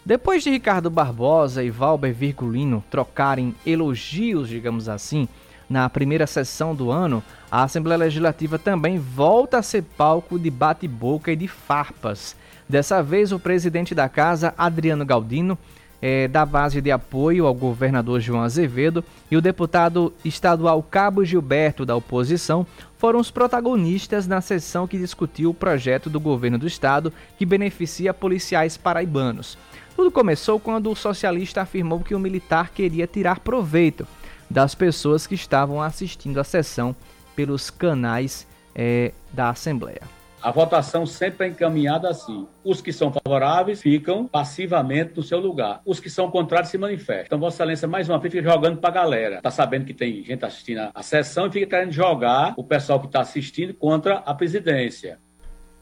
depois 0.05 0.41
de 0.41 0.49
Ricardo 0.49 0.89
Barbosa 0.89 1.61
e 1.61 1.69
Valber 1.69 2.13
Virgulino 2.13 2.81
trocarem 2.89 3.53
elogios, 3.65 4.47
digamos 4.47 4.87
assim, 4.87 5.27
na 5.69 5.89
primeira 5.89 6.25
sessão 6.25 6.73
do 6.73 6.89
ano, 6.89 7.21
a 7.51 7.63
Assembleia 7.63 7.99
Legislativa 7.99 8.57
também 8.57 8.97
volta 8.97 9.57
a 9.57 9.61
ser 9.61 9.83
palco 9.83 10.39
de 10.39 10.49
bate-boca 10.49 11.31
e 11.31 11.35
de 11.35 11.47
farpas. 11.47 12.37
Dessa 12.67 13.03
vez, 13.03 13.33
o 13.33 13.39
presidente 13.39 13.93
da 13.93 14.07
casa, 14.07 14.53
Adriano 14.57 15.05
Galdino, 15.05 15.57
é, 16.01 16.27
da 16.27 16.45
base 16.45 16.81
de 16.81 16.91
apoio 16.91 17.45
ao 17.45 17.53
governador 17.53 18.19
João 18.19 18.41
Azevedo 18.41 19.03
e 19.29 19.35
o 19.35 19.41
deputado 19.41 20.13
estadual 20.23 20.81
Cabo 20.81 21.25
Gilberto, 21.25 21.85
da 21.85 21.95
oposição, 21.95 22.65
foram 22.97 23.19
os 23.19 23.31
protagonistas 23.31 24.27
na 24.27 24.41
sessão 24.41 24.87
que 24.87 24.97
discutiu 24.97 25.49
o 25.49 25.53
projeto 25.53 26.09
do 26.09 26.19
governo 26.19 26.57
do 26.57 26.67
estado 26.67 27.13
que 27.37 27.45
beneficia 27.45 28.13
policiais 28.13 28.77
paraibanos. 28.77 29.57
Tudo 29.95 30.11
começou 30.11 30.59
quando 30.59 30.89
o 30.89 30.95
socialista 30.95 31.61
afirmou 31.61 31.99
que 31.99 32.15
o 32.15 32.19
militar 32.19 32.69
queria 32.69 33.05
tirar 33.05 33.39
proveito 33.39 34.07
das 34.49 34.73
pessoas 34.73 35.27
que 35.27 35.35
estavam 35.35 35.81
assistindo 35.81 36.39
a 36.39 36.43
sessão 36.43 36.95
pelos 37.35 37.69
canais 37.69 38.47
é, 38.73 39.11
da 39.31 39.49
Assembleia. 39.49 40.18
A 40.41 40.51
votação 40.51 41.05
sempre 41.05 41.47
é 41.47 41.49
encaminhada 41.49 42.09
assim. 42.09 42.47
Os 42.63 42.79
que 42.81 42.93
são 42.93 43.11
favoráveis 43.11 43.81
ficam 43.81 44.25
passivamente 44.25 45.11
no 45.17 45.21
seu 45.21 45.37
lugar. 45.37 45.81
Os 45.85 45.99
que 45.99 46.09
são 46.09 46.31
contrários 46.31 46.69
se 46.69 46.77
manifestam. 46.77 47.25
Então, 47.25 47.39
Vossa 47.39 47.57
Excelência, 47.57 47.87
mais 47.89 48.07
uma 48.07 48.17
vez, 48.17 48.33
fica 48.33 48.49
jogando 48.49 48.77
para 48.77 48.89
a 48.89 48.93
galera. 48.93 49.41
Tá 49.41 49.51
sabendo 49.51 49.85
que 49.85 49.93
tem 49.93 50.23
gente 50.23 50.45
assistindo 50.45 50.89
a 50.93 51.03
sessão 51.03 51.47
e 51.47 51.51
fica 51.51 51.65
querendo 51.67 51.91
jogar 51.91 52.53
o 52.55 52.63
pessoal 52.63 53.01
que 53.01 53.07
está 53.07 53.19
assistindo 53.19 53.73
contra 53.73 54.19
a 54.19 54.33
presidência. 54.33 55.19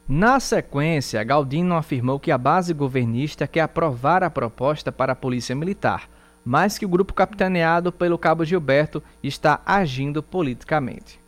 Na 0.10 0.40
sequência, 0.40 1.24
Galdino 1.24 1.76
afirmou 1.76 2.20
que 2.20 2.32
a 2.32 2.38
base 2.38 2.74
governista 2.74 3.46
quer 3.46 3.62
aprovar 3.62 4.24
a 4.24 4.30
proposta 4.30 4.92
para 4.92 5.14
a 5.14 5.16
Polícia 5.16 5.54
Militar, 5.54 6.10
mas 6.44 6.80
que 6.80 6.86
o 6.86 6.90
grupo 6.90 7.14
capitaneado 7.14 7.92
pelo 7.92 8.18
Cabo 8.18 8.44
Gilberto 8.44 9.04
está 9.22 9.62
agindo 9.66 10.24
politicamente. 10.24 11.27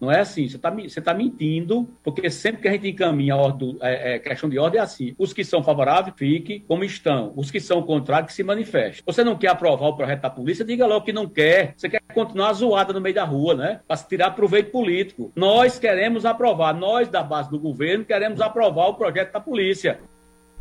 Não 0.00 0.10
é 0.10 0.20
assim, 0.20 0.48
você 0.48 0.56
está 0.56 0.70
você 0.70 1.00
tá 1.00 1.14
mentindo, 1.14 1.88
porque 2.02 2.28
sempre 2.28 2.62
que 2.62 2.68
a 2.68 2.72
gente 2.72 2.88
encaminha 2.88 3.34
a 3.34 3.36
ordem, 3.36 3.76
é, 3.80 4.14
é, 4.14 4.18
questão 4.18 4.48
de 4.48 4.58
ordem 4.58 4.80
é 4.80 4.82
assim: 4.82 5.14
os 5.18 5.32
que 5.32 5.44
são 5.44 5.62
favoráveis, 5.62 6.14
fiquem 6.16 6.64
como 6.66 6.84
estão, 6.84 7.32
os 7.36 7.50
que 7.50 7.60
são 7.60 7.82
contrários, 7.82 8.28
que 8.28 8.34
se 8.34 8.42
manifestem. 8.42 9.02
Você 9.06 9.24
não 9.24 9.36
quer 9.36 9.48
aprovar 9.48 9.88
o 9.88 9.96
projeto 9.96 10.22
da 10.22 10.30
polícia, 10.30 10.64
diga 10.64 10.86
logo 10.86 11.04
que 11.04 11.12
não 11.12 11.28
quer. 11.28 11.74
Você 11.76 11.88
quer 11.88 12.00
continuar 12.12 12.52
zoada 12.52 12.92
no 12.92 13.00
meio 13.00 13.14
da 13.14 13.24
rua, 13.24 13.54
né? 13.54 13.80
Para 13.86 13.96
se 13.96 14.08
tirar 14.08 14.32
proveito 14.32 14.70
político. 14.70 15.32
Nós 15.34 15.78
queremos 15.78 16.26
aprovar, 16.26 16.74
nós 16.74 17.08
da 17.08 17.22
base 17.22 17.50
do 17.50 17.58
governo 17.58 18.04
queremos 18.04 18.40
aprovar 18.40 18.88
o 18.88 18.94
projeto 18.94 19.32
da 19.32 19.40
polícia. 19.40 20.00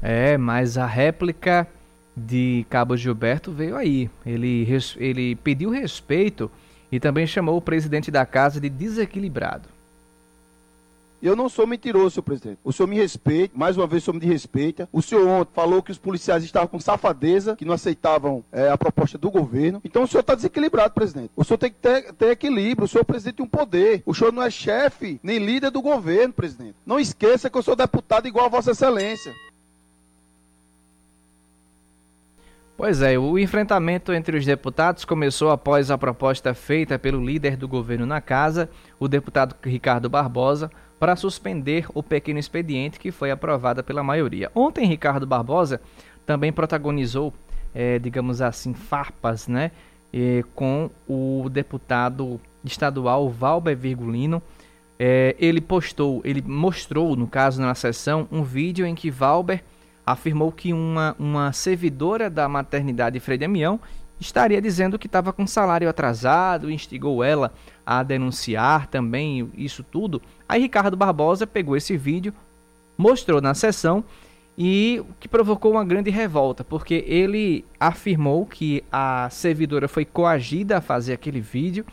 É, 0.02 0.38
mas 0.38 0.78
a 0.78 0.86
réplica 0.86 1.68
de 2.16 2.66
Cabo 2.70 2.96
Gilberto 2.96 3.52
veio 3.52 3.76
aí. 3.76 4.10
Ele, 4.26 4.68
ele 4.98 5.36
pediu 5.38 5.70
respeito 5.70 6.52
e 6.94 7.00
também 7.00 7.26
chamou 7.26 7.58
o 7.58 7.62
presidente 7.62 8.12
da 8.12 8.24
casa 8.24 8.62
de 8.62 8.70
desequilibrado. 8.70 9.68
Eu 11.24 11.36
não 11.36 11.50
sou 11.50 11.66
mentiroso, 11.66 12.12
senhor 12.12 12.24
presidente. 12.24 12.60
O 12.64 12.72
senhor 12.72 12.88
me 12.88 12.98
respeita, 12.98 13.58
mais 13.58 13.76
uma 13.76 13.88
vez 13.88 14.04
o 14.04 14.06
senhor 14.06 14.20
me 14.20 14.28
respeita. 14.28 14.88
O 14.92 15.02
senhor 15.02 15.28
ontem 15.28 15.52
falou 15.56 15.82
que 15.82 15.92
os 15.92 15.98
policiais 15.98 16.44
estavam 16.44 16.68
com 16.68 16.80
safadeza, 16.80 17.56
que 17.56 17.66
não 17.66 17.74
aceitavam 17.74 18.44
é, 18.52 18.70
a 18.70 18.78
proposta 18.78 19.18
do 19.18 19.32
governo. 19.32 19.82
Então 19.84 20.04
o 20.04 20.08
senhor 20.08 20.22
está 20.22 20.36
desequilibrado, 20.36 20.94
presidente. 20.94 21.32
O 21.36 21.44
senhor 21.44 21.58
tem 21.58 21.72
que 21.72 21.78
ter, 21.78 22.14
ter 22.14 22.28
equilíbrio. 22.28 22.86
O 22.86 22.88
senhor, 22.88 23.04
presidente, 23.06 23.38
tem 23.38 23.46
um 23.46 23.50
poder. 23.50 24.04
O 24.06 24.14
senhor 24.14 24.32
não 24.32 24.44
é 24.44 24.52
chefe 24.52 25.20
nem 25.24 25.40
líder 25.40 25.72
do 25.72 25.82
governo, 25.82 26.32
presidente. 26.32 26.76
Não 26.86 27.00
esqueça 27.00 27.50
que 27.50 27.58
eu 27.58 27.64
sou 27.64 27.76
deputado 27.76 28.28
igual 28.28 28.46
a 28.46 28.50
Vossa 28.50 28.70
Excelência. 28.70 29.34
Pois 32.76 33.04
é, 33.04 33.18
o 33.20 33.38
enfrentamento 33.38 34.12
entre 34.12 34.36
os 34.36 34.46
deputados 34.46 35.06
começou 35.06 35.52
após 35.52 35.92
a 35.92 35.98
proposta 35.98 36.56
feita 36.56 36.98
pelo 36.98 37.24
líder 37.24 37.56
do 37.56 37.68
governo 37.68 38.06
na 38.06 38.20
casa, 38.20 38.68
o 39.00 39.08
deputado 39.08 39.56
Ricardo 39.64 40.10
Barbosa, 40.10 40.72
para 41.00 41.16
suspender 41.16 41.86
o 41.94 42.02
pequeno 42.02 42.40
expediente 42.40 43.00
que 43.00 43.12
foi 43.12 43.30
aprovada 43.30 43.84
pela 43.84 44.02
maioria. 44.02 44.52
Ontem, 44.56 44.88
Ricardo 44.88 45.28
Barbosa 45.28 45.80
também 46.26 46.52
protagonizou, 46.52 47.32
é, 47.76 48.00
digamos 48.00 48.42
assim, 48.42 48.74
farpas, 48.74 49.48
né, 49.48 49.72
com 50.56 50.90
o 51.08 51.50
deputado 51.52 52.40
estadual 52.64 53.30
Valber 53.30 53.78
Virgulino. 53.78 54.42
É, 54.98 55.36
ele 55.40 55.62
postou, 55.62 56.22
ele 56.24 56.42
mostrou, 56.42 57.16
no 57.16 57.28
caso, 57.28 57.62
na 57.62 57.76
sessão, 57.76 58.28
um 58.32 58.44
vídeo 58.44 58.86
em 58.86 58.96
que 58.96 59.12
Valber 59.12 59.64
afirmou 60.06 60.52
que 60.52 60.74
uma, 60.74 61.16
uma 61.18 61.54
servidora 61.54 62.30
da 62.30 62.48
maternidade 62.48 63.20
Frei 63.20 63.38
Damião 63.38 63.80
estaria 64.20 64.62
dizendo 64.62 64.98
que 64.98 65.08
estava 65.08 65.34
com 65.34 65.46
salário 65.46 65.90
atrasado, 65.90 66.72
instigou 66.72 67.24
ela 67.24 67.52
a 67.86 68.04
denunciar 68.04 68.88
também 68.88 69.50
isso 69.56 69.84
tudo. 69.84 70.22
Aí 70.48 70.62
Ricardo 70.62 70.96
Barbosa 70.96 71.46
pegou 71.46 71.76
esse 71.76 71.98
vídeo, 71.98 72.34
mostrou 72.98 73.42
na 73.42 73.54
sessão 73.54 74.04
e 74.58 75.00
o 75.02 75.14
que 75.20 75.28
provocou 75.28 75.72
uma 75.72 75.84
grande 75.84 76.10
revolta, 76.10 76.64
porque 76.64 77.04
ele 77.08 77.66
afirmou 77.80 78.46
que 78.46 78.84
a 78.92 79.28
servidora 79.30 79.88
foi 79.88 80.06
coagida 80.06 80.78
a 80.78 80.82
fazer 80.82 81.14
aquele 81.14 81.42
vídeo 81.42 81.86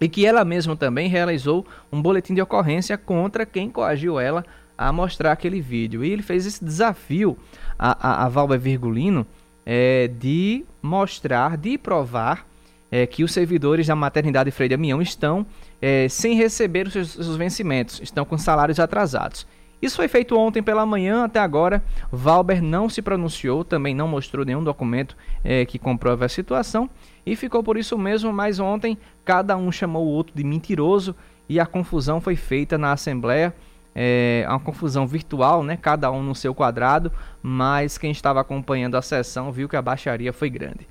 e 0.00 0.08
que 0.08 0.26
ela 0.26 0.44
mesma 0.44 0.76
também 0.76 1.08
realizou 1.08 1.64
um 1.90 2.02
boletim 2.02 2.34
de 2.34 2.42
ocorrência 2.42 2.98
contra 2.98 3.46
quem 3.46 3.70
coagiu 3.70 4.18
ela 4.18 4.44
a 4.88 4.92
mostrar 4.92 5.32
aquele 5.32 5.60
vídeo. 5.60 6.04
E 6.04 6.10
ele 6.10 6.22
fez 6.22 6.46
esse 6.46 6.64
desafio 6.64 7.36
a, 7.78 8.08
a, 8.08 8.26
a 8.26 8.28
Valber 8.28 8.58
Virgulino 8.58 9.26
é, 9.64 10.08
de 10.08 10.64
mostrar, 10.82 11.56
de 11.56 11.78
provar 11.78 12.46
é, 12.90 13.06
que 13.06 13.24
os 13.24 13.32
servidores 13.32 13.86
da 13.86 13.96
maternidade 13.96 14.50
Frei 14.50 14.68
Damião 14.68 15.00
estão 15.00 15.46
é, 15.80 16.08
sem 16.08 16.34
receber 16.36 16.86
os 16.86 16.92
seus, 16.92 17.12
seus, 17.12 17.36
vencimentos, 17.36 18.00
estão 18.00 18.24
com 18.24 18.36
salários 18.36 18.78
atrasados. 18.78 19.46
Isso 19.80 19.96
foi 19.96 20.06
feito 20.06 20.36
ontem 20.36 20.62
pela 20.62 20.86
manhã, 20.86 21.24
até 21.24 21.40
agora 21.40 21.82
Valber 22.10 22.62
não 22.62 22.88
se 22.88 23.02
pronunciou, 23.02 23.64
também 23.64 23.94
não 23.94 24.06
mostrou 24.06 24.44
nenhum 24.44 24.62
documento 24.62 25.16
é, 25.42 25.64
que 25.64 25.78
comprove 25.78 26.24
a 26.24 26.28
situação 26.28 26.88
e 27.26 27.34
ficou 27.34 27.64
por 27.64 27.76
isso 27.76 27.98
mesmo, 27.98 28.32
mas 28.32 28.60
ontem 28.60 28.96
cada 29.24 29.56
um 29.56 29.72
chamou 29.72 30.06
o 30.06 30.10
outro 30.10 30.36
de 30.36 30.44
mentiroso 30.44 31.16
e 31.48 31.58
a 31.58 31.66
confusão 31.66 32.20
foi 32.20 32.36
feita 32.36 32.78
na 32.78 32.92
Assembleia 32.92 33.52
é 33.94 34.44
uma 34.48 34.60
confusão 34.60 35.06
virtual, 35.06 35.62
né? 35.62 35.76
Cada 35.76 36.10
um 36.10 36.22
no 36.22 36.34
seu 36.34 36.54
quadrado, 36.54 37.12
mas 37.42 37.98
quem 37.98 38.10
estava 38.10 38.40
acompanhando 38.40 38.96
a 38.96 39.02
sessão 39.02 39.52
viu 39.52 39.68
que 39.68 39.76
a 39.76 39.82
baixaria 39.82 40.32
foi 40.32 40.48
grande. 40.50 40.86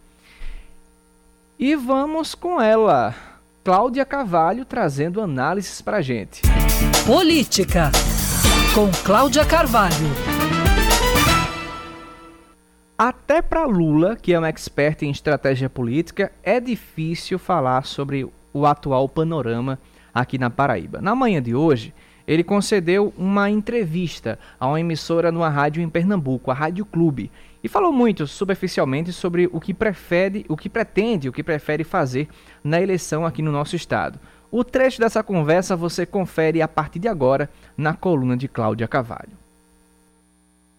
E 1.57 1.75
vamos 1.75 2.33
com 2.33 2.61
ela, 2.61 3.13
Cláudia 3.63 4.05
Carvalho, 4.05 4.65
trazendo 4.65 5.21
análises 5.21 5.81
para 5.81 6.01
gente. 6.01 6.41
Política, 7.05 7.91
com 8.73 8.89
Cláudia 9.03 9.45
Carvalho. 9.45 9.95
Até 12.97 13.41
para 13.41 13.65
Lula, 13.65 14.15
que 14.15 14.31
é 14.31 14.39
um 14.39 14.45
expert 14.45 15.01
em 15.01 15.09
estratégia 15.09 15.67
política, 15.67 16.31
é 16.43 16.59
difícil 16.59 17.39
falar 17.39 17.83
sobre 17.85 18.27
o 18.53 18.65
atual 18.65 19.09
panorama 19.09 19.79
aqui 20.13 20.37
na 20.37 20.51
Paraíba. 20.51 21.01
Na 21.01 21.15
manhã 21.15 21.41
de 21.41 21.55
hoje, 21.55 21.93
ele 22.31 22.45
concedeu 22.45 23.13
uma 23.17 23.49
entrevista 23.49 24.39
a 24.57 24.65
uma 24.65 24.79
emissora 24.79 25.33
numa 25.33 25.49
rádio 25.49 25.83
em 25.83 25.89
Pernambuco, 25.89 26.49
a 26.49 26.53
Rádio 26.53 26.85
Clube, 26.85 27.29
e 27.61 27.67
falou 27.67 27.91
muito 27.91 28.25
superficialmente 28.25 29.11
sobre 29.11 29.49
o 29.51 29.59
que 29.59 29.73
prefere, 29.73 30.45
o 30.47 30.55
que 30.55 30.69
pretende, 30.69 31.27
o 31.27 31.33
que 31.33 31.43
prefere 31.43 31.83
fazer 31.83 32.29
na 32.63 32.81
eleição 32.81 33.25
aqui 33.25 33.41
no 33.41 33.51
nosso 33.51 33.75
estado. 33.75 34.17
O 34.49 34.63
trecho 34.63 35.01
dessa 35.01 35.21
conversa 35.21 35.75
você 35.75 36.05
confere 36.05 36.61
a 36.61 36.69
partir 36.69 36.99
de 36.99 37.09
agora 37.09 37.49
na 37.75 37.93
coluna 37.93 38.37
de 38.37 38.47
Cláudia 38.47 38.87
Cavalho. 38.87 39.37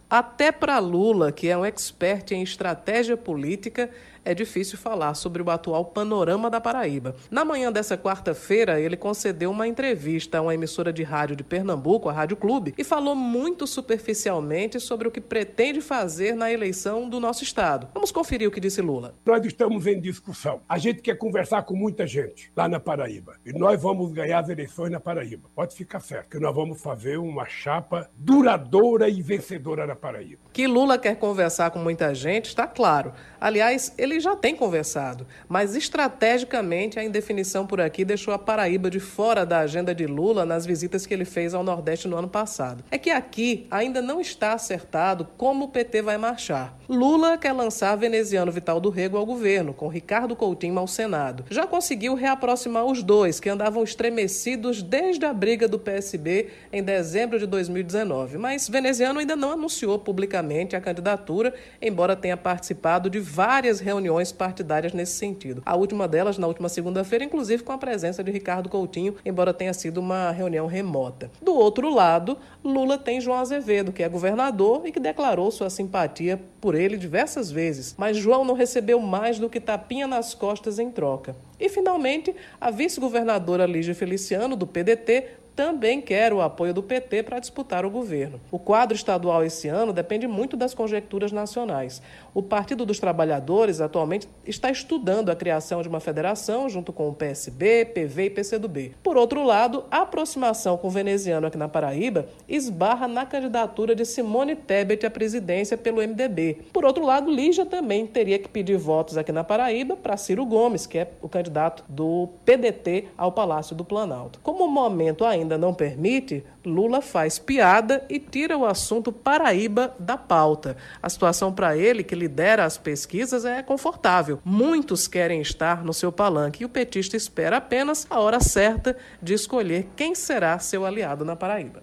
Até 0.09 0.51
para 0.51 0.79
Lula, 0.79 1.33
que 1.33 1.49
é 1.49 1.57
um 1.57 1.67
expert 1.67 2.33
em 2.33 2.43
estratégia 2.43 3.17
política, 3.17 3.91
é 4.25 4.35
difícil 4.35 4.79
falar 4.79 5.15
sobre 5.15 5.43
o 5.43 5.51
atual 5.51 5.85
panorama 5.85 6.51
da 6.51 6.61
Paraíba. 6.61 7.15
Na 7.31 7.45
manhã 7.45 7.73
dessa 7.73 7.97
quarta-feira, 7.97 8.81
ele 8.81 8.97
concedeu 8.97 9.51
uma 9.51 9.67
entrevista 9.67 10.39
a 10.39 10.43
uma 10.43 10.55
emissora 10.55 10.93
de 10.93 11.03
rádio 11.03 11.37
de 11.37 11.45
Pernambuco, 11.45 12.09
a 12.09 12.13
Rádio 12.13 12.37
Clube, 12.37 12.75
e 12.77 12.85
falou 12.85 13.15
muito 13.15 13.67
superficialmente 13.67 14.79
sobre 14.81 15.09
o 15.09 15.11
que 15.11 15.21
pretende 15.21 15.81
fazer 15.81 16.35
na 16.35 16.53
eleição 16.53 17.09
do 17.09 17.19
nosso 17.19 17.43
estado. 17.43 17.89
Vamos 17.95 18.13
conferir 18.13 18.49
o 18.49 18.51
que 18.51 18.61
disse 18.61 18.81
Lula. 18.81 19.15
Nós 19.25 19.45
estamos 19.45 19.87
em 19.87 20.01
discussão. 20.01 20.61
A 20.69 20.79
gente 20.79 21.03
quer 21.03 21.17
conversar 21.17 21.63
com 21.63 21.75
muita 21.75 22.07
gente 22.07 22.53
lá 22.57 22.69
na 22.69 22.79
Paraíba. 22.79 23.37
E 23.45 23.53
nós 23.53 23.81
vamos 23.81 24.13
ganhar 24.13 24.41
as 24.41 24.49
eleições 24.49 24.91
na 24.91 25.01
Paraíba. 25.01 25.49
Pode 25.55 25.75
ficar 25.75 26.01
certo 26.01 26.31
que 26.31 26.39
nós 26.39 26.55
vamos 26.55 26.81
fazer 26.81 27.19
uma 27.19 27.47
chapa 27.47 28.11
duradoura 28.17 29.09
e 29.09 29.21
vencedora 29.23 29.87
na 29.87 29.97
Paraíba. 29.97 30.43
Que 30.53 30.67
Lula 30.67 30.99
quer 30.99 31.17
conversar 31.17 31.71
com 31.71 31.79
muita 31.79 32.15
gente 32.15 32.47
está 32.47 32.67
claro. 32.67 33.13
Aliás, 33.41 33.93
ele 33.99 34.12
já 34.21 34.37
tem 34.37 34.55
conversado, 34.55 35.27
mas 35.49 35.75
estrategicamente 35.75 36.99
a 36.99 37.05
indefinição 37.05 37.67
por 37.67 37.81
aqui 37.81 38.05
deixou 38.05 38.33
a 38.35 38.39
Paraíba 38.39 38.91
de 38.91 39.01
fora 39.01 39.45
da 39.47 39.61
agenda 39.61 39.95
de 39.95 40.07
Lula 40.07 40.45
nas 40.45 40.67
visitas 40.67 41.07
que 41.07 41.15
ele 41.15 41.25
fez 41.25 41.55
ao 41.55 41.63
Nordeste 41.63 42.09
no 42.09 42.17
ano 42.17 42.29
passado. 42.29 42.85
É 42.91 42.99
que 42.99 43.11
aqui 43.11 43.67
ainda 43.71 44.03
não 44.03 44.21
está 44.21 44.53
acertado 44.53 45.27
como 45.37 45.67
o 45.67 45.69
PT 45.69 46.03
vai 46.03 46.19
marchar. 46.19 46.77
Lula 46.89 47.39
quer 47.39 47.53
lançar 47.53 47.97
veneziano 47.97 48.53
Vital 48.53 48.79
do 48.79 48.91
Rego 48.91 49.17
ao 49.17 49.25
governo, 49.25 49.73
com 49.73 49.89
Ricardo 49.89 50.37
Coutinho 50.37 50.79
ao 50.79 50.87
Senado. 50.87 51.45
Já 51.51 51.67
conseguiu 51.67 52.15
reaproximar 52.15 52.85
os 52.85 53.03
dois, 53.03 53.41
que 53.41 53.49
andavam 53.49 53.83
estremecidos 53.83 54.83
desde 54.83 55.25
a 55.25 55.33
briga 55.33 55.67
do 55.67 55.79
PSB 55.79 56.49
em 56.73 56.83
dezembro 56.83 57.39
de 57.39 57.47
2019, 57.47 58.39
mas 58.39 58.69
veneziano 58.69 59.21
ainda 59.21 59.35
não 59.35 59.53
anunciou 59.53 59.99
publicamente 59.99 60.77
a 60.77 60.81
candidatura, 60.81 61.55
embora 61.81 62.17
tenha 62.17 62.37
participado 62.37 63.09
de 63.09 63.19
várias 63.19 63.81
reuniões 63.81 64.02
partidárias 64.33 64.93
nesse 64.93 65.13
sentido. 65.13 65.63
A 65.65 65.77
última 65.77 66.09
delas, 66.09 66.39
na 66.39 66.47
última 66.47 66.69
segunda-feira, 66.69 67.25
inclusive 67.25 67.63
com 67.63 67.73
a 67.73 67.79
presença 67.79 68.25
de 68.25 68.31
Ricardo 68.31 68.69
Coutinho, 68.69 69.17
embora 69.25 69.55
tenha 69.55 69.73
sido 69.73 69.99
uma 69.99 70.31
reunião 70.31 70.67
remota. 70.67 71.31
Do 71.41 71.55
outro 71.55 71.93
lado, 71.93 72.39
Lula 72.65 72.99
tem 72.99 73.21
João 73.21 73.39
Azevedo, 73.39 73.93
que 73.93 74.03
é 74.03 74.09
governador 74.09 74.83
e 74.85 74.93
que 74.93 75.01
declarou 75.01 75.51
sua 75.51 75.71
simpatia 75.71 76.41
por 76.61 76.75
ele 76.75 76.97
diversas 76.97 77.51
vezes, 77.51 77.95
mas 77.99 78.17
João 78.17 78.45
não 78.45 78.55
recebeu 78.55 79.01
mais 79.01 79.39
do 79.39 79.51
que 79.51 79.61
tapinha 79.61 80.07
nas 80.07 80.35
costas 80.35 80.79
em 80.79 80.91
troca. 80.91 81.35
E, 81.59 81.69
finalmente, 81.69 82.35
a 82.61 82.71
vice-governadora 82.71 83.67
Lígia 83.67 83.95
Feliciano, 83.95 84.57
do 84.57 84.67
PDT, 84.67 85.43
também 85.55 86.01
quer 86.01 86.33
o 86.33 86.41
apoio 86.41 86.73
do 86.73 86.83
PT 86.83 87.23
para 87.25 87.39
disputar 87.39 87.85
o 87.85 87.91
governo. 87.91 88.41
O 88.51 88.59
quadro 88.59 88.97
estadual 88.97 89.45
esse 89.45 89.69
ano 89.69 89.93
depende 89.93 90.27
muito 90.27 90.57
das 90.57 90.73
conjecturas 90.73 91.31
nacionais. 91.31 92.01
O 92.35 92.43
Partido 92.43 92.87
dos 92.87 92.99
Trabalhadores 92.99 93.79
atualmente 93.79 94.27
está 94.47 94.71
estudando 94.71 95.29
a 95.29 95.37
criação 95.37 95.83
de 95.83 95.89
uma 95.89 96.01
federação 96.01 96.67
junto 96.67 96.91
com 96.91 97.07
o 97.07 97.13
PSB, 97.13 97.85
PV 97.85 98.25
e 98.25 98.31
PCdoB. 98.31 98.95
Por 99.03 99.19
outro 99.19 99.45
lado, 99.45 99.85
a 99.91 99.99
aproximação 99.99 100.79
com 100.79 100.89
o 100.89 100.91
veneziano 100.91 101.47
aqui 101.47 101.59
na 101.59 101.69
Paraíba 101.69 102.27
esbarra 102.49 103.07
na 103.07 103.27
candidatura 103.27 103.95
de 103.95 104.07
Simone 104.07 104.57
Tebet 104.57 105.05
à 105.05 105.11
presidência 105.11 105.77
pelo 105.77 106.01
MDB. 106.01 106.63
Por 106.73 106.87
outro 106.87 107.05
lado, 107.05 107.31
Lígia 107.31 107.67
também 107.67 108.07
teria 108.07 108.39
que 108.39 108.49
pedir 108.49 108.79
votos 108.79 109.19
aqui 109.19 109.31
na 109.31 109.45
Paraíba 109.45 109.95
para 109.95 110.17
Ciro 110.17 110.47
Gomes, 110.47 110.87
que 110.87 110.99
é 110.99 111.11
o 111.21 111.29
candidato 111.29 111.85
do 111.87 112.31
PDT 112.47 113.09
ao 113.17 113.33
Palácio 113.33 113.77
do 113.77 113.85
Planalto. 113.85 114.41
Como 114.43 114.65
o 114.65 114.71
momento 114.71 115.27
ainda 115.27 115.59
não 115.59 115.75
permite, 115.75 116.43
Lula 116.65 117.03
faz 117.03 117.39
piada 117.39 118.05
e 118.09 118.19
tira 118.19 118.57
o 118.57 118.65
assunto 118.65 119.13
Paraíba 119.13 119.95
da 119.99 120.17
pauta. 120.17 120.79
A 121.03 121.11
situação 121.11 121.53
para 121.53 121.77
ele, 121.77 122.03
que 122.03 122.22
lidera 122.23 122.65
as 122.65 122.79
pesquisas, 122.79 123.45
é 123.45 123.63
confortável. 123.63 124.41
Muitos 124.45 125.09
querem 125.09 125.41
estar 125.41 125.85
no 125.85 125.93
seu 125.93 126.13
palanque 126.13 126.63
e 126.63 126.65
o 126.65 126.69
petista 126.69 127.17
espera 127.17 127.57
apenas 127.57 128.07
a 128.09 128.21
hora 128.21 128.39
certa 128.39 128.97
de 129.21 129.35
escolher 129.35 129.89
quem 129.97 130.15
será 130.15 130.59
seu 130.61 130.87
aliado 130.87 131.25
na 131.25 131.35
Paraíba. 131.35 131.83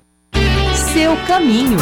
Seu 0.94 1.16
caminho. 1.28 1.78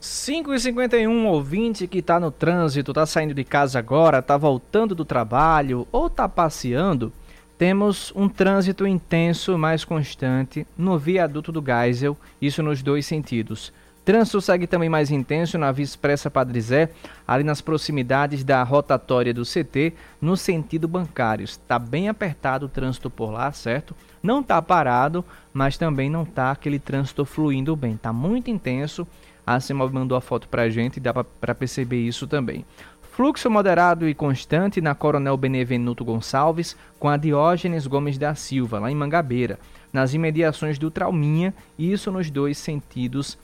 5h51, 0.00 1.24
ouvinte 1.26 1.86
que 1.86 1.98
está 1.98 2.18
no 2.18 2.32
trânsito, 2.32 2.90
está 2.90 3.06
saindo 3.06 3.32
de 3.32 3.44
casa 3.44 3.78
agora, 3.78 4.18
está 4.18 4.36
voltando 4.36 4.92
do 4.92 5.04
trabalho 5.04 5.86
ou 5.92 6.08
está 6.08 6.28
passeando, 6.28 7.12
temos 7.58 8.12
um 8.14 8.28
trânsito 8.28 8.86
intenso, 8.86 9.56
mais 9.56 9.84
constante, 9.84 10.66
no 10.76 10.98
viaduto 10.98 11.50
do 11.50 11.64
Geisel, 11.64 12.16
isso 12.40 12.62
nos 12.62 12.82
dois 12.82 13.06
sentidos. 13.06 13.72
Trânsito 14.04 14.40
segue 14.40 14.68
também 14.68 14.88
mais 14.88 15.10
intenso 15.10 15.58
na 15.58 15.72
Via 15.72 15.84
Expressa 15.84 16.30
Padre 16.30 16.60
Zé, 16.60 16.90
ali 17.26 17.42
nas 17.42 17.60
proximidades 17.60 18.44
da 18.44 18.62
rotatória 18.62 19.34
do 19.34 19.42
CT, 19.42 19.94
no 20.20 20.36
sentido 20.36 20.86
bancário. 20.86 21.42
Está 21.42 21.76
bem 21.76 22.08
apertado 22.08 22.66
o 22.66 22.68
trânsito 22.68 23.10
por 23.10 23.32
lá, 23.32 23.50
certo? 23.50 23.96
Não 24.22 24.40
está 24.40 24.62
parado, 24.62 25.24
mas 25.52 25.76
também 25.76 26.08
não 26.08 26.22
está 26.22 26.52
aquele 26.52 26.78
trânsito 26.78 27.24
fluindo 27.24 27.74
bem. 27.74 27.94
Está 27.94 28.12
muito 28.12 28.48
intenso 28.48 29.06
a 29.46 29.54
Asimov 29.54 29.94
mandou 29.94 30.18
a 30.18 30.20
foto 30.20 30.48
para 30.48 30.62
a 30.62 30.68
gente 30.68 30.96
e 30.96 31.00
dá 31.00 31.14
para 31.14 31.54
perceber 31.54 32.00
isso 32.00 32.26
também. 32.26 32.64
Fluxo 33.16 33.48
moderado 33.48 34.06
e 34.06 34.12
constante 34.12 34.78
na 34.78 34.94
Coronel 34.94 35.38
Benevenuto 35.38 36.04
Gonçalves 36.04 36.76
com 36.98 37.08
a 37.08 37.16
Diógenes 37.16 37.86
Gomes 37.86 38.18
da 38.18 38.34
Silva, 38.34 38.78
lá 38.78 38.90
em 38.90 38.94
Mangabeira, 38.94 39.58
nas 39.90 40.12
imediações 40.12 40.78
do 40.78 40.90
Trauminha, 40.90 41.54
e 41.78 41.90
isso 41.90 42.12
nos 42.12 42.30
dois 42.30 42.58
sentidos 42.58 43.38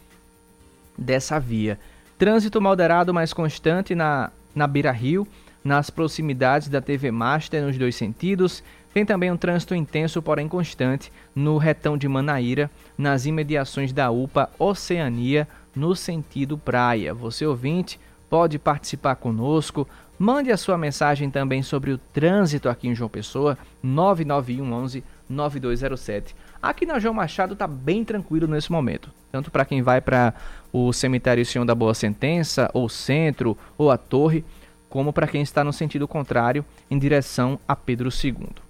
dessa 0.96 1.40
via. 1.40 1.80
Trânsito 2.18 2.60
moderado 2.60 3.14
mais 3.14 3.32
constante 3.32 3.94
na, 3.94 4.30
na 4.54 4.66
Beira 4.66 4.92
Rio, 4.92 5.26
nas 5.64 5.88
proximidades 5.88 6.68
da 6.68 6.82
TV 6.82 7.10
Master, 7.10 7.64
nos 7.64 7.78
dois 7.78 7.96
sentidos. 7.96 8.62
Tem 8.92 9.06
também 9.06 9.30
um 9.30 9.38
trânsito 9.38 9.74
intenso, 9.74 10.20
porém 10.20 10.48
constante, 10.48 11.10
no 11.34 11.56
retão 11.56 11.96
de 11.96 12.06
Manaíra, 12.06 12.70
nas 12.98 13.24
imediações 13.24 13.90
da 13.90 14.10
UPA 14.10 14.50
Oceania, 14.58 15.48
no 15.74 15.96
sentido 15.96 16.58
praia. 16.58 17.14
Você 17.14 17.46
ouvinte 17.46 17.98
pode 18.32 18.58
participar 18.58 19.16
conosco. 19.16 19.86
Mande 20.18 20.50
a 20.50 20.56
sua 20.56 20.78
mensagem 20.78 21.28
também 21.28 21.62
sobre 21.62 21.90
o 21.90 21.98
trânsito 21.98 22.66
aqui 22.66 22.88
em 22.88 22.94
João 22.94 23.10
Pessoa, 23.10 23.58
991 23.82 24.72
11 24.72 25.04
9207. 25.28 26.34
Aqui 26.62 26.86
na 26.86 26.98
João 26.98 27.12
Machado 27.12 27.52
está 27.52 27.66
bem 27.66 28.02
tranquilo 28.02 28.46
nesse 28.46 28.72
momento, 28.72 29.10
tanto 29.30 29.50
para 29.50 29.66
quem 29.66 29.82
vai 29.82 30.00
para 30.00 30.32
o 30.72 30.94
cemitério 30.94 31.44
Senhor 31.44 31.66
da 31.66 31.74
Boa 31.74 31.92
Sentença, 31.92 32.70
ou 32.72 32.88
centro, 32.88 33.54
ou 33.76 33.90
a 33.90 33.98
torre, 33.98 34.42
como 34.88 35.12
para 35.12 35.26
quem 35.26 35.42
está 35.42 35.62
no 35.62 35.72
sentido 35.72 36.08
contrário, 36.08 36.64
em 36.90 36.98
direção 36.98 37.60
a 37.68 37.76
Pedro 37.76 38.08
II. 38.08 38.61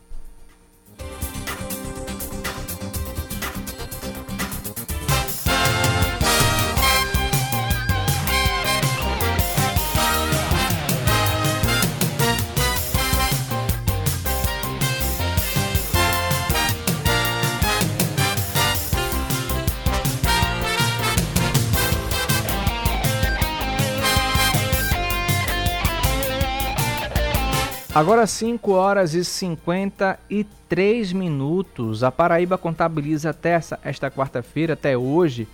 Agora 27.95 28.26
5 28.26 28.72
horas 28.72 29.12
e 29.12 29.22
53 29.22 31.12
minutos. 31.12 32.03
A 32.03 32.11
Paraíba 32.11 32.57
contabiliza 32.57 33.28
até 33.28 33.51
essa, 33.51 33.78
esta 33.84 34.11
quarta-feira, 34.11 34.72
até 34.72 34.97
hoje, 34.97 35.47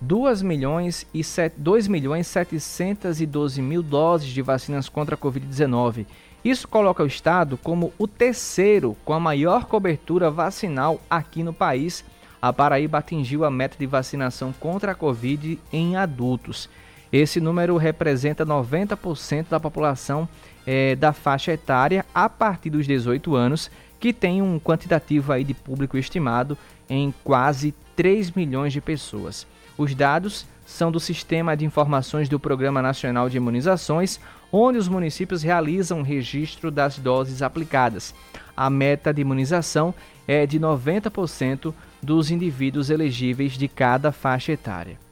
2 0.00 0.42
milhões 0.42 1.06
e 1.14 1.22
7, 1.22 1.54
2 1.56 1.86
milhões 1.86 2.26
712 2.26 3.62
mil 3.62 3.80
doses 3.80 4.26
de 4.28 4.42
vacinas 4.42 4.88
contra 4.88 5.14
a 5.14 5.18
Covid-19. 5.18 6.04
Isso 6.44 6.66
coloca 6.66 7.04
o 7.04 7.06
estado 7.06 7.56
como 7.56 7.92
o 7.96 8.08
terceiro 8.08 8.96
com 9.04 9.12
a 9.12 9.20
maior 9.20 9.66
cobertura 9.66 10.32
vacinal 10.32 11.00
aqui 11.08 11.44
no 11.44 11.52
país. 11.52 12.04
A 12.42 12.52
Paraíba 12.52 12.98
atingiu 12.98 13.44
a 13.44 13.50
meta 13.52 13.76
de 13.78 13.86
vacinação 13.86 14.52
contra 14.52 14.90
a 14.90 14.96
Covid 14.96 15.60
em 15.72 15.94
adultos. 15.94 16.68
Esse 17.12 17.40
número 17.40 17.76
representa 17.76 18.44
90% 18.44 19.46
da 19.50 19.60
população 19.60 20.28
é, 20.66 20.94
da 20.96 21.12
faixa 21.12 21.52
etária 21.52 22.04
a 22.14 22.28
partir 22.28 22.70
dos 22.70 22.86
18 22.86 23.34
anos, 23.34 23.70
que 24.00 24.12
tem 24.12 24.42
um 24.42 24.58
quantitativo 24.58 25.32
aí 25.32 25.44
de 25.44 25.54
público 25.54 25.96
estimado 25.96 26.58
em 26.88 27.12
quase 27.24 27.74
3 27.96 28.32
milhões 28.32 28.72
de 28.72 28.80
pessoas. 28.80 29.46
Os 29.76 29.94
dados 29.94 30.46
são 30.66 30.90
do 30.90 31.00
Sistema 31.00 31.56
de 31.56 31.64
Informações 31.64 32.28
do 32.28 32.40
Programa 32.40 32.80
Nacional 32.80 33.28
de 33.28 33.36
Imunizações, 33.36 34.20
onde 34.52 34.78
os 34.78 34.88
municípios 34.88 35.42
realizam 35.42 36.00
o 36.00 36.04
registro 36.04 36.70
das 36.70 36.98
doses 36.98 37.42
aplicadas. 37.42 38.14
A 38.56 38.70
meta 38.70 39.12
de 39.12 39.20
imunização 39.20 39.94
é 40.26 40.46
de 40.46 40.58
90% 40.58 41.74
dos 42.02 42.30
indivíduos 42.30 42.90
elegíveis 42.90 43.52
de 43.52 43.68
cada 43.68 44.12
faixa 44.12 44.52
etária. 44.52 45.03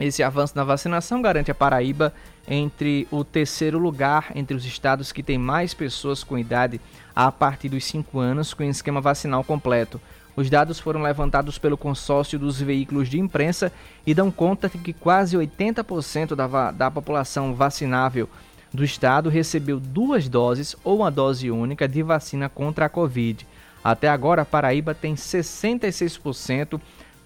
Esse 0.00 0.22
avanço 0.22 0.56
na 0.56 0.64
vacinação 0.64 1.20
garante 1.20 1.50
a 1.50 1.54
Paraíba 1.54 2.14
entre 2.48 3.06
o 3.10 3.22
terceiro 3.22 3.78
lugar 3.78 4.32
entre 4.34 4.56
os 4.56 4.64
estados 4.64 5.12
que 5.12 5.22
têm 5.22 5.36
mais 5.36 5.74
pessoas 5.74 6.24
com 6.24 6.38
idade 6.38 6.80
a 7.14 7.30
partir 7.30 7.68
dos 7.68 7.84
5 7.84 8.18
anos 8.18 8.54
com 8.54 8.62
esquema 8.62 9.02
vacinal 9.02 9.44
completo. 9.44 10.00
Os 10.34 10.48
dados 10.48 10.80
foram 10.80 11.02
levantados 11.02 11.58
pelo 11.58 11.76
consórcio 11.76 12.38
dos 12.38 12.58
veículos 12.58 13.10
de 13.10 13.20
imprensa 13.20 13.70
e 14.06 14.14
dão 14.14 14.30
conta 14.30 14.70
de 14.70 14.78
que 14.78 14.94
quase 14.94 15.36
80% 15.36 16.34
da, 16.34 16.70
da 16.70 16.90
população 16.90 17.54
vacinável 17.54 18.26
do 18.72 18.82
estado 18.82 19.28
recebeu 19.28 19.78
duas 19.78 20.28
doses 20.30 20.74
ou 20.82 21.00
uma 21.00 21.10
dose 21.10 21.50
única 21.50 21.86
de 21.86 22.02
vacina 22.02 22.48
contra 22.48 22.86
a 22.86 22.88
Covid. 22.88 23.46
Até 23.82 24.08
agora, 24.08 24.42
a 24.42 24.46
Paraíba 24.46 24.94
tem 24.94 25.14
66% 25.14 26.80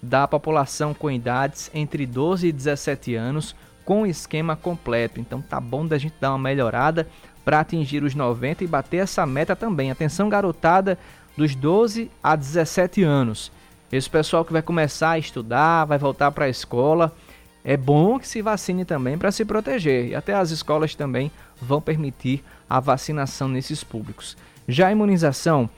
da 0.05 0.27
população 0.27 0.93
com 0.93 1.09
idades 1.09 1.69
entre 1.73 2.05
12 2.05 2.47
e 2.47 2.51
17 2.51 3.15
anos 3.15 3.55
com 3.83 4.05
esquema 4.05 4.55
completo. 4.55 5.19
Então 5.19 5.41
tá 5.41 5.59
bom 5.59 5.85
da 5.85 5.97
gente 5.97 6.15
dar 6.19 6.31
uma 6.31 6.39
melhorada 6.39 7.07
para 7.43 7.59
atingir 7.59 8.03
os 8.03 8.15
90 8.15 8.63
e 8.63 8.67
bater 8.67 8.97
essa 8.97 9.25
meta 9.25 9.55
também. 9.55 9.91
Atenção 9.91 10.29
garotada 10.29 10.97
dos 11.37 11.55
12 11.55 12.09
a 12.23 12.35
17 12.35 13.03
anos. 13.03 13.51
Esse 13.91 14.09
pessoal 14.09 14.43
que 14.43 14.53
vai 14.53 14.61
começar 14.61 15.11
a 15.11 15.19
estudar, 15.19 15.85
vai 15.85 15.97
voltar 15.97 16.31
para 16.31 16.45
a 16.45 16.49
escola, 16.49 17.15
é 17.63 17.77
bom 17.77 18.19
que 18.19 18.27
se 18.27 18.41
vacine 18.41 18.85
também 18.85 19.17
para 19.17 19.31
se 19.31 19.45
proteger. 19.45 20.07
E 20.07 20.15
até 20.15 20.33
as 20.33 20.51
escolas 20.51 20.95
também 20.95 21.31
vão 21.61 21.81
permitir 21.81 22.43
a 22.69 22.79
vacinação 22.79 23.47
nesses 23.47 23.83
públicos. 23.83 24.35
Já 24.67 24.87
a 24.87 24.91
imunização 24.91 25.69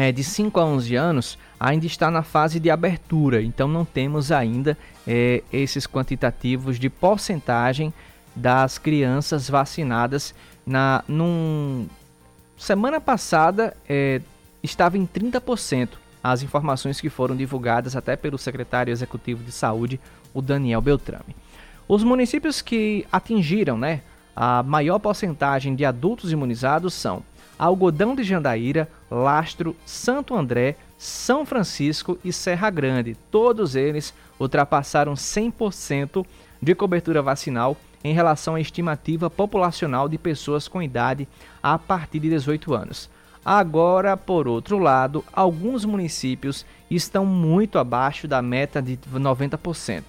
é, 0.00 0.10
de 0.10 0.24
5 0.24 0.58
a 0.58 0.64
11 0.64 0.96
anos 0.96 1.38
ainda 1.58 1.84
está 1.84 2.10
na 2.10 2.22
fase 2.22 2.58
de 2.58 2.70
abertura, 2.70 3.42
então 3.42 3.68
não 3.68 3.84
temos 3.84 4.32
ainda 4.32 4.74
é, 5.06 5.42
esses 5.52 5.86
quantitativos 5.86 6.78
de 6.78 6.88
porcentagem 6.88 7.92
das 8.34 8.78
crianças 8.78 9.50
vacinadas. 9.50 10.34
Na 10.64 11.04
num, 11.06 11.86
semana 12.56 12.98
passada 12.98 13.76
é, 13.86 14.22
estava 14.62 14.96
em 14.96 15.06
30% 15.06 15.90
as 16.24 16.42
informações 16.42 16.98
que 16.98 17.10
foram 17.10 17.36
divulgadas 17.36 17.94
até 17.94 18.16
pelo 18.16 18.38
secretário 18.38 18.90
executivo 18.90 19.44
de 19.44 19.52
saúde, 19.52 20.00
o 20.32 20.40
Daniel 20.40 20.80
Beltrame. 20.80 21.36
Os 21.86 22.02
municípios 22.02 22.62
que 22.62 23.06
atingiram 23.12 23.76
né, 23.76 24.00
a 24.34 24.62
maior 24.62 24.98
porcentagem 24.98 25.74
de 25.74 25.84
adultos 25.84 26.32
imunizados 26.32 26.94
são 26.94 27.22
Algodão 27.60 28.14
de 28.14 28.24
Jandaíra, 28.24 28.88
Lastro, 29.10 29.76
Santo 29.84 30.34
André, 30.34 30.76
São 30.96 31.44
Francisco 31.44 32.18
e 32.24 32.32
Serra 32.32 32.70
Grande. 32.70 33.14
Todos 33.30 33.76
eles 33.76 34.14
ultrapassaram 34.38 35.12
100% 35.12 36.24
de 36.62 36.74
cobertura 36.74 37.20
vacinal 37.20 37.76
em 38.02 38.14
relação 38.14 38.54
à 38.54 38.60
estimativa 38.62 39.28
populacional 39.28 40.08
de 40.08 40.16
pessoas 40.16 40.66
com 40.68 40.80
idade 40.80 41.28
a 41.62 41.78
partir 41.78 42.20
de 42.20 42.30
18 42.30 42.72
anos. 42.72 43.10
Agora, 43.44 44.16
por 44.16 44.48
outro 44.48 44.78
lado, 44.78 45.22
alguns 45.30 45.84
municípios 45.84 46.64
estão 46.90 47.26
muito 47.26 47.78
abaixo 47.78 48.26
da 48.26 48.40
meta 48.40 48.80
de 48.80 48.96
90%. 48.96 50.04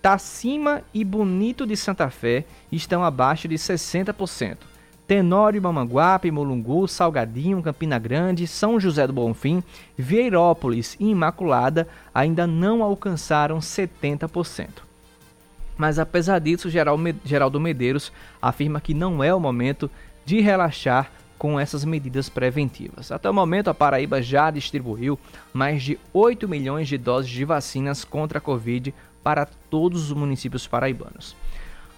Tacima 0.00 0.80
e 0.94 1.02
Bonito 1.02 1.66
de 1.66 1.76
Santa 1.76 2.08
Fé 2.08 2.44
estão 2.70 3.02
abaixo 3.02 3.48
de 3.48 3.56
60%. 3.56 4.58
Tenório, 5.06 5.60
Mamanguape, 5.60 6.30
Mulungu, 6.30 6.88
Salgadinho, 6.88 7.62
Campina 7.62 7.98
Grande, 7.98 8.46
São 8.46 8.80
José 8.80 9.06
do 9.06 9.12
Bonfim, 9.12 9.62
Vieirópolis 9.96 10.96
e 10.98 11.10
Imaculada 11.10 11.86
ainda 12.14 12.46
não 12.46 12.82
alcançaram 12.82 13.58
70%. 13.58 14.68
Mas 15.76 15.98
apesar 15.98 16.38
disso, 16.38 16.70
Geraldo 16.70 17.60
Medeiros 17.60 18.12
afirma 18.40 18.80
que 18.80 18.94
não 18.94 19.22
é 19.22 19.34
o 19.34 19.40
momento 19.40 19.90
de 20.24 20.40
relaxar 20.40 21.10
com 21.36 21.60
essas 21.60 21.84
medidas 21.84 22.28
preventivas. 22.28 23.12
Até 23.12 23.28
o 23.28 23.34
momento, 23.34 23.68
a 23.68 23.74
Paraíba 23.74 24.22
já 24.22 24.50
distribuiu 24.50 25.18
mais 25.52 25.82
de 25.82 25.98
8 26.12 26.48
milhões 26.48 26.88
de 26.88 26.96
doses 26.96 27.30
de 27.30 27.44
vacinas 27.44 28.04
contra 28.04 28.38
a 28.38 28.40
Covid 28.40 28.94
para 29.22 29.44
todos 29.44 30.10
os 30.10 30.16
municípios 30.16 30.66
paraibanos. 30.66 31.36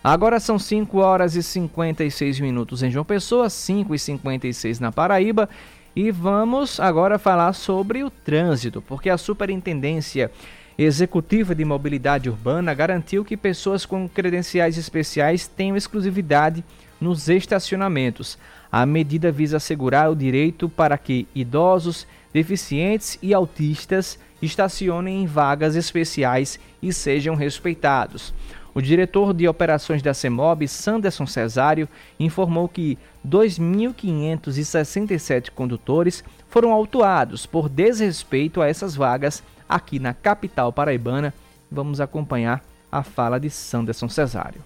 Agora 0.07 0.39
são 0.39 0.57
5 0.57 0.99
horas 0.99 1.35
e 1.35 1.43
56 1.43 2.39
minutos 2.39 2.81
em 2.81 2.93
João 2.93 3.05
Pessoa, 3.05 3.51
5 3.51 3.93
e 3.93 3.99
56 3.99 4.79
na 4.79 4.93
Paraíba. 4.93 5.49
E 5.97 6.13
vamos 6.13 6.79
agora 6.79 7.19
falar 7.19 7.53
sobre 7.55 8.05
o 8.05 8.09
trânsito, 8.09 8.81
porque 8.81 9.11
a 9.11 9.19
Superintendência 9.19 10.31
Executiva 10.79 11.57
de 11.57 11.65
Mobilidade 11.65 12.31
Urbana 12.31 12.73
garantiu 12.73 13.25
que 13.25 13.37
pessoas 13.37 13.85
com 13.85 14.09
credenciais 14.09 14.79
especiais 14.79 15.49
tenham 15.49 15.77
exclusividade 15.77 16.65
nos 17.01 17.29
estacionamentos. 17.29 18.39
A 18.71 18.87
medida 18.87 19.33
visa 19.33 19.57
assegurar 19.57 20.09
o 20.09 20.15
direito 20.15 20.69
para 20.69 20.97
que 20.97 21.27
idosos, 21.35 22.07
deficientes 22.33 23.19
e 23.21 23.35
autistas 23.35 24.21
estacionem 24.41 25.25
em 25.25 25.27
vagas 25.27 25.75
especiais 25.75 26.61
e 26.81 26.93
sejam 26.93 27.35
respeitados. 27.35 28.33
O 28.77 28.83
diretor 28.83 29.33
de 29.33 29.49
operações 29.49 30.03
da 30.03 30.13
CEMOB, 30.13 30.69
Sanderson 30.69 31.25
Cesário, 31.25 31.89
informou 32.21 32.69
que 32.69 32.99
2.567 33.27 35.51
condutores 35.51 36.23
foram 36.51 36.73
autuados 36.73 37.47
por 37.47 37.71
desrespeito 37.71 38.61
a 38.61 38.69
essas 38.69 38.95
vagas 38.95 39.43
aqui 39.67 39.99
na 39.99 40.13
capital 40.13 40.75
paraibana. 40.75 41.33
Vamos 41.71 42.03
acompanhar 42.03 42.63
a 42.93 43.03
fala 43.03 43.41
de 43.41 43.49
Sanderson 43.49 44.11
Cesário. 44.11 44.61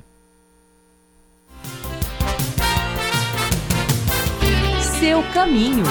Seu 4.99 5.21
caminho. 5.34 5.84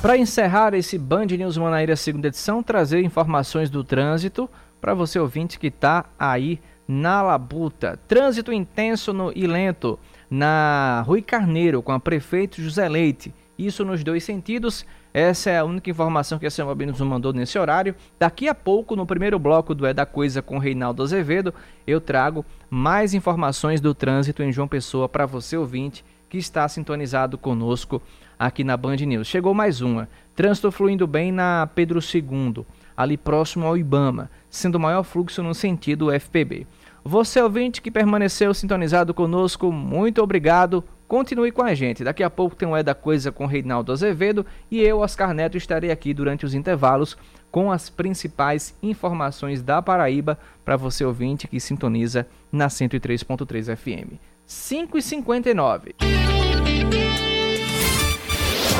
Para 0.00 0.16
encerrar 0.16 0.74
esse 0.74 0.98
Band 0.98 1.26
News 1.26 1.56
Manaíra 1.56 1.96
segunda 1.96 2.28
edição, 2.28 2.62
trazer 2.62 3.02
informações 3.02 3.68
do 3.68 3.82
trânsito 3.82 4.48
para 4.80 4.94
você 4.94 5.18
ouvinte 5.18 5.58
que 5.58 5.66
está 5.66 6.06
aí 6.18 6.60
na 6.86 7.22
labuta. 7.22 7.98
Trânsito 8.06 8.52
intenso 8.52 9.12
no, 9.12 9.32
e 9.34 9.46
lento 9.46 9.98
na 10.30 11.02
Rui 11.06 11.22
Carneiro 11.22 11.82
com 11.82 11.92
a 11.92 12.00
prefeito 12.00 12.60
José 12.60 12.88
Leite. 12.88 13.34
Isso 13.58 13.84
nos 13.84 14.04
dois 14.04 14.24
sentidos. 14.24 14.84
Essa 15.14 15.50
é 15.50 15.58
a 15.58 15.64
única 15.64 15.88
informação 15.88 16.38
que 16.38 16.46
a 16.46 16.50
Samuel 16.50 16.88
nos 16.88 17.00
mandou 17.00 17.32
nesse 17.32 17.58
horário. 17.58 17.94
Daqui 18.18 18.48
a 18.48 18.54
pouco, 18.54 18.94
no 18.94 19.06
primeiro 19.06 19.38
bloco 19.38 19.74
do 19.74 19.86
É 19.86 19.94
da 19.94 20.04
Coisa 20.04 20.42
com 20.42 20.58
Reinaldo 20.58 21.02
Azevedo, 21.02 21.54
eu 21.86 22.00
trago 22.00 22.44
mais 22.68 23.14
informações 23.14 23.80
do 23.80 23.94
trânsito 23.94 24.42
em 24.42 24.52
João 24.52 24.68
Pessoa 24.68 25.08
para 25.08 25.24
você 25.24 25.56
ouvinte 25.56 26.04
que 26.28 26.36
está 26.36 26.68
sintonizado 26.68 27.38
conosco 27.38 28.02
aqui 28.38 28.62
na 28.62 28.76
Band 28.76 28.96
News. 28.96 29.26
Chegou 29.26 29.54
mais 29.54 29.80
uma. 29.80 30.08
Trânsito 30.34 30.70
fluindo 30.70 31.06
bem 31.06 31.32
na 31.32 31.66
Pedro 31.74 31.98
II, 31.98 32.66
ali 32.94 33.16
próximo 33.16 33.64
ao 33.64 33.78
Ibama, 33.78 34.30
sendo 34.50 34.74
o 34.74 34.80
maior 34.80 35.02
fluxo 35.02 35.42
no 35.42 35.54
sentido 35.54 36.12
FPB. 36.12 36.66
Você 37.06 37.40
ouvinte 37.40 37.80
que 37.80 37.88
permaneceu 37.88 38.52
sintonizado 38.52 39.14
conosco, 39.14 39.70
muito 39.70 40.20
obrigado. 40.20 40.82
Continue 41.06 41.52
com 41.52 41.62
a 41.62 41.72
gente. 41.72 42.02
Daqui 42.02 42.24
a 42.24 42.28
pouco 42.28 42.56
tem 42.56 42.66
o 42.66 42.74
É 42.74 42.82
da 42.82 42.96
Coisa 42.96 43.30
com 43.30 43.46
Reinaldo 43.46 43.92
Azevedo 43.92 44.44
e 44.68 44.80
eu, 44.80 44.98
Oscar 44.98 45.32
Neto, 45.32 45.56
estarei 45.56 45.92
aqui 45.92 46.12
durante 46.12 46.44
os 46.44 46.52
intervalos 46.52 47.16
com 47.48 47.70
as 47.70 47.88
principais 47.88 48.74
informações 48.82 49.62
da 49.62 49.80
Paraíba 49.80 50.36
para 50.64 50.76
você 50.76 51.04
ouvinte 51.04 51.46
que 51.46 51.60
sintoniza 51.60 52.26
na 52.50 52.66
103.3 52.66 53.76
FM. 53.76 54.14
5 54.44 54.98
e 54.98 55.02
59 55.02 55.94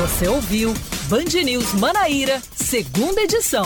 Você 0.01 0.27
ouviu 0.27 0.73
Band 1.07 1.43
News 1.45 1.73
Manaíra, 1.75 2.41
segunda 2.53 3.21
edição. 3.21 3.63